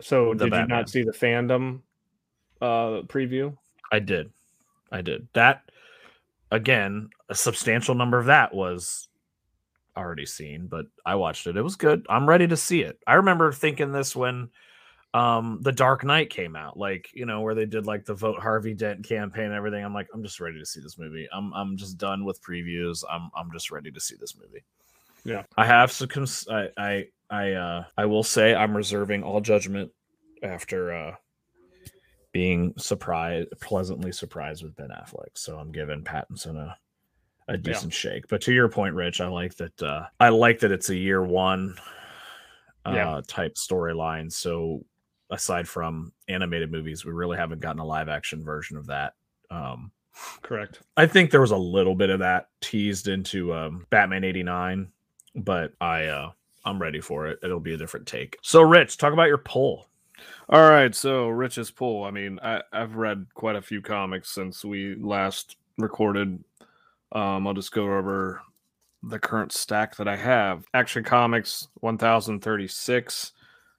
So 0.00 0.34
The 0.34 0.48
did 0.48 0.54
you 0.54 0.66
not 0.68 0.88
see 0.88 1.02
the 1.02 1.12
FanDome 1.12 1.80
uh 2.62 3.02
preview? 3.08 3.56
I 3.90 3.98
did. 3.98 4.30
I 4.92 5.02
did. 5.02 5.26
That 5.32 5.62
again, 6.52 7.10
a 7.28 7.34
substantial 7.34 7.96
number 7.96 8.18
of 8.18 8.26
that 8.26 8.54
was 8.54 9.08
already 9.96 10.26
seen, 10.26 10.68
but 10.68 10.86
I 11.04 11.16
watched 11.16 11.48
it. 11.48 11.56
It 11.56 11.62
was 11.62 11.74
good. 11.74 12.06
I'm 12.08 12.28
ready 12.28 12.46
to 12.46 12.56
see 12.56 12.82
it. 12.82 13.00
I 13.04 13.14
remember 13.14 13.50
thinking 13.50 13.90
this 13.90 14.14
when 14.14 14.50
um 15.16 15.58
The 15.62 15.72
Dark 15.72 16.04
Knight 16.04 16.28
came 16.30 16.56
out, 16.56 16.76
like, 16.76 17.08
you 17.14 17.24
know, 17.26 17.40
where 17.40 17.54
they 17.54 17.64
did 17.64 17.86
like 17.86 18.04
the 18.04 18.14
vote 18.14 18.38
Harvey 18.40 18.74
Dent 18.74 19.02
campaign 19.02 19.46
and 19.46 19.54
everything. 19.54 19.84
I'm 19.84 19.94
like, 19.94 20.08
I'm 20.12 20.22
just 20.22 20.40
ready 20.40 20.58
to 20.58 20.66
see 20.66 20.80
this 20.80 20.98
movie. 20.98 21.26
I'm 21.32 21.52
I'm 21.54 21.76
just 21.76 21.96
done 21.98 22.24
with 22.24 22.42
previews. 22.42 23.02
I'm 23.10 23.30
I'm 23.34 23.50
just 23.52 23.70
ready 23.70 23.90
to 23.90 24.00
see 24.00 24.16
this 24.20 24.36
movie. 24.36 24.62
Yeah. 25.24 25.44
I 25.56 25.64
have 25.64 25.90
some 25.90 26.08
cons- 26.08 26.46
I 26.50 26.68
I 26.76 27.06
I 27.30 27.52
uh 27.52 27.84
I 27.96 28.04
will 28.06 28.22
say 28.22 28.54
I'm 28.54 28.76
reserving 28.76 29.22
all 29.22 29.40
judgment 29.40 29.90
after 30.42 30.92
uh 30.92 31.14
being 32.32 32.74
surprised 32.76 33.48
pleasantly 33.62 34.12
surprised 34.12 34.62
with 34.62 34.76
Ben 34.76 34.90
Affleck. 34.90 35.30
So 35.34 35.58
I'm 35.58 35.72
giving 35.72 36.02
Pattinson 36.04 36.56
a 36.56 36.76
a 37.48 37.56
decent 37.56 37.94
shake. 37.94 38.28
But 38.28 38.42
to 38.42 38.52
your 38.52 38.68
point, 38.68 38.94
Rich, 38.94 39.20
I 39.20 39.28
like 39.28 39.56
that 39.56 39.82
uh 39.82 40.06
I 40.20 40.28
like 40.28 40.58
that 40.60 40.72
it's 40.72 40.90
a 40.90 40.96
year 40.96 41.22
one 41.22 41.74
uh 42.84 42.92
Yeah. 42.94 43.20
type 43.26 43.54
storyline. 43.54 44.30
So 44.30 44.84
aside 45.30 45.68
from 45.68 46.12
animated 46.28 46.70
movies, 46.70 47.04
we 47.04 47.12
really 47.12 47.36
haven't 47.36 47.60
gotten 47.60 47.80
a 47.80 47.84
live 47.84 48.08
action 48.08 48.44
version 48.44 48.76
of 48.76 48.86
that. 48.86 49.14
Um 49.50 49.90
Correct. 50.42 50.80
I 50.96 51.06
think 51.06 51.30
there 51.30 51.42
was 51.42 51.50
a 51.50 51.56
little 51.56 51.94
bit 51.94 52.08
of 52.08 52.20
that 52.20 52.48
teased 52.62 53.06
into 53.06 53.52
um, 53.52 53.86
Batman 53.90 54.24
89, 54.24 54.88
but 55.34 55.72
I 55.80 56.06
uh 56.06 56.30
I'm 56.64 56.80
ready 56.80 57.00
for 57.00 57.28
it. 57.28 57.38
It'll 57.42 57.60
be 57.60 57.74
a 57.74 57.78
different 57.78 58.06
take. 58.06 58.36
So 58.42 58.60
Rich, 58.62 58.96
talk 58.96 59.12
about 59.12 59.28
your 59.28 59.38
poll. 59.38 59.86
All 60.48 60.68
right, 60.68 60.94
so 60.94 61.28
Rich's 61.28 61.70
pool. 61.70 62.04
I 62.04 62.10
mean, 62.10 62.38
I, 62.42 62.62
I've 62.72 62.96
read 62.96 63.26
quite 63.34 63.56
a 63.56 63.62
few 63.62 63.82
comics 63.82 64.30
since 64.30 64.64
we 64.64 64.94
last 64.96 65.56
recorded. 65.78 66.42
Um, 67.12 67.46
I'll 67.46 67.54
just 67.54 67.72
go 67.72 67.84
over 67.84 68.40
the 69.02 69.18
current 69.18 69.52
stack 69.52 69.96
that 69.96 70.08
I 70.08 70.16
have. 70.16 70.64
Action 70.74 71.04
Comics 71.04 71.68
1036. 71.80 73.32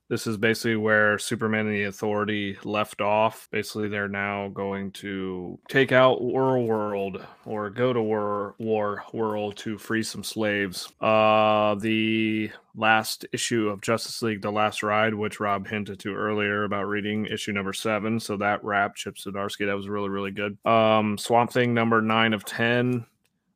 This 0.10 0.26
is 0.26 0.38
basically 0.38 0.78
where 0.78 1.20
Superman 1.20 1.68
and 1.68 1.76
the 1.76 1.84
Authority 1.84 2.58
left 2.64 3.02
off. 3.02 3.50
Basically, 3.52 3.90
they're 3.90 4.08
now 4.08 4.48
going 4.48 4.92
to 4.94 5.60
take 5.68 5.92
out 5.92 6.22
War 6.22 6.60
World 6.60 7.22
or 7.46 7.70
go 7.70 7.92
to 7.92 8.02
War 8.02 8.56
War 8.58 9.04
World 9.12 9.58
to 9.58 9.78
free 9.78 10.04
some 10.04 10.24
slaves. 10.24 10.88
Uh, 11.02 11.76
the 11.76 12.52
last 12.74 13.26
issue 13.34 13.68
of 13.68 13.82
Justice 13.82 14.22
League: 14.22 14.42
The 14.42 14.52
Last 14.52 14.82
Ride, 14.82 15.14
which 15.14 15.42
Rob 15.42 15.68
hinted 15.68 16.00
to 16.00 16.16
earlier 16.16 16.64
about 16.64 16.88
reading 16.88 17.26
issue 17.26 17.52
number 17.52 17.74
seven. 17.74 18.22
So 18.22 18.38
that 18.38 18.64
wrap 18.64 18.96
Chip 18.96 19.16
Zdarsky. 19.16 19.66
That 19.66 19.76
was 19.76 19.90
really 19.90 20.10
really 20.10 20.32
good. 20.32 20.58
Um, 20.66 21.18
Swamp 21.18 21.52
Thing 21.52 21.74
number 21.74 22.02
nine 22.02 22.34
of 22.34 22.46
ten. 22.46 23.06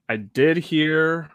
I 0.09 0.17
did 0.17 0.57
hear 0.57 1.29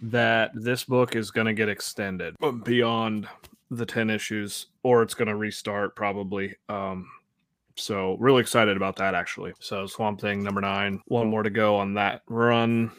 that 0.00 0.52
this 0.54 0.84
book 0.84 1.14
is 1.14 1.30
going 1.30 1.46
to 1.46 1.52
get 1.52 1.68
extended 1.68 2.36
beyond 2.64 3.28
the 3.70 3.86
10 3.86 4.10
issues 4.10 4.66
or 4.82 5.02
it's 5.02 5.14
going 5.14 5.28
to 5.28 5.36
restart 5.36 5.96
probably 5.96 6.54
um 6.68 7.08
so 7.76 8.16
really 8.18 8.40
excited 8.40 8.76
about 8.76 8.96
that 8.96 9.14
actually. 9.14 9.52
So 9.60 9.86
swamp 9.86 10.20
thing 10.20 10.42
number 10.42 10.60
nine 10.60 11.02
one 11.06 11.28
more 11.28 11.42
to 11.42 11.50
go 11.50 11.76
on 11.76 11.94
that 11.94 12.22
run. 12.26 12.90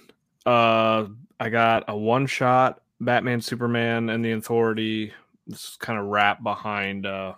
Uh 0.46 1.08
i 1.40 1.50
got 1.50 1.86
a 1.88 1.98
one 1.98 2.28
shot 2.28 2.82
batman 3.02 3.42
superman 3.42 4.10
and 4.10 4.24
the 4.24 4.34
authority. 4.34 5.14
This 5.48 5.64
is 5.64 5.78
kind 5.80 5.98
of 6.00 6.06
wrap 6.06 6.44
behind 6.44 7.06
uh 7.06 7.34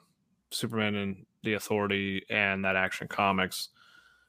superman 0.51 0.95
and 0.95 1.25
the 1.43 1.53
authority 1.53 2.25
and 2.29 2.65
that 2.65 2.75
action 2.75 3.07
comics. 3.07 3.69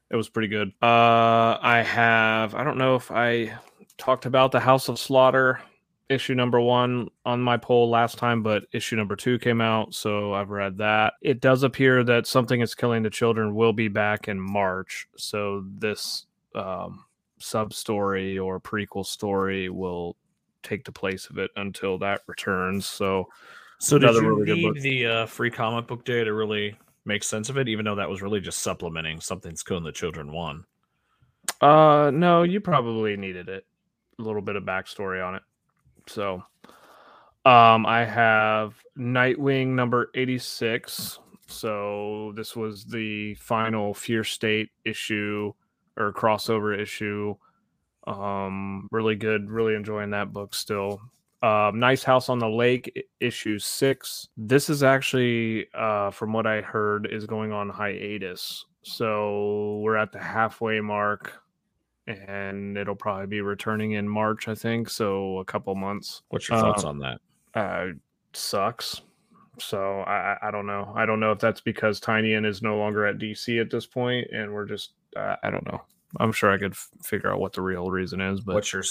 It 0.09 0.15
was 0.15 0.29
pretty 0.29 0.47
good. 0.47 0.69
Uh 0.81 1.57
i 1.61 1.83
have 1.85 2.55
i 2.55 2.63
don't 2.63 2.77
know 2.77 2.95
if 2.95 3.11
i 3.11 3.53
talked 3.97 4.25
about 4.25 4.51
the 4.51 4.59
house 4.59 4.87
of 4.87 4.97
slaughter 4.97 5.59
issue 6.09 6.35
number 6.35 6.59
one 6.59 7.09
on 7.25 7.41
my 7.41 7.57
poll 7.57 7.89
last 7.89 8.17
time, 8.17 8.43
but 8.43 8.63
issue 8.73 8.95
number 8.95 9.15
two 9.15 9.39
came 9.39 9.61
out, 9.61 9.93
so 9.93 10.33
I've 10.33 10.49
read 10.49 10.77
that. 10.79 11.13
It 11.21 11.39
does 11.41 11.63
appear 11.63 12.03
that 12.03 12.27
something 12.27 12.61
is 12.61 12.75
killing 12.75 13.03
the 13.03 13.09
children 13.09 13.55
will 13.55 13.73
be 13.73 13.87
back 13.87 14.27
in 14.27 14.39
March, 14.39 15.07
so 15.15 15.63
this 15.77 16.25
um, 16.53 17.05
sub 17.39 17.73
story 17.73 18.37
or 18.37 18.59
prequel 18.59 19.05
story 19.05 19.69
will 19.69 20.15
take 20.63 20.83
the 20.83 20.91
place 20.91 21.27
of 21.29 21.37
it 21.37 21.49
until 21.55 21.97
that 21.97 22.21
returns. 22.27 22.85
So 22.85 23.27
So 23.79 23.97
did 23.97 24.13
you 24.13 24.35
really 24.35 24.63
need 24.63 24.81
the 24.81 25.05
uh, 25.07 25.25
free 25.25 25.49
comic 25.49 25.87
book 25.87 26.05
day 26.05 26.23
to 26.23 26.33
really 26.33 26.77
make 27.05 27.23
sense 27.23 27.49
of 27.49 27.57
it, 27.57 27.67
even 27.67 27.83
though 27.83 27.95
that 27.95 28.09
was 28.09 28.21
really 28.21 28.39
just 28.39 28.59
supplementing 28.59 29.19
something's 29.19 29.63
killing 29.63 29.83
the 29.83 29.91
children 29.91 30.31
one? 30.31 30.65
Uh, 31.59 32.11
no, 32.13 32.43
you 32.43 32.61
probably 32.61 33.17
needed 33.17 33.49
it. 33.49 33.65
A 34.19 34.21
little 34.21 34.41
bit 34.43 34.55
of 34.55 34.63
backstory 34.63 35.25
on 35.25 35.33
it. 35.33 35.41
So, 36.07 36.43
um, 37.45 37.85
I 37.85 38.05
have 38.05 38.75
Nightwing 38.97 39.69
number 39.69 40.11
86. 40.15 41.19
So, 41.47 42.33
this 42.35 42.55
was 42.55 42.85
the 42.85 43.35
final 43.35 43.93
Fear 43.93 44.23
State 44.23 44.69
issue 44.85 45.53
or 45.97 46.13
crossover 46.13 46.77
issue. 46.77 47.35
Um, 48.07 48.87
really 48.91 49.15
good, 49.15 49.49
really 49.49 49.75
enjoying 49.75 50.11
that 50.11 50.33
book 50.33 50.55
still. 50.55 51.01
Um, 51.43 51.79
Nice 51.79 52.03
House 52.03 52.29
on 52.29 52.39
the 52.39 52.49
Lake 52.49 53.07
issue 53.19 53.57
six. 53.57 54.27
This 54.37 54.69
is 54.69 54.83
actually, 54.83 55.67
uh, 55.73 56.11
from 56.11 56.33
what 56.33 56.45
I 56.45 56.61
heard, 56.61 57.07
is 57.11 57.25
going 57.25 57.51
on 57.51 57.69
hiatus. 57.69 58.65
So 58.83 59.79
we're 59.83 59.97
at 59.97 60.11
the 60.11 60.19
halfway 60.19 60.79
mark 60.81 61.40
and 62.07 62.77
it'll 62.77 62.95
probably 62.95 63.27
be 63.27 63.41
returning 63.41 63.93
in 63.93 64.07
March, 64.07 64.47
I 64.47 64.55
think. 64.55 64.89
So 64.89 65.39
a 65.39 65.45
couple 65.45 65.73
months. 65.75 66.21
What's 66.29 66.49
your 66.49 66.59
thoughts 66.59 66.83
Uh, 66.83 66.87
on 66.89 66.99
that? 66.99 67.19
Uh, 67.53 67.87
sucks. 68.33 69.01
So 69.59 69.99
I, 70.01 70.37
I 70.41 70.51
don't 70.51 70.65
know. 70.65 70.91
I 70.95 71.05
don't 71.05 71.19
know 71.19 71.31
if 71.31 71.39
that's 71.39 71.61
because 71.61 71.99
Tynion 71.99 72.45
is 72.45 72.61
no 72.61 72.77
longer 72.77 73.05
at 73.05 73.17
DC 73.19 73.59
at 73.61 73.69
this 73.69 73.85
point, 73.85 74.27
and 74.33 74.51
we're 74.53 74.65
just 74.65 74.93
uh, 75.15 75.35
I 75.43 75.49
don't 75.49 75.65
know. 75.67 75.81
I'm 76.19 76.31
sure 76.31 76.51
I 76.51 76.57
could 76.57 76.71
f- 76.71 76.89
figure 77.03 77.31
out 77.31 77.39
what 77.39 77.53
the 77.53 77.61
real 77.61 77.91
reason 77.91 78.19
is, 78.21 78.41
but 78.41 78.55
What's 78.55 78.73
your 78.73 78.83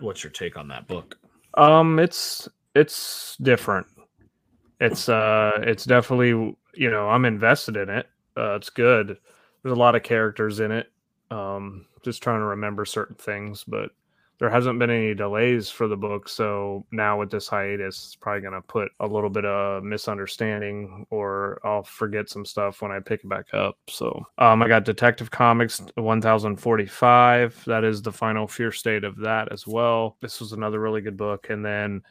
what's 0.00 0.24
your 0.24 0.30
take 0.32 0.56
on 0.56 0.66
that 0.68 0.86
book? 0.88 1.16
um, 1.54 1.98
it's 1.98 2.48
it's 2.74 3.36
different. 3.42 3.86
It's 4.80 5.08
uh, 5.08 5.52
it's 5.62 5.84
definitely 5.84 6.30
you 6.74 6.90
know 6.90 7.08
I'm 7.08 7.24
invested 7.24 7.76
in 7.76 7.88
it. 7.90 8.06
Uh, 8.36 8.54
it's 8.54 8.70
good. 8.70 9.18
There's 9.62 9.72
a 9.76 9.78
lot 9.78 9.94
of 9.94 10.02
characters 10.02 10.60
in 10.60 10.72
it. 10.72 10.90
Um, 11.30 11.86
just 12.02 12.22
trying 12.22 12.40
to 12.40 12.46
remember 12.46 12.84
certain 12.84 13.16
things, 13.16 13.64
but 13.64 13.90
there 14.38 14.50
hasn't 14.50 14.78
been 14.78 14.90
any 14.90 15.14
delays 15.14 15.68
for 15.68 15.88
the 15.88 15.96
book. 15.96 16.28
So 16.28 16.86
now 16.92 17.18
with 17.18 17.30
this 17.30 17.48
hiatus, 17.48 17.96
it's 18.06 18.14
probably 18.14 18.42
gonna 18.42 18.62
put 18.62 18.90
a 19.00 19.06
little 19.06 19.30
bit 19.30 19.44
of 19.44 19.82
misunderstanding, 19.82 21.06
or 21.10 21.60
I'll 21.64 21.82
forget 21.82 22.28
some 22.28 22.44
stuff 22.44 22.80
when 22.80 22.92
I 22.92 23.00
pick 23.00 23.24
it 23.24 23.28
back 23.28 23.52
up. 23.52 23.76
So 23.88 24.24
um, 24.38 24.62
I 24.62 24.68
got 24.68 24.84
Detective 24.84 25.30
Comics 25.30 25.82
1045. 25.96 27.64
That 27.66 27.84
is 27.84 28.00
the 28.00 28.12
final 28.12 28.46
fear 28.46 28.70
state 28.70 29.02
of 29.02 29.16
that 29.18 29.52
as 29.52 29.66
well. 29.66 30.16
This 30.20 30.40
was 30.40 30.52
another 30.52 30.80
really 30.80 31.00
good 31.00 31.16
book, 31.16 31.50
and 31.50 31.64
then. 31.64 32.02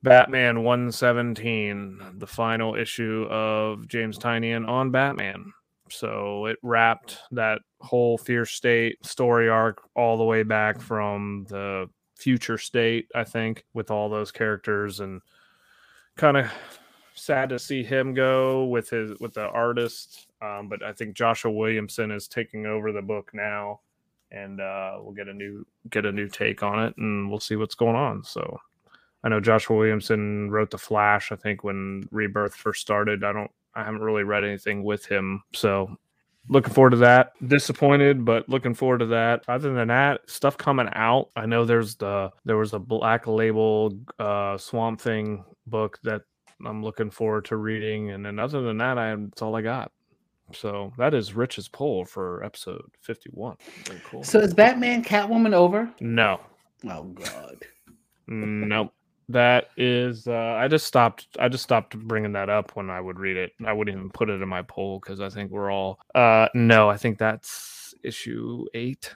Batman 0.00 0.62
117, 0.62 2.18
the 2.18 2.26
final 2.28 2.76
issue 2.76 3.26
of 3.28 3.88
James 3.88 4.16
Tynion 4.16 4.68
on 4.68 4.92
Batman. 4.92 5.52
So 5.90 6.46
it 6.46 6.56
wrapped 6.62 7.18
that 7.32 7.62
whole 7.80 8.18
Fear 8.18 8.44
State 8.44 9.04
story 9.04 9.48
arc 9.48 9.82
all 9.94 10.16
the 10.16 10.24
way 10.24 10.42
back 10.42 10.80
from 10.80 11.46
the 11.48 11.88
future 12.16 12.58
state, 12.58 13.08
I 13.14 13.24
think, 13.24 13.64
with 13.74 13.90
all 13.90 14.08
those 14.08 14.32
characters 14.32 15.00
and 15.00 15.22
kind 16.16 16.36
of 16.36 16.50
sad 17.14 17.48
to 17.48 17.58
see 17.58 17.82
him 17.82 18.14
go 18.14 18.64
with 18.64 18.90
his 18.90 19.18
with 19.20 19.34
the 19.34 19.48
artist. 19.48 20.26
Um, 20.42 20.68
but 20.68 20.82
I 20.82 20.92
think 20.92 21.14
Joshua 21.14 21.50
Williamson 21.50 22.10
is 22.10 22.28
taking 22.28 22.66
over 22.66 22.92
the 22.92 23.02
book 23.02 23.30
now 23.32 23.80
and 24.30 24.60
uh, 24.60 24.98
we'll 25.00 25.14
get 25.14 25.28
a 25.28 25.32
new 25.32 25.66
get 25.90 26.06
a 26.06 26.12
new 26.12 26.28
take 26.28 26.62
on 26.62 26.84
it 26.84 26.96
and 26.96 27.30
we'll 27.30 27.40
see 27.40 27.56
what's 27.56 27.74
going 27.74 27.96
on. 27.96 28.22
So 28.24 28.58
I 29.24 29.28
know 29.28 29.40
Joshua 29.40 29.76
Williamson 29.76 30.50
wrote 30.50 30.70
the 30.70 30.78
Flash. 30.78 31.32
I 31.32 31.36
think 31.36 31.64
when 31.64 32.08
Rebirth 32.10 32.54
first 32.54 32.80
started. 32.80 33.24
I 33.24 33.32
don't. 33.32 33.50
I 33.74 33.84
haven't 33.84 34.00
really 34.00 34.24
read 34.24 34.44
anything 34.44 34.82
with 34.82 35.06
him. 35.06 35.42
So 35.54 35.96
looking 36.48 36.72
forward 36.72 36.90
to 36.90 36.96
that. 36.98 37.32
Disappointed, 37.46 38.24
but 38.24 38.48
looking 38.48 38.74
forward 38.74 38.98
to 38.98 39.06
that. 39.06 39.42
Other 39.48 39.72
than 39.72 39.88
that, 39.88 40.28
stuff 40.28 40.56
coming 40.56 40.88
out. 40.94 41.30
I 41.36 41.46
know 41.46 41.64
there's 41.64 41.96
the 41.96 42.30
there 42.44 42.56
was 42.56 42.72
a 42.74 42.78
black 42.78 43.26
label 43.26 43.92
uh, 44.18 44.58
Swamp 44.58 45.00
Thing 45.00 45.44
book 45.66 45.98
that 46.04 46.22
I'm 46.66 46.82
looking 46.82 47.10
forward 47.10 47.44
to 47.46 47.56
reading, 47.56 48.10
and 48.10 48.24
then 48.24 48.38
other 48.38 48.62
than 48.62 48.78
that, 48.78 48.98
I 48.98 49.14
that's 49.14 49.42
all 49.42 49.54
I 49.56 49.62
got. 49.62 49.92
So 50.54 50.92
that 50.96 51.12
is 51.12 51.34
Rich's 51.34 51.68
poll 51.68 52.06
for 52.06 52.42
episode 52.42 52.90
51. 53.02 53.56
Very 53.84 54.00
cool. 54.04 54.24
So 54.24 54.38
is 54.40 54.54
Batman 54.54 55.04
Catwoman 55.04 55.52
over? 55.52 55.92
No, 56.00 56.40
Oh 56.88 57.02
God. 57.04 57.66
nope. 58.26 58.92
That 59.30 59.68
is, 59.76 60.26
uh, 60.26 60.56
I 60.58 60.68
just 60.68 60.86
stopped. 60.86 61.28
I 61.38 61.48
just 61.48 61.62
stopped 61.62 61.98
bringing 61.98 62.32
that 62.32 62.48
up 62.48 62.74
when 62.76 62.88
I 62.88 63.00
would 63.00 63.18
read 63.18 63.36
it. 63.36 63.52
I 63.64 63.72
wouldn't 63.74 63.96
even 63.96 64.10
put 64.10 64.30
it 64.30 64.40
in 64.40 64.48
my 64.48 64.62
poll 64.62 65.00
because 65.00 65.20
I 65.20 65.28
think 65.28 65.50
we're 65.50 65.70
all. 65.70 65.98
Uh, 66.14 66.48
no, 66.54 66.88
I 66.88 66.96
think 66.96 67.18
that's 67.18 67.94
issue 68.02 68.64
eight. 68.72 69.14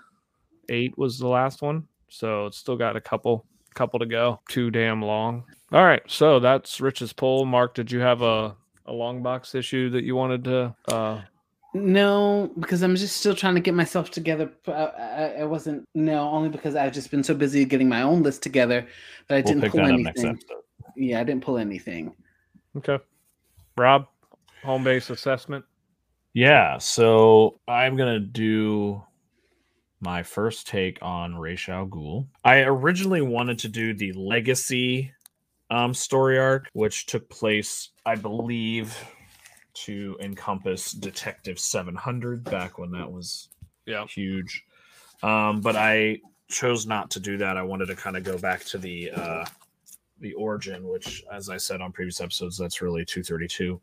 Eight 0.68 0.96
was 0.98 1.18
the 1.18 1.28
last 1.28 1.62
one, 1.62 1.86
so 2.08 2.46
it's 2.46 2.58
still 2.58 2.76
got 2.76 2.94
a 2.94 3.00
couple, 3.00 3.46
couple 3.74 3.98
to 4.00 4.06
go. 4.06 4.40
Too 4.48 4.70
damn 4.70 5.00
long. 5.02 5.44
All 5.72 5.84
right, 5.84 6.02
so 6.06 6.38
that's 6.38 6.80
Rich's 6.80 7.14
poll. 7.14 7.46
Mark, 7.46 7.74
did 7.74 7.90
you 7.90 8.00
have 8.00 8.20
a 8.20 8.54
a 8.86 8.92
long 8.92 9.22
box 9.22 9.54
issue 9.54 9.90
that 9.90 10.04
you 10.04 10.14
wanted 10.14 10.44
to? 10.44 10.74
Uh, 10.88 11.20
No, 11.74 12.50
because 12.58 12.82
I'm 12.82 12.96
just 12.96 13.16
still 13.16 13.34
trying 13.34 13.54
to 13.54 13.60
get 13.60 13.72
myself 13.74 14.10
together. 14.10 14.50
I, 14.66 14.72
I, 14.72 15.24
I 15.40 15.44
wasn't. 15.44 15.88
No, 15.94 16.28
only 16.28 16.50
because 16.50 16.74
I've 16.76 16.92
just 16.92 17.10
been 17.10 17.24
so 17.24 17.34
busy 17.34 17.64
getting 17.64 17.88
my 17.88 18.02
own 18.02 18.22
list 18.22 18.42
together 18.42 18.86
that 19.28 19.34
I 19.34 19.38
We'll 19.38 19.44
didn't 19.44 19.62
pick 19.62 19.70
pull 19.72 19.78
that 19.80 19.84
up 19.86 19.90
anything. 19.94 20.04
next 20.04 20.24
episode. 20.24 20.62
Yeah, 20.96 21.20
I 21.20 21.24
didn't 21.24 21.42
pull 21.42 21.56
anything. 21.58 22.14
okay, 22.76 22.98
Rob, 23.78 24.06
home 24.62 24.84
base 24.84 25.08
assessment. 25.08 25.64
Yeah, 26.34 26.76
so 26.78 27.58
I'm 27.66 27.96
gonna 27.96 28.20
do 28.20 29.02
my 30.00 30.22
first 30.22 30.66
take 30.66 30.98
on 31.00 31.36
Ra's 31.36 31.66
al 31.68 31.86
Ghul. 31.86 32.26
I 32.44 32.60
originally 32.62 33.22
wanted 33.22 33.58
to 33.60 33.68
do 33.68 33.94
the 33.94 34.12
legacy 34.12 35.12
um, 35.70 35.94
story 35.94 36.38
arc, 36.38 36.68
which 36.74 37.06
took 37.06 37.30
place, 37.30 37.90
I 38.04 38.16
believe, 38.16 38.94
to 39.74 40.16
encompass 40.20 40.92
Detective 40.92 41.58
700 41.58 42.44
back 42.44 42.78
when 42.78 42.90
that 42.92 43.10
was 43.10 43.48
Yeah. 43.86 44.06
huge. 44.06 44.64
Um, 45.22 45.60
but 45.60 45.76
I 45.76 46.20
chose 46.48 46.86
not 46.86 47.10
to 47.12 47.20
do 47.20 47.36
that. 47.38 47.56
I 47.56 47.62
wanted 47.62 47.86
to 47.86 47.96
kind 47.96 48.16
of 48.16 48.24
go 48.24 48.38
back 48.38 48.64
to 48.66 48.78
the 48.78 49.10
uh, 49.12 49.44
the 50.20 50.34
origin, 50.34 50.86
which, 50.86 51.24
as 51.32 51.48
I 51.48 51.56
said 51.56 51.80
on 51.80 51.90
previous 51.92 52.20
episodes, 52.20 52.56
that's 52.56 52.80
really 52.80 53.04
232. 53.04 53.80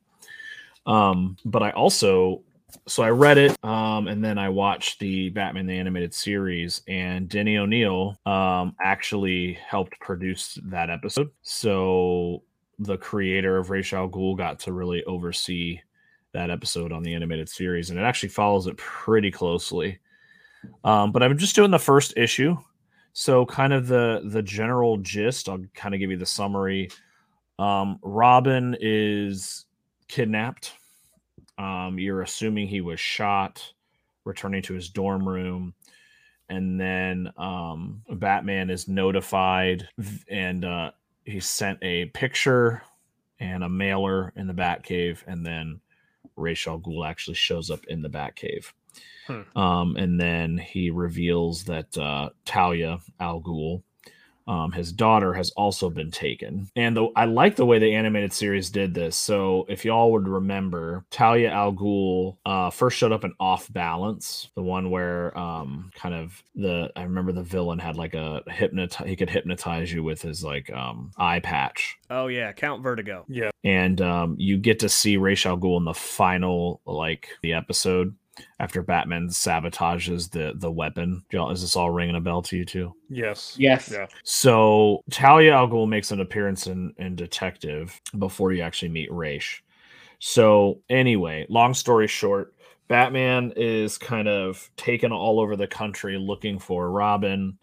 Um, 0.86 1.36
but 1.46 1.62
I 1.64 1.72
also 1.72 2.44
so 2.88 3.02
I 3.04 3.10
read 3.10 3.38
it, 3.38 3.58
um, 3.64 4.08
and 4.08 4.24
then 4.24 4.38
I 4.38 4.50
watched 4.50 5.00
the 5.00 5.30
Batman 5.30 5.66
the 5.66 5.78
Animated 5.78 6.14
Series, 6.14 6.82
and 6.88 7.28
Denny 7.28 7.58
O'Neil 7.58 8.16
um, 8.26 8.76
actually 8.80 9.54
helped 9.54 10.00
produce 10.00 10.58
that 10.66 10.90
episode. 10.90 11.32
So 11.42 12.44
the 12.80 12.98
creator 12.98 13.58
of 13.58 13.70
Ra's 13.70 13.92
al 13.94 14.08
got 14.08 14.60
to 14.60 14.74
really 14.74 15.04
oversee 15.04 15.80
that 16.32 16.50
episode 16.50 16.92
on 16.92 17.04
the 17.04 17.14
animated 17.14 17.50
series, 17.50 17.90
and 17.90 18.00
it 18.00 18.04
actually 18.04 18.30
follows 18.30 18.68
it 18.68 18.78
pretty 18.78 19.32
closely. 19.32 20.00
Um, 20.84 21.12
but 21.12 21.22
I'm 21.22 21.38
just 21.38 21.56
doing 21.56 21.72
the 21.72 21.80
first 21.80 22.14
issue, 22.18 22.58
so 23.14 23.46
kind 23.46 23.74
of 23.74 23.88
the 23.88 24.22
the 24.26 24.42
general 24.42 24.98
gist. 24.98 25.50
I'll 25.50 25.64
kind 25.74 25.94
of 25.94 26.00
give 26.00 26.12
you 26.12 26.18
the 26.18 26.26
summary. 26.26 26.90
Um, 27.58 28.00
Robin 28.02 28.78
is 28.80 29.66
kidnapped. 30.08 30.74
Um, 31.58 32.00
you're 32.00 32.22
assuming 32.22 32.68
he 32.68 32.82
was 32.82 33.00
shot, 33.00 33.74
returning 34.24 34.62
to 34.64 34.74
his 34.74 34.90
dorm 34.90 35.28
room, 35.28 35.74
and 36.48 36.80
then 36.80 37.32
um, 37.38 38.02
Batman 38.10 38.70
is 38.70 38.88
notified, 38.88 39.88
and 40.30 40.64
uh, 40.64 40.92
he 41.26 41.40
sent 41.40 41.80
a 41.82 42.06
picture 42.06 42.84
and 43.40 43.64
a 43.64 43.70
mailer 43.70 44.34
in 44.36 44.48
the 44.48 44.54
Batcave, 44.54 45.24
and 45.28 45.46
then 45.46 45.82
Ra's 46.36 46.66
al 46.68 46.80
Ghul 46.80 47.08
actually 47.08 47.36
shows 47.36 47.70
up 47.70 47.86
in 47.88 48.02
the 48.02 48.10
Batcave. 48.10 48.72
Hmm. 49.28 49.58
Um, 49.58 49.96
and 49.96 50.20
then 50.20 50.58
he 50.58 50.90
reveals 50.90 51.66
that 51.66 51.98
uh, 51.98 52.30
Talia 52.46 53.00
Al 53.20 53.42
Ghul, 53.42 53.84
um, 54.50 54.72
his 54.72 54.92
daughter, 54.92 55.34
has 55.34 55.52
also 55.52 55.90
been 55.90 56.12
taken. 56.12 56.68
And 56.76 56.98
the, 56.98 57.08
I 57.16 57.26
like 57.26 57.56
the 57.56 57.66
way 57.66 57.80
the 57.80 57.94
animated 57.94 58.34
series 58.34 58.70
did 58.70 58.94
this. 58.94 59.16
So 59.16 59.66
if 59.70 59.86
y'all 59.86 60.12
would 60.12 60.28
remember, 60.28 61.06
Talia 61.12 61.52
Al 61.52 61.72
Ghul 61.72 62.38
uh, 62.46 62.70
first 62.72 62.98
showed 62.98 63.12
up 63.12 63.24
in 63.24 63.34
Off 63.40 63.72
Balance, 63.72 64.50
the 64.56 64.64
one 64.64 64.90
where 64.90 65.38
um, 65.38 65.92
kind 65.96 66.16
of 66.16 66.44
the 66.56 66.92
I 66.96 67.04
remember 67.04 67.32
the 67.32 67.44
villain 67.44 67.80
had 67.80 67.96
like 67.96 68.16
a 68.16 68.42
hypnotize. 68.48 69.08
He 69.08 69.16
could 69.16 69.30
hypnotize 69.30 69.94
you 69.94 70.04
with 70.04 70.22
his 70.22 70.44
like 70.44 70.72
um, 70.74 71.12
eye 71.18 71.40
patch 71.40 72.00
Oh 72.10 72.28
yeah, 72.28 72.52
Count 72.52 72.82
Vertigo. 72.82 73.24
Yeah. 73.28 73.52
and 73.64 74.02
um, 74.02 74.36
you 74.40 74.58
get 74.58 74.80
to 74.80 74.90
see 74.90 75.18
Ra's 75.18 75.46
al 75.46 75.58
Ghul 75.58 75.78
in 75.78 75.86
the 75.86 75.94
final 75.94 76.82
like 76.86 77.30
the 77.44 77.54
episode 77.54 78.16
after 78.60 78.82
Batman 78.82 79.28
sabotages 79.28 80.30
the 80.32 80.54
the 80.56 80.72
weapon. 80.72 81.24
Is 81.32 81.62
this 81.62 81.76
all 81.76 81.90
ringing 81.90 82.16
a 82.16 82.22
bell 82.22 82.42
to 82.44 82.58
you 82.58 82.66
too? 82.66 82.94
Yes. 83.10 83.56
Yes. 83.58 83.92
Yeah. 83.92 84.08
So 84.24 85.04
Talia 85.12 85.54
al 85.54 85.68
Ghul 85.68 85.88
makes 85.88 86.12
an 86.12 86.22
appearance 86.22 86.68
in, 86.68 86.94
in 86.98 87.16
Detective 87.16 88.00
before 88.18 88.52
you 88.52 88.62
actually 88.62 88.90
meet 88.90 89.12
Raish. 89.12 89.64
So 90.20 90.82
anyway, 90.90 91.46
long 91.50 91.74
story 91.74 92.08
short, 92.08 92.54
Batman 92.88 93.54
is 93.56 93.98
kind 93.98 94.28
of 94.28 94.70
taken 94.76 95.12
all 95.12 95.40
over 95.40 95.56
the 95.56 95.68
country 95.68 96.18
looking 96.18 96.60
for 96.60 96.92
Robin. 96.92 97.58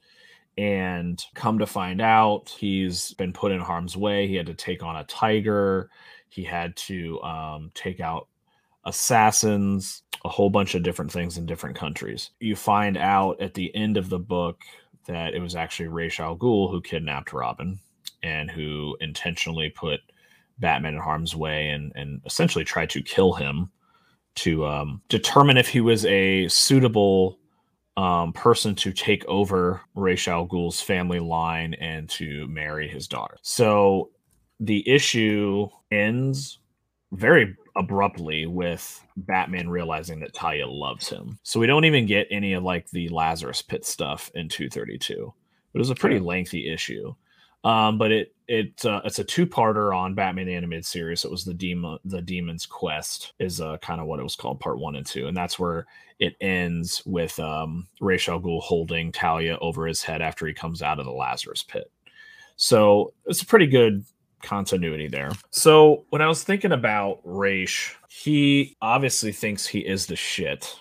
And 0.58 1.22
come 1.34 1.58
to 1.58 1.66
find 1.66 2.00
out, 2.00 2.48
he's 2.48 3.12
been 3.14 3.34
put 3.34 3.52
in 3.52 3.60
harm's 3.60 3.94
way. 3.94 4.26
He 4.26 4.36
had 4.36 4.46
to 4.46 4.54
take 4.54 4.82
on 4.82 4.96
a 4.96 5.04
tiger. 5.04 5.90
He 6.30 6.44
had 6.44 6.74
to 6.76 7.20
um, 7.20 7.70
take 7.74 8.00
out 8.00 8.28
assassins, 8.86 10.02
a 10.26 10.28
whole 10.28 10.50
bunch 10.50 10.74
of 10.74 10.82
different 10.82 11.12
things 11.12 11.38
in 11.38 11.46
different 11.46 11.76
countries. 11.76 12.30
You 12.40 12.56
find 12.56 12.96
out 12.96 13.40
at 13.40 13.54
the 13.54 13.74
end 13.76 13.96
of 13.96 14.08
the 14.08 14.18
book 14.18 14.60
that 15.06 15.34
it 15.34 15.40
was 15.40 15.54
actually 15.54 15.86
Ra's 15.86 16.18
al 16.18 16.36
Ghul 16.36 16.68
who 16.68 16.80
kidnapped 16.80 17.32
Robin 17.32 17.78
and 18.24 18.50
who 18.50 18.96
intentionally 19.00 19.70
put 19.70 20.00
Batman 20.58 20.94
in 20.94 21.00
harm's 21.00 21.36
way 21.36 21.68
and, 21.68 21.92
and 21.94 22.20
essentially 22.26 22.64
tried 22.64 22.90
to 22.90 23.02
kill 23.02 23.34
him 23.34 23.70
to 24.34 24.66
um, 24.66 25.00
determine 25.08 25.56
if 25.56 25.68
he 25.68 25.80
was 25.80 26.04
a 26.06 26.48
suitable 26.48 27.38
um, 27.96 28.32
person 28.32 28.74
to 28.74 28.92
take 28.92 29.24
over 29.26 29.80
Ra's 29.94 30.26
al 30.26 30.46
Ghul's 30.46 30.80
family 30.80 31.20
line 31.20 31.74
and 31.74 32.08
to 32.10 32.48
marry 32.48 32.88
his 32.88 33.06
daughter. 33.06 33.36
So 33.42 34.10
the 34.58 34.86
issue 34.88 35.68
ends 35.92 36.58
very 37.12 37.54
abruptly 37.76 38.46
with 38.46 39.04
Batman 39.16 39.68
realizing 39.68 40.20
that 40.20 40.34
Talia 40.34 40.66
loves 40.66 41.08
him. 41.08 41.38
So 41.42 41.60
we 41.60 41.66
don't 41.66 41.84
even 41.84 42.06
get 42.06 42.28
any 42.30 42.54
of 42.54 42.62
like 42.62 42.90
the 42.90 43.08
Lazarus 43.08 43.62
Pit 43.62 43.84
stuff 43.84 44.30
in 44.34 44.48
232. 44.48 45.32
It 45.74 45.78
was 45.78 45.90
a 45.90 45.94
pretty 45.94 46.18
lengthy 46.18 46.72
issue. 46.72 47.14
Um, 47.64 47.98
but 47.98 48.12
it 48.12 48.32
it 48.46 48.84
uh, 48.86 49.00
it's 49.04 49.18
a 49.18 49.24
two-parter 49.24 49.94
on 49.94 50.14
Batman 50.14 50.46
the 50.46 50.54
Animated 50.54 50.86
Series. 50.86 51.24
It 51.24 51.30
was 51.32 51.44
the 51.44 51.52
demon 51.52 51.98
the 52.04 52.22
Demon's 52.22 52.64
Quest 52.64 53.32
is 53.40 53.60
uh, 53.60 53.76
kind 53.78 54.00
of 54.00 54.06
what 54.06 54.20
it 54.20 54.22
was 54.22 54.36
called, 54.36 54.60
part 54.60 54.78
one 54.78 54.94
and 54.94 55.04
two, 55.04 55.26
and 55.26 55.36
that's 55.36 55.58
where 55.58 55.86
it 56.20 56.36
ends 56.40 57.02
with 57.04 57.38
um, 57.40 57.88
Ra's 58.00 58.28
al 58.28 58.40
Ghul 58.40 58.62
holding 58.62 59.10
Talia 59.10 59.58
over 59.60 59.86
his 59.86 60.02
head 60.02 60.22
after 60.22 60.46
he 60.46 60.54
comes 60.54 60.80
out 60.80 61.00
of 61.00 61.06
the 61.06 61.12
Lazarus 61.12 61.64
Pit. 61.64 61.90
So 62.54 63.12
it's 63.26 63.42
a 63.42 63.46
pretty 63.46 63.66
good 63.66 64.04
continuity 64.42 65.08
there. 65.08 65.30
So 65.50 66.04
when 66.10 66.22
I 66.22 66.28
was 66.28 66.44
thinking 66.44 66.72
about 66.72 67.20
Raish, 67.24 67.96
he 68.08 68.76
obviously 68.80 69.32
thinks 69.32 69.66
he 69.66 69.80
is 69.80 70.06
the 70.06 70.16
shit. 70.16 70.76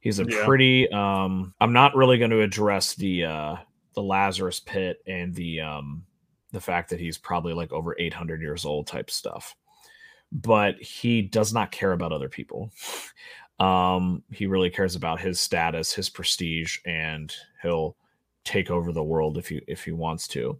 He's 0.00 0.18
a 0.18 0.26
Yeah. 0.26 0.44
pretty 0.44 0.88
um 0.90 1.54
I'm 1.60 1.72
not 1.72 1.96
really 1.96 2.18
going 2.18 2.30
to 2.30 2.42
address 2.42 2.94
the 2.94 3.24
uh 3.24 3.56
the 3.94 4.02
Lazarus 4.02 4.60
pit 4.60 4.98
and 5.06 5.34
the 5.34 5.60
um 5.60 6.04
the 6.52 6.60
fact 6.60 6.90
that 6.90 7.00
he's 7.00 7.18
probably 7.18 7.52
like 7.52 7.72
over 7.72 7.96
800 7.98 8.40
years 8.40 8.64
old 8.64 8.86
type 8.86 9.10
stuff. 9.10 9.56
But 10.30 10.76
he 10.80 11.22
does 11.22 11.52
not 11.52 11.72
care 11.72 11.92
about 11.92 12.12
other 12.12 12.28
people. 12.28 12.70
Um 13.60 14.22
he 14.32 14.46
really 14.46 14.70
cares 14.70 14.94
about 14.96 15.20
his 15.20 15.40
status, 15.40 15.92
his 15.92 16.08
prestige 16.10 16.78
and 16.84 17.32
he'll 17.62 17.96
take 18.44 18.70
over 18.70 18.92
the 18.92 19.02
world 19.02 19.38
if 19.38 19.48
he 19.48 19.62
if 19.66 19.84
he 19.84 19.92
wants 19.92 20.28
to. 20.28 20.58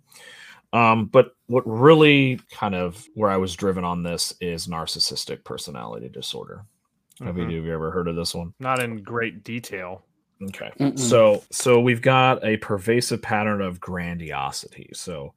Um, 0.74 1.06
but 1.06 1.36
what 1.46 1.62
really 1.66 2.40
kind 2.50 2.74
of 2.74 3.06
where 3.14 3.30
I 3.30 3.36
was 3.36 3.54
driven 3.54 3.84
on 3.84 4.02
this 4.02 4.34
is 4.40 4.66
narcissistic 4.66 5.44
personality 5.44 6.08
disorder. 6.08 6.64
Have 7.22 7.36
Mhm. 7.36 7.50
you, 7.50 7.56
have 7.58 7.64
you 7.66 7.72
ever 7.72 7.92
heard 7.92 8.08
of 8.08 8.16
this 8.16 8.34
one? 8.34 8.54
Not 8.58 8.82
in 8.82 9.02
great 9.02 9.44
detail. 9.44 10.04
Okay. 10.42 10.70
Mm-mm. 10.80 10.98
So 10.98 11.44
so 11.52 11.80
we've 11.80 12.02
got 12.02 12.44
a 12.44 12.56
pervasive 12.56 13.22
pattern 13.22 13.62
of 13.62 13.78
grandiosity. 13.80 14.90
So 14.92 15.32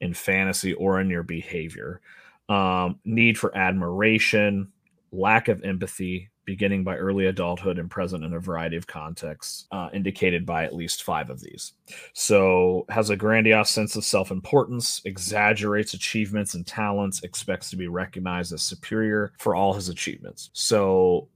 in 0.00 0.12
fantasy 0.12 0.74
or 0.74 1.00
in 1.00 1.08
your 1.08 1.22
behavior, 1.22 2.00
um, 2.48 2.98
need 3.04 3.38
for 3.38 3.56
admiration, 3.56 4.72
lack 5.12 5.46
of 5.46 5.62
empathy, 5.62 6.30
beginning 6.50 6.82
by 6.82 6.96
early 6.96 7.26
adulthood 7.26 7.78
and 7.78 7.88
present 7.88 8.24
in 8.24 8.34
a 8.34 8.40
variety 8.40 8.76
of 8.76 8.88
contexts, 8.88 9.68
uh, 9.70 9.88
indicated 9.92 10.44
by 10.44 10.64
at 10.64 10.74
least 10.74 11.04
five 11.04 11.30
of 11.30 11.40
these. 11.40 11.74
So, 12.12 12.86
has 12.88 13.08
a 13.08 13.16
grandiose 13.16 13.70
sense 13.70 13.94
of 13.94 14.04
self 14.04 14.32
importance, 14.32 15.00
exaggerates 15.04 15.94
achievements 15.94 16.54
and 16.54 16.66
talents, 16.66 17.22
expects 17.22 17.70
to 17.70 17.76
be 17.76 17.86
recognized 17.86 18.52
as 18.52 18.62
superior 18.62 19.32
for 19.38 19.54
all 19.54 19.72
his 19.72 19.88
achievements. 19.88 20.50
So, 20.52 21.28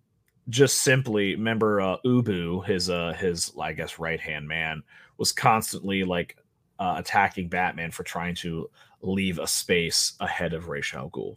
just 0.48 0.78
simply 0.78 1.36
remember 1.36 1.80
uh, 1.80 1.98
Ubu, 2.04 2.66
his 2.66 2.90
uh 2.90 3.12
his 3.12 3.52
I 3.60 3.72
guess 3.72 4.00
right 4.00 4.20
hand 4.20 4.48
man, 4.48 4.82
was 5.16 5.30
constantly 5.30 6.02
like 6.02 6.36
uh, 6.80 6.96
attacking 6.98 7.48
Batman 7.48 7.92
for 7.92 8.02
trying 8.02 8.34
to 8.34 8.68
leave 9.00 9.38
a 9.38 9.46
space 9.46 10.14
ahead 10.18 10.54
of 10.54 10.68
Ra's 10.68 10.92
al 10.92 11.08
Ghul. 11.10 11.36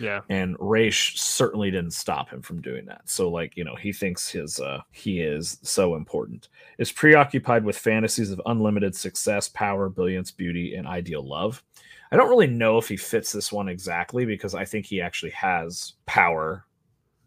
Yeah. 0.00 0.20
And 0.28 0.56
Raish 0.58 1.18
certainly 1.18 1.70
didn't 1.70 1.92
stop 1.92 2.30
him 2.30 2.42
from 2.42 2.60
doing 2.60 2.86
that. 2.86 3.02
So 3.08 3.28
like, 3.28 3.56
you 3.56 3.64
know, 3.64 3.74
he 3.74 3.92
thinks 3.92 4.28
his 4.28 4.60
uh 4.60 4.80
he 4.92 5.20
is 5.20 5.58
so 5.62 5.94
important. 5.94 6.48
Is 6.78 6.92
preoccupied 6.92 7.64
with 7.64 7.78
fantasies 7.78 8.30
of 8.30 8.40
unlimited 8.46 8.94
success, 8.94 9.48
power, 9.48 9.88
brilliance, 9.88 10.30
beauty, 10.30 10.74
and 10.74 10.86
ideal 10.86 11.26
love. 11.26 11.62
I 12.12 12.16
don't 12.16 12.30
really 12.30 12.46
know 12.46 12.78
if 12.78 12.88
he 12.88 12.96
fits 12.96 13.32
this 13.32 13.52
one 13.52 13.68
exactly 13.68 14.24
because 14.24 14.54
I 14.54 14.64
think 14.64 14.86
he 14.86 15.00
actually 15.00 15.32
has 15.32 15.94
power, 16.06 16.64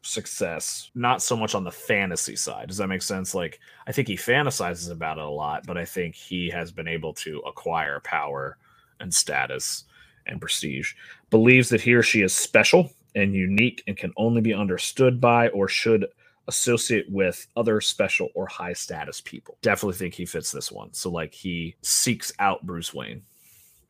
success, 0.01 0.89
not 0.95 1.21
so 1.21 1.35
much 1.35 1.53
on 1.53 1.65
the 1.65 1.71
fantasy 1.71 2.35
side. 2.35 2.69
Does 2.69 2.77
that 2.77 2.87
make 2.87 3.01
sense? 3.01 3.35
Like 3.35 3.59
I 3.87 3.91
think 3.91 4.07
he 4.07 4.15
fantasizes 4.15 4.91
about 4.91 5.17
it 5.17 5.23
a 5.23 5.29
lot, 5.29 5.65
but 5.65 5.77
I 5.77 5.85
think 5.85 6.15
he 6.15 6.49
has 6.49 6.71
been 6.71 6.87
able 6.87 7.13
to 7.15 7.39
acquire 7.39 7.99
power 7.99 8.57
and 8.99 9.13
status 9.13 9.85
and 10.25 10.39
prestige. 10.39 10.93
Believes 11.29 11.69
that 11.69 11.81
he 11.81 11.93
or 11.93 12.03
she 12.03 12.21
is 12.21 12.33
special 12.33 12.91
and 13.15 13.33
unique 13.33 13.83
and 13.87 13.97
can 13.97 14.13
only 14.17 14.41
be 14.41 14.53
understood 14.53 15.19
by 15.19 15.49
or 15.49 15.67
should 15.67 16.05
associate 16.47 17.09
with 17.09 17.45
other 17.55 17.79
special 17.79 18.29
or 18.33 18.47
high 18.47 18.73
status 18.73 19.21
people. 19.21 19.57
Definitely 19.61 19.97
think 19.97 20.15
he 20.15 20.25
fits 20.25 20.51
this 20.51 20.71
one. 20.71 20.93
So 20.93 21.09
like 21.09 21.33
he 21.33 21.75
seeks 21.81 22.31
out 22.39 22.65
Bruce 22.65 22.93
Wayne, 22.93 23.21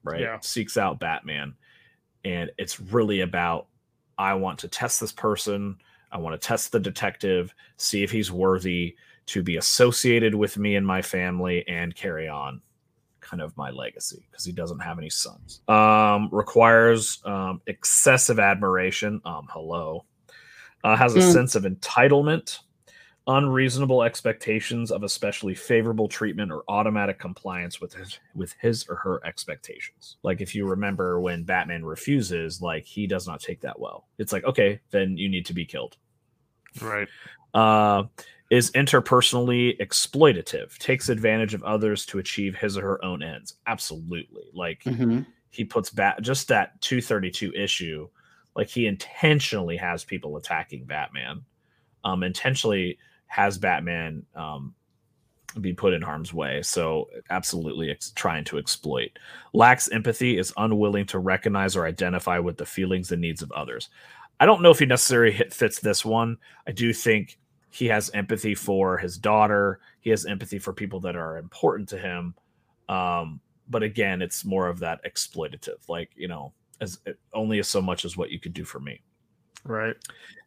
right? 0.03 0.21
Yeah. 0.21 0.39
Seeks 0.41 0.77
out 0.77 0.99
Batman 0.99 1.55
and 2.25 2.51
it's 2.57 2.79
really 2.79 3.21
about 3.21 3.67
I 4.17 4.33
want 4.33 4.59
to 4.59 4.67
test 4.67 4.99
this 4.99 5.13
person 5.13 5.77
I 6.11 6.17
want 6.17 6.39
to 6.39 6.47
test 6.47 6.71
the 6.71 6.79
detective, 6.79 7.53
see 7.77 8.03
if 8.03 8.11
he's 8.11 8.31
worthy 8.31 8.95
to 9.27 9.43
be 9.43 9.57
associated 9.57 10.33
with 10.33 10.57
me 10.57 10.75
and 10.75 10.85
my 10.85 11.01
family 11.01 11.67
and 11.67 11.95
carry 11.95 12.27
on 12.27 12.61
kind 13.29 13.41
of 13.41 13.55
my 13.57 13.69
legacy 13.69 14.25
because 14.29 14.45
he 14.45 14.51
doesn't 14.51 14.79
have 14.79 14.97
any 14.97 15.09
sons. 15.09 15.61
Um, 15.67 16.29
requires 16.31 17.19
um, 17.25 17.61
excessive 17.67 18.39
admiration. 18.39 19.21
Um, 19.25 19.47
hello. 19.51 20.05
Uh, 20.83 20.95
has 20.95 21.15
a 21.15 21.19
Mm. 21.19 21.31
sense 21.33 21.55
of 21.55 21.63
entitlement, 21.63 22.59
unreasonable 23.27 24.01
expectations 24.01 24.91
of 24.91 25.03
especially 25.03 25.53
favorable 25.53 26.07
treatment 26.07 26.51
or 26.51 26.63
automatic 26.69 27.19
compliance 27.19 27.81
with 27.81 27.93
his 27.93 28.17
with 28.33 28.55
his 28.61 28.87
or 28.89 28.95
her 28.95 29.21
expectations. 29.25 30.17
Like 30.23 30.41
if 30.41 30.55
you 30.55 30.65
remember 30.65 31.19
when 31.19 31.43
Batman 31.43 31.83
refuses, 31.83 32.61
like 32.61 32.85
he 32.85 33.07
does 33.07 33.27
not 33.27 33.41
take 33.41 33.61
that 33.61 33.79
well. 33.79 34.07
It's 34.17 34.31
like, 34.31 34.45
okay, 34.45 34.79
then 34.91 35.17
you 35.17 35.27
need 35.29 35.45
to 35.47 35.53
be 35.53 35.65
killed 35.65 35.97
Right. 36.81 37.07
uh, 37.53 38.03
is 38.49 38.71
interpersonally 38.71 39.79
exploitative, 39.79 40.77
takes 40.79 41.09
advantage 41.09 41.53
of 41.53 41.63
others 41.63 42.05
to 42.07 42.19
achieve 42.19 42.55
his 42.55 42.77
or 42.77 42.81
her 42.81 43.05
own 43.05 43.21
ends. 43.21 43.55
Absolutely. 43.67 44.45
Like 44.53 44.83
Mhm. 44.83 45.25
he 45.51 45.63
puts 45.63 45.89
back 45.89 46.19
just 46.21 46.47
that 46.47 46.79
232 46.81 47.53
issue, 47.53 48.09
like 48.55 48.67
he 48.69 48.87
intentionally 48.87 49.77
has 49.77 50.03
people 50.03 50.35
attacking 50.37 50.85
Batman, 50.85 51.43
um, 52.03 52.23
intentionally 52.23 52.97
has 53.27 53.57
Batman 53.57 54.25
um, 54.35 54.73
be 55.61 55.73
put 55.73 55.93
in 55.93 56.01
harm's 56.01 56.31
way. 56.33 56.61
So 56.61 57.09
absolutely 57.31 57.89
ex- 57.89 58.11
trying 58.11 58.43
to 58.45 58.59
exploit. 58.59 59.17
Lacks 59.53 59.89
empathy, 59.89 60.37
is 60.37 60.53
unwilling 60.57 61.07
to 61.07 61.17
recognize 61.19 61.75
or 61.75 61.85
identify 61.87 62.37
with 62.37 62.57
the 62.57 62.67
feelings 62.67 63.11
and 63.11 63.19
needs 63.19 63.41
of 63.41 63.51
others. 63.51 63.89
I 64.39 64.45
don't 64.45 64.61
know 64.61 64.69
if 64.69 64.77
he 64.79 64.85
necessarily 64.85 65.31
hit, 65.33 65.51
fits 65.51 65.79
this 65.79 66.05
one. 66.05 66.37
I 66.67 66.71
do 66.71 66.93
think 66.93 67.38
he 67.69 67.85
has 67.87 68.09
empathy 68.13 68.55
for 68.55 68.97
his 68.97 69.17
daughter. 69.17 69.79
He 70.01 70.09
has 70.09 70.25
empathy 70.25 70.59
for 70.59 70.73
people 70.73 70.99
that 71.01 71.15
are 71.15 71.37
important 71.37 71.89
to 71.89 71.97
him. 71.97 72.35
Um, 72.87 73.39
but 73.69 73.83
again, 73.83 74.21
it's 74.21 74.43
more 74.43 74.67
of 74.67 74.79
that 74.79 75.03
exploitative, 75.05 75.87
like 75.87 76.11
you 76.15 76.27
know, 76.27 76.53
as 76.81 76.99
only 77.33 77.59
as 77.59 77.67
so 77.67 77.81
much 77.81 78.05
as 78.05 78.17
what 78.17 78.31
you 78.31 78.39
could 78.39 78.53
do 78.53 78.65
for 78.65 78.79
me. 78.79 79.01
Right. 79.63 79.95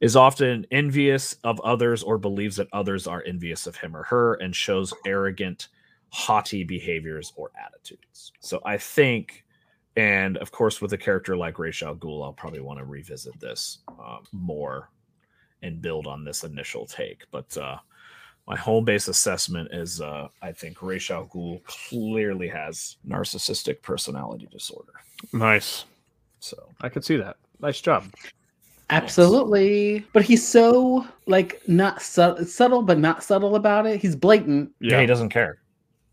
Is 0.01 0.16
often 0.16 0.66
envious 0.70 1.37
of 1.45 1.61
others 1.61 2.03
or 2.03 2.18
believes 2.18 2.57
that 2.57 2.68
others 2.73 3.07
are 3.07 3.23
envious 3.27 3.66
of 3.66 3.77
him 3.77 3.95
or 3.97 4.03
her, 4.05 4.35
and 4.35 4.57
shows 4.57 4.93
arrogant, 5.07 5.68
haughty 6.09 6.64
behaviors 6.64 7.33
or 7.37 7.51
attitudes. 7.57 8.33
So 8.41 8.61
I 8.64 8.79
think 8.79 9.45
and 9.97 10.39
of 10.39 10.51
course, 10.53 10.81
with 10.81 10.93
a 10.95 10.99
character 10.99 11.37
like 11.37 11.59
Ra's 11.59 11.83
al 11.83 11.95
Ghul, 11.95 12.25
I'll 12.25 12.33
probably 12.33 12.61
want 12.61 12.79
to 12.79 12.85
revisit 12.85 13.39
this 13.39 13.79
um, 13.89 14.25
more 14.33 14.89
and 15.62 15.80
build 15.80 16.06
on 16.06 16.24
this 16.24 16.44
initial 16.44 16.86
take. 16.86 17.24
But 17.30 17.56
uh, 17.56 17.78
my 18.46 18.56
home 18.56 18.84
base 18.84 19.08
assessment 19.08 19.68
is 19.72 20.00
uh, 20.00 20.28
I 20.42 20.52
think 20.52 20.82
Ra's 20.82 21.10
al 21.10 21.26
Ghul 21.26 21.62
clearly 21.64 22.48
has 22.48 22.96
narcissistic 23.06 23.82
personality 23.82 24.48
disorder. 24.50 24.92
Nice. 25.32 25.84
So 26.40 26.56
I 26.80 26.88
could 26.88 27.04
see 27.04 27.16
that. 27.16 27.36
Nice 27.60 27.80
job. 27.80 28.04
Absolutely. 28.90 30.04
But 30.12 30.24
he's 30.24 30.46
so 30.46 31.06
like 31.26 31.62
not 31.68 32.02
su- 32.02 32.44
subtle, 32.44 32.82
but 32.82 32.98
not 32.98 33.22
subtle 33.22 33.56
about 33.56 33.86
it. 33.86 34.00
He's 34.02 34.16
blatant. 34.16 34.72
yeah, 34.80 35.00
he 35.00 35.06
doesn't 35.06 35.30
care. 35.30 35.58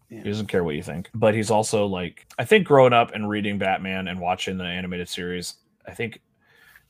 Yeah. 0.10 0.24
He 0.24 0.30
doesn't 0.30 0.48
care 0.48 0.64
what 0.64 0.76
you 0.76 0.84
think. 0.84 1.10
But 1.14 1.36
he's 1.36 1.52
also 1.52 1.86
like, 1.86 2.26
I 2.40 2.46
think 2.46 2.66
growing 2.66 2.94
up 2.94 3.14
and 3.14 3.30
reading 3.30 3.58
Batman 3.58 4.08
and 4.08 4.20
watching 4.20 4.58
the 4.58 4.64
animated 4.64 5.10
series, 5.10 5.56
I 5.88 5.92
think 5.92 6.22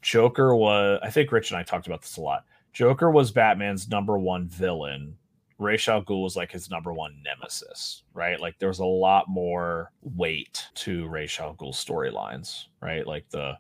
Joker 0.02 0.56
was, 0.56 1.00
I 1.04 1.10
think 1.10 1.32
Rich 1.32 1.52
and 1.52 1.58
I 1.58 1.64
talked 1.64 1.88
about 1.88 2.02
this 2.02 2.18
a 2.18 2.22
lot. 2.22 2.46
Joker 2.74 3.12
was 3.12 3.32
Batman's 3.32 3.90
number 3.90 4.18
one 4.18 4.48
villain. 4.48 5.18
Ra's 5.58 5.88
al 5.90 6.04
Ghul 6.04 6.24
was 6.24 6.38
like 6.38 6.52
his 6.52 6.70
number 6.70 6.94
one 6.94 7.22
nemesis, 7.24 8.04
right? 8.14 8.40
Like 8.40 8.58
there 8.60 8.70
was 8.70 8.80
a 8.80 8.86
lot 8.86 9.28
more 9.28 9.92
weight 10.02 10.66
to 10.76 11.08
Ra's 11.08 11.38
al 11.40 11.56
Ghul's 11.56 11.84
storylines, 11.84 12.66
right? 12.82 13.06
Like 13.06 13.30
the 13.30 13.58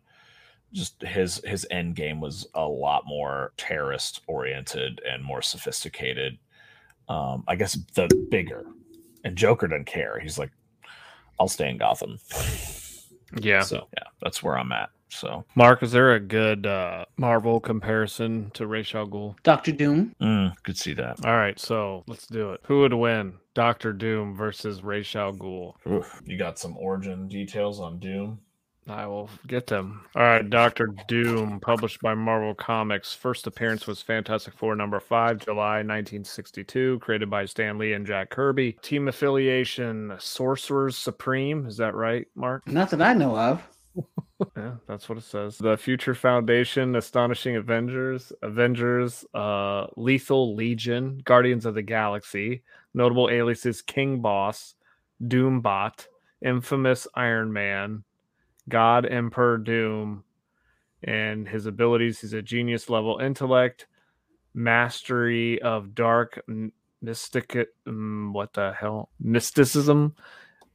just 0.71 1.01
his 1.01 1.41
his 1.43 1.67
end 1.71 1.95
game 1.95 2.21
was 2.21 2.47
a 2.53 2.65
lot 2.65 3.03
more 3.05 3.51
terrorist 3.57 4.21
oriented 4.27 5.01
and 5.05 5.23
more 5.23 5.41
sophisticated. 5.41 6.37
Um, 7.09 7.43
I 7.47 7.55
guess 7.55 7.77
the 7.95 8.07
bigger 8.29 8.65
and 9.23 9.35
Joker 9.35 9.67
doesn't 9.67 9.85
care. 9.85 10.19
He's 10.19 10.37
like, 10.37 10.51
I'll 11.39 11.47
stay 11.47 11.69
in 11.69 11.77
Gotham. 11.77 12.19
Yeah. 13.39 13.61
So 13.61 13.87
yeah, 13.97 14.05
that's 14.21 14.41
where 14.41 14.57
I'm 14.57 14.71
at. 14.71 14.89
So 15.09 15.45
Mark, 15.55 15.83
is 15.83 15.91
there 15.91 16.13
a 16.13 16.19
good 16.19 16.65
uh, 16.65 17.05
Marvel 17.17 17.59
comparison 17.59 18.51
to 18.53 18.67
Ra's 18.67 18.93
al 18.93 19.07
Ghul? 19.07 19.35
Doctor 19.43 19.71
Doom. 19.71 20.15
mm, 20.21 20.53
could 20.63 20.77
see 20.77 20.93
that. 20.93 21.25
All 21.25 21.35
right, 21.37 21.59
so 21.59 22.03
let's 22.07 22.27
do 22.27 22.51
it. 22.51 22.61
Who 22.65 22.81
would 22.81 22.93
win, 22.93 23.33
Doctor 23.53 23.91
Doom 23.93 24.35
versus 24.35 24.83
Ra's 24.83 25.15
al 25.15 25.33
Ghul? 25.33 25.73
Oof. 25.87 26.21
You 26.25 26.37
got 26.37 26.59
some 26.59 26.77
origin 26.77 27.27
details 27.27 27.79
on 27.79 27.99
Doom. 27.99 28.39
I 28.87 29.05
will 29.05 29.29
get 29.45 29.67
them. 29.67 30.05
All 30.15 30.23
right, 30.23 30.49
Doctor 30.49 30.89
Doom, 31.07 31.59
published 31.59 32.01
by 32.01 32.15
Marvel 32.15 32.55
Comics. 32.55 33.13
First 33.13 33.45
appearance 33.45 33.85
was 33.85 34.01
Fantastic 34.01 34.55
Four 34.55 34.75
number 34.75 34.99
five, 34.99 35.37
July 35.45 35.83
1962, 35.83 36.97
created 36.99 37.29
by 37.29 37.45
Stan 37.45 37.77
Lee 37.77 37.93
and 37.93 38.07
Jack 38.07 38.31
Kirby. 38.31 38.77
Team 38.81 39.07
affiliation, 39.07 40.15
Sorcerers 40.17 40.97
Supreme. 40.97 41.67
Is 41.67 41.77
that 41.77 41.93
right, 41.93 42.25
Mark? 42.35 42.67
Not 42.67 42.89
that 42.89 43.01
I 43.01 43.13
know 43.13 43.37
of. 43.37 43.61
Yeah, 44.55 44.75
that's 44.87 45.09
what 45.09 45.17
it 45.17 45.23
says. 45.23 45.57
The 45.57 45.77
Future 45.77 46.15
Foundation, 46.15 46.95
Astonishing 46.95 47.57
Avengers, 47.57 48.31
Avengers, 48.41 49.25
uh, 49.33 49.87
Lethal 49.97 50.55
Legion, 50.55 51.21
Guardians 51.25 51.65
of 51.65 51.75
the 51.75 51.81
Galaxy, 51.81 52.63
notable 52.93 53.29
aliases 53.29 53.81
King 53.81 54.21
Boss, 54.21 54.75
Doombot, 55.21 56.07
Infamous 56.43 57.07
Iron 57.15 57.51
Man, 57.51 58.03
God 58.69 59.05
Emperor 59.05 59.57
Doom, 59.57 60.23
and 61.03 61.47
his 61.47 61.65
abilities. 61.65 62.21
He's 62.21 62.33
a 62.33 62.41
genius 62.41 62.89
level 62.89 63.19
intellect, 63.19 63.87
mastery 64.53 65.61
of 65.61 65.93
dark 65.95 66.41
mystic, 67.01 67.57
mm, 67.85 68.31
what 68.31 68.53
the 68.53 68.73
hell, 68.79 69.09
mysticism, 69.19 70.15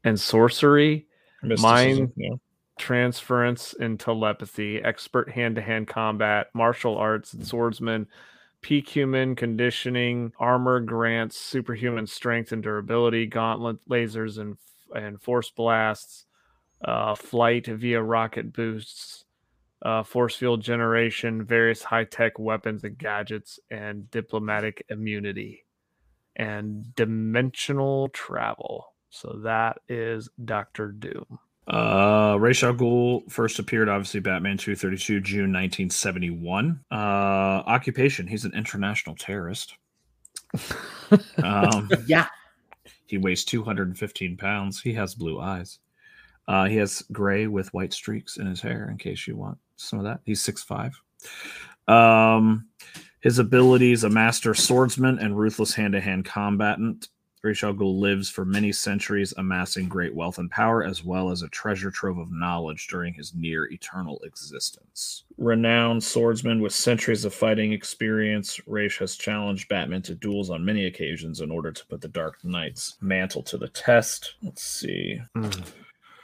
and 0.04 0.20
sorcery 0.20 1.06
Mysticism, 1.44 2.12
yeah. 2.16 2.34
Transference 2.78 3.74
and 3.74 3.98
telepathy, 3.98 4.82
expert 4.82 5.30
hand 5.30 5.56
to 5.56 5.62
hand 5.62 5.88
combat, 5.88 6.48
martial 6.54 6.96
arts, 6.96 7.32
and 7.32 7.46
swordsman, 7.46 8.06
peak 8.60 8.88
human 8.88 9.36
conditioning, 9.36 10.32
armor 10.38 10.80
grants, 10.80 11.36
superhuman 11.36 12.06
strength 12.06 12.52
and 12.52 12.62
durability, 12.62 13.26
gauntlet 13.26 13.76
lasers 13.88 14.38
and 14.38 14.56
and 14.94 15.20
force 15.20 15.50
blasts, 15.50 16.26
uh, 16.84 17.14
flight 17.14 17.66
via 17.66 18.00
rocket 18.02 18.52
boosts, 18.52 19.24
uh, 19.82 20.02
force 20.02 20.36
field 20.36 20.62
generation, 20.62 21.44
various 21.44 21.82
high 21.82 22.04
tech 22.04 22.38
weapons 22.38 22.84
and 22.84 22.96
gadgets, 22.96 23.58
and 23.70 24.10
diplomatic 24.10 24.84
immunity 24.88 25.64
and 26.36 26.94
dimensional 26.96 28.08
travel. 28.08 28.94
So 29.10 29.40
that 29.44 29.78
is 29.88 30.28
Doctor 30.44 30.90
Doom. 30.90 31.38
Uh, 31.66 32.36
Ra's 32.38 32.62
al 32.62 32.74
Ghul 32.74 33.30
first 33.30 33.58
appeared, 33.58 33.88
obviously, 33.88 34.20
Batman 34.20 34.58
232, 34.58 35.20
June 35.20 35.52
1971. 35.52 36.80
Uh, 36.90 36.94
occupation, 36.94 38.26
he's 38.26 38.44
an 38.44 38.52
international 38.54 39.14
terrorist. 39.16 39.74
um, 41.42 41.90
yeah. 42.06 42.26
He 43.06 43.18
weighs 43.18 43.44
215 43.44 44.36
pounds. 44.36 44.80
He 44.80 44.92
has 44.94 45.14
blue 45.14 45.40
eyes. 45.40 45.78
Uh, 46.46 46.64
he 46.64 46.76
has 46.76 47.02
gray 47.12 47.46
with 47.46 47.72
white 47.72 47.92
streaks 47.92 48.36
in 48.36 48.46
his 48.46 48.60
hair, 48.60 48.88
in 48.90 48.98
case 48.98 49.26
you 49.26 49.36
want 49.36 49.58
some 49.76 49.98
of 49.98 50.04
that. 50.04 50.20
He's 50.24 50.42
six 50.42 50.62
five. 50.62 51.00
Um, 51.88 52.66
his 53.20 53.38
abilities: 53.38 54.04
a 54.04 54.10
master 54.10 54.52
swordsman 54.54 55.18
and 55.18 55.38
ruthless 55.38 55.74
hand-to-hand 55.74 56.26
combatant. 56.26 57.08
Ra's 57.08 57.08
al 57.08 57.13
Ghul 57.52 57.98
lives 57.98 58.30
for 58.30 58.44
many 58.44 58.72
centuries, 58.72 59.34
amassing 59.36 59.88
great 59.88 60.14
wealth 60.14 60.38
and 60.38 60.50
power, 60.50 60.82
as 60.82 61.04
well 61.04 61.30
as 61.30 61.42
a 61.42 61.48
treasure 61.48 61.90
trove 61.90 62.18
of 62.18 62.32
knowledge 62.32 62.88
during 62.88 63.14
his 63.14 63.34
near 63.34 63.70
eternal 63.70 64.20
existence. 64.24 65.24
Renowned 65.36 66.02
swordsman 66.02 66.60
with 66.60 66.72
centuries 66.72 67.24
of 67.24 67.34
fighting 67.34 67.72
experience, 67.72 68.60
Ra's 68.66 68.96
has 68.96 69.16
challenged 69.16 69.68
Batman 69.68 70.02
to 70.02 70.14
duels 70.14 70.50
on 70.50 70.64
many 70.64 70.86
occasions 70.86 71.40
in 71.40 71.50
order 71.50 71.72
to 71.72 71.86
put 71.86 72.00
the 72.00 72.08
Dark 72.08 72.44
Knight's 72.44 72.96
mantle 73.00 73.42
to 73.42 73.58
the 73.58 73.68
test. 73.68 74.34
Let's 74.42 74.62
see. 74.62 75.20
Mm. 75.36 75.64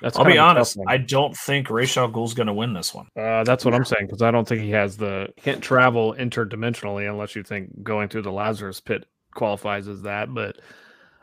That's 0.01 0.19
I'll 0.19 0.25
be 0.25 0.33
of 0.33 0.37
a 0.37 0.39
tough 0.39 0.51
honest. 0.51 0.79
I 0.89 0.97
don't 0.97 1.37
think 1.37 1.69
Ra's 1.69 1.97
al 1.97 2.11
Ghul's 2.11 2.35
going 2.35 2.47
to 2.47 2.55
win 2.55 2.73
this 2.73 2.95
one. 2.95 3.09
Uh, 3.17 3.45
that's 3.45 3.65
what 3.65 3.75
I'm 3.75 3.85
saying 3.85 4.07
because 4.07 4.23
I 4.23 4.31
don't 4.31 4.49
think 4.49 4.63
he 4.63 4.71
has 4.71 4.97
the 4.97 5.29
he 5.37 5.43
can't 5.43 5.63
travel 5.63 6.15
interdimensionally 6.19 7.09
unless 7.09 7.37
you 7.37 7.43
think 7.43 7.83
going 7.83 8.09
through 8.09 8.23
the 8.23 8.33
Lazarus 8.33 8.81
pit 8.81 9.07
qualifies 9.35 9.89
as 9.89 10.03
that. 10.03 10.33
But 10.33 10.59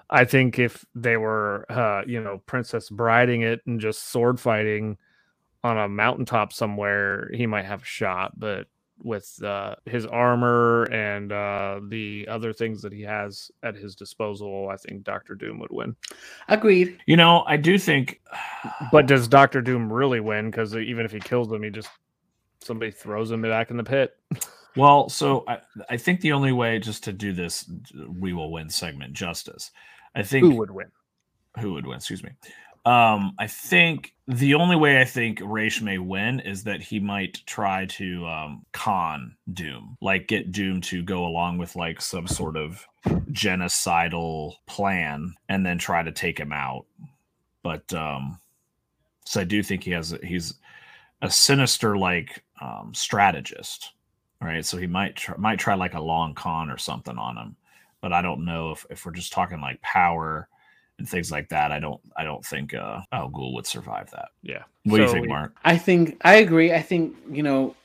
I 0.09 0.25
think 0.25 0.57
if 0.59 0.85
they 0.95 1.17
were, 1.17 1.65
uh, 1.69 2.03
you 2.07 2.21
know, 2.21 2.41
Princess 2.45 2.89
Briding 2.89 3.41
it 3.41 3.61
and 3.65 3.79
just 3.79 4.09
sword 4.09 4.39
fighting 4.39 4.97
on 5.63 5.77
a 5.77 5.89
mountaintop 5.89 6.53
somewhere, 6.53 7.29
he 7.33 7.45
might 7.45 7.65
have 7.65 7.81
a 7.81 7.85
shot. 7.85 8.39
But 8.39 8.67
with 9.03 9.41
uh, 9.43 9.75
his 9.85 10.05
armor 10.05 10.83
and 10.85 11.31
uh, 11.31 11.81
the 11.87 12.27
other 12.29 12.53
things 12.53 12.81
that 12.81 12.93
he 12.93 13.01
has 13.01 13.51
at 13.63 13.75
his 13.75 13.95
disposal, 13.95 14.69
I 14.69 14.77
think 14.77 15.03
Doctor 15.03 15.35
Doom 15.35 15.59
would 15.59 15.71
win. 15.71 15.95
Agreed. 16.47 16.99
You 17.05 17.17
know, 17.17 17.43
I 17.47 17.57
do 17.57 17.77
think. 17.77 18.21
But 18.91 19.07
does 19.07 19.27
Doctor 19.27 19.61
Doom 19.61 19.91
really 19.91 20.19
win? 20.19 20.51
Because 20.51 20.75
even 20.75 21.05
if 21.05 21.11
he 21.11 21.19
kills 21.19 21.51
him, 21.51 21.63
he 21.63 21.69
just 21.69 21.89
somebody 22.61 22.91
throws 22.91 23.31
him 23.31 23.41
back 23.41 23.71
in 23.71 23.77
the 23.77 23.83
pit. 23.83 24.15
Well, 24.77 25.09
so 25.09 25.43
I, 25.47 25.57
I 25.89 25.97
think 25.97 26.21
the 26.21 26.33
only 26.33 26.51
way 26.51 26.77
just 26.77 27.03
to 27.05 27.11
do 27.11 27.33
this, 27.33 27.67
we 28.07 28.31
will 28.31 28.51
win 28.51 28.69
segment 28.69 29.13
justice. 29.13 29.71
I 30.17 30.23
think 30.23 30.45
Who 30.45 30.55
would 30.55 30.71
win? 30.71 30.91
who 31.59 31.73
would 31.73 31.87
win? 31.87 31.97
Excuse 31.97 32.23
me. 32.23 32.31
Um, 32.85 33.33
I 33.37 33.47
think 33.47 34.13
the 34.27 34.53
only 34.53 34.75
way 34.75 35.01
I 35.01 35.05
think 35.05 35.39
Raish 35.43 35.81
may 35.81 35.97
win 35.97 36.39
is 36.39 36.63
that 36.63 36.81
he 36.81 36.99
might 36.99 37.41
try 37.45 37.85
to 37.85 38.25
um, 38.25 38.65
con 38.71 39.35
Doom, 39.51 39.97
like 40.01 40.27
get 40.27 40.51
Doom 40.51 40.81
to 40.81 41.03
go 41.03 41.25
along 41.25 41.57
with 41.57 41.75
like 41.75 42.01
some 42.01 42.27
sort 42.27 42.55
of 42.55 42.85
genocidal 43.31 44.55
plan, 44.67 45.33
and 45.49 45.65
then 45.65 45.77
try 45.77 46.01
to 46.01 46.11
take 46.11 46.39
him 46.39 46.53
out. 46.53 46.85
But 47.61 47.93
um, 47.93 48.39
so 49.25 49.41
I 49.41 49.43
do 49.43 49.61
think 49.61 49.83
he 49.83 49.91
has 49.91 50.15
he's 50.23 50.53
a 51.21 51.29
sinister 51.29 51.97
like 51.97 52.41
um, 52.61 52.93
strategist, 52.93 53.91
right? 54.41 54.63
So 54.65 54.77
he 54.77 54.87
might 54.87 55.17
try, 55.17 55.35
might 55.37 55.59
try 55.59 55.73
like 55.75 55.93
a 55.93 56.01
long 56.01 56.33
con 56.35 56.69
or 56.69 56.77
something 56.77 57.17
on 57.17 57.37
him, 57.37 57.55
but 58.01 58.13
I 58.13 58.21
don't 58.21 58.45
know 58.45 58.71
if 58.71 58.85
if 58.89 59.05
we're 59.05 59.11
just 59.11 59.33
talking 59.33 59.61
like 59.61 59.81
power 59.81 60.47
and 60.99 61.07
things 61.07 61.31
like 61.31 61.49
that. 61.49 61.71
I 61.71 61.79
don't 61.79 62.01
I 62.15 62.23
don't 62.23 62.45
think 62.45 62.73
uh, 62.73 63.01
Al 63.11 63.29
Ghul 63.29 63.53
would 63.53 63.67
survive 63.67 64.09
that. 64.11 64.29
Yeah. 64.41 64.63
What 64.83 64.97
do 64.97 65.03
you 65.03 65.09
think, 65.09 65.27
Mark? 65.27 65.55
I 65.63 65.77
think 65.77 66.17
I 66.21 66.35
agree. 66.35 66.73
I 66.73 66.81
think 66.81 67.15
you 67.29 67.43
know, 67.43 67.75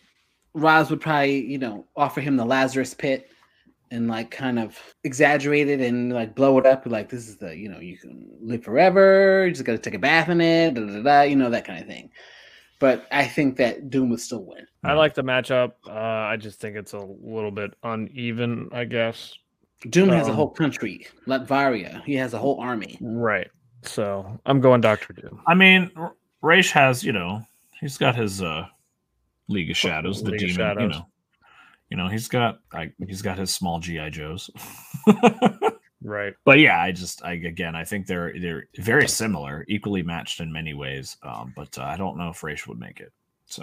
Roz 0.55 0.91
would 0.91 1.01
probably 1.01 1.45
you 1.45 1.59
know 1.59 1.87
offer 1.97 2.21
him 2.21 2.37
the 2.37 2.45
Lazarus 2.45 2.95
pit 2.95 3.31
and 3.91 4.09
like 4.09 4.31
kind 4.31 4.59
of 4.59 4.79
exaggerate 5.05 5.69
it 5.69 5.81
and 5.81 6.13
like 6.13 6.35
blow 6.35 6.59
it 6.59 6.67
up. 6.67 6.87
Like 6.87 7.11
this 7.11 7.29
is 7.29 7.37
the 7.37 7.57
you 7.57 7.69
know 7.69 7.79
you 7.79 7.99
can 7.99 8.31
live 8.41 8.65
forever. 8.65 9.47
You 9.47 9.53
just 9.53 9.65
got 9.65 9.73
to 9.73 9.79
take 9.79 9.95
a 9.95 9.99
bath 9.99 10.29
in 10.29 10.41
it. 10.41 10.75
Da, 10.75 10.81
da, 10.81 11.03
da, 11.03 11.23
you 11.23 11.37
know 11.37 11.51
that 11.51 11.67
kind 11.67 11.81
of 11.81 11.87
thing. 11.87 12.11
But 12.79 13.07
I 13.13 13.27
think 13.27 13.59
that 13.59 13.91
Doom 13.91 14.11
would 14.11 14.21
still 14.21 14.45
win. 14.45 14.67
I 14.83 14.95
like 14.95 15.15
the 15.15 15.23
matchup. 15.23 15.75
Uh, 15.87 15.93
I 15.93 16.37
just 16.37 16.59
think 16.59 16.75
it's 16.75 16.95
a 16.95 16.99
little 16.99 17.53
bit 17.53 17.75
uneven, 17.85 18.71
I 18.73 18.85
guess. 18.85 19.35
Doom 19.89 20.09
has 20.11 20.27
a 20.29 20.31
Um, 20.31 20.37
whole 20.37 20.51
country, 20.51 21.07
Latveria. 21.27 22.03
He 22.05 22.15
has 22.15 22.35
a 22.35 22.39
whole 22.39 22.61
army. 22.61 22.99
Right. 23.01 23.49
So 23.85 24.41
I'm 24.47 24.61
going 24.61 24.81
Doctor 24.81 25.13
Doom. 25.13 25.41
I 25.47 25.55
mean, 25.55 25.91
R- 25.97 26.15
Raish 26.43 26.71
has 26.73 27.03
you 27.05 27.13
know 27.13 27.43
he's 27.81 27.99
got 27.99 28.15
his 28.15 28.43
uh 28.43 28.67
League 29.49 29.71
of 29.71 29.77
Shadows, 29.77 30.23
the 30.23 30.31
League 30.31 30.43
of 30.43 30.57
demon. 30.57 30.81
You 30.81 30.89
know, 30.89 31.07
you 31.91 31.97
know 31.97 32.09
he's 32.09 32.29
got 32.29 32.61
like 32.73 32.95
he's 33.07 33.23
got 33.23 33.39
his 33.39 33.53
small 33.53 33.81
GI 33.81 34.11
Joes. 34.11 34.51
Right. 36.05 36.35
but 36.45 36.59
yeah, 36.59 36.81
I 36.83 36.91
just 36.91 37.25
I 37.25 37.35
again 37.35 37.77
I 37.77 37.85
think 37.85 38.09
they're 38.09 38.33
they're 38.37 38.65
very 38.77 39.07
similar, 39.07 39.65
equally 39.69 40.03
matched 40.03 40.41
in 40.41 40.53
many 40.53 40.75
ways. 40.75 41.17
Um, 41.23 41.53
but 41.55 41.79
uh, 41.79 41.83
I 41.85 41.97
don't 41.97 42.19
know 42.19 42.31
if 42.31 42.43
Raish 42.43 42.67
would 42.67 42.81
make 42.81 42.99
it. 42.99 43.13
So 43.47 43.63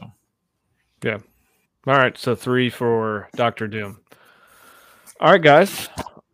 Yeah. 1.04 1.18
All 1.86 1.98
right. 1.98 2.18
So 2.18 2.36
three 2.36 2.70
for 2.70 3.28
Doctor 3.36 3.68
Doom. 3.68 4.00
All 5.20 5.32
right, 5.34 5.42
guys. 5.42 5.90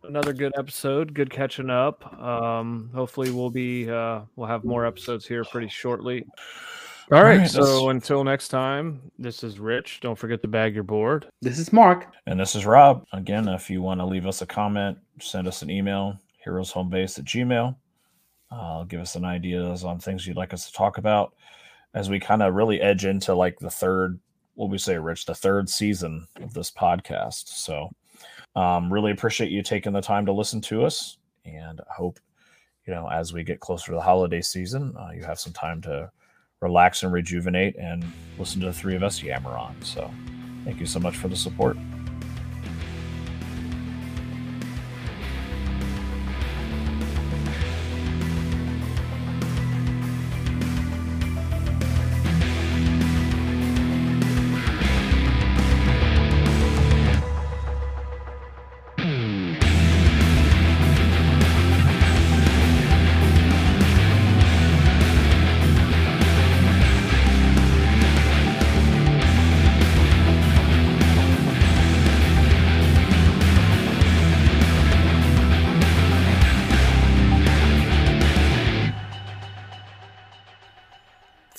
Another 0.07 0.33
good 0.33 0.53
episode. 0.57 1.13
Good 1.13 1.29
catching 1.29 1.69
up. 1.69 2.19
Um, 2.21 2.89
hopefully 2.93 3.31
we'll 3.31 3.49
be 3.49 3.89
uh, 3.89 4.21
we'll 4.35 4.47
have 4.47 4.63
more 4.63 4.85
episodes 4.85 5.25
here 5.27 5.43
pretty 5.43 5.67
shortly. 5.67 6.25
All 7.11 7.23
right. 7.23 7.37
right, 7.39 7.49
so 7.49 7.63
that's- 7.63 7.89
until 7.95 8.23
next 8.23 8.47
time, 8.47 8.99
this 9.19 9.43
is 9.43 9.59
Rich. 9.59 9.99
Don't 10.01 10.17
forget 10.17 10.41
to 10.41 10.47
bag 10.47 10.73
your 10.73 10.83
board. 10.83 11.27
This 11.41 11.59
is 11.59 11.71
Mark. 11.71 12.07
And 12.25 12.39
this 12.39 12.55
is 12.55 12.65
Rob. 12.65 13.05
Again, 13.13 13.47
if 13.47 13.69
you 13.69 13.81
want 13.83 13.99
to 13.99 14.05
leave 14.05 14.25
us 14.25 14.41
a 14.41 14.45
comment, 14.47 14.97
send 15.19 15.47
us 15.47 15.61
an 15.61 15.69
email, 15.69 16.19
heroeshomebase 16.45 17.19
at 17.19 17.25
gmail. 17.25 17.75
Uh, 18.51 18.83
give 18.85 19.01
us 19.01 19.15
an 19.15 19.23
ideas 19.25 19.83
on 19.83 19.99
things 19.99 20.25
you'd 20.25 20.37
like 20.37 20.53
us 20.53 20.65
to 20.65 20.73
talk 20.73 20.97
about 20.97 21.33
as 21.93 22.09
we 22.09 22.19
kind 22.19 22.41
of 22.41 22.55
really 22.55 22.81
edge 22.81 23.05
into 23.05 23.35
like 23.35 23.59
the 23.59 23.69
third, 23.69 24.19
what 24.55 24.69
we 24.71 24.77
say, 24.79 24.97
Rich, 24.97 25.25
the 25.25 25.35
third 25.35 25.69
season 25.69 26.27
of 26.41 26.53
this 26.55 26.71
podcast. 26.71 27.49
So 27.49 27.91
um, 28.55 28.91
really 28.91 29.11
appreciate 29.11 29.51
you 29.51 29.61
taking 29.61 29.93
the 29.93 30.01
time 30.01 30.25
to 30.25 30.31
listen 30.31 30.61
to 30.61 30.85
us 30.85 31.17
and 31.45 31.81
I 31.81 31.93
hope, 31.93 32.19
you 32.85 32.93
know, 32.93 33.09
as 33.09 33.33
we 33.33 33.43
get 33.43 33.59
closer 33.59 33.87
to 33.87 33.93
the 33.93 34.01
holiday 34.01 34.41
season, 34.41 34.95
uh, 34.97 35.11
you 35.15 35.23
have 35.23 35.39
some 35.39 35.53
time 35.53 35.81
to 35.81 36.11
relax 36.61 37.03
and 37.03 37.11
rejuvenate 37.11 37.75
and 37.77 38.03
listen 38.39 38.61
to 38.61 38.67
the 38.67 38.73
three 38.73 38.95
of 38.95 39.03
us 39.03 39.21
yammer 39.21 39.51
on. 39.51 39.75
So 39.81 40.09
thank 40.63 40.79
you 40.79 40.85
so 40.85 40.99
much 40.99 41.17
for 41.17 41.27
the 41.27 41.35
support. 41.35 41.77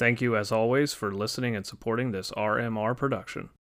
Thank 0.07 0.21
you, 0.21 0.37
as 0.37 0.53
always, 0.53 0.95
for 0.95 1.11
listening 1.11 1.57
and 1.57 1.67
supporting 1.67 2.13
this 2.13 2.31
RMR 2.37 2.97
production. 2.97 3.49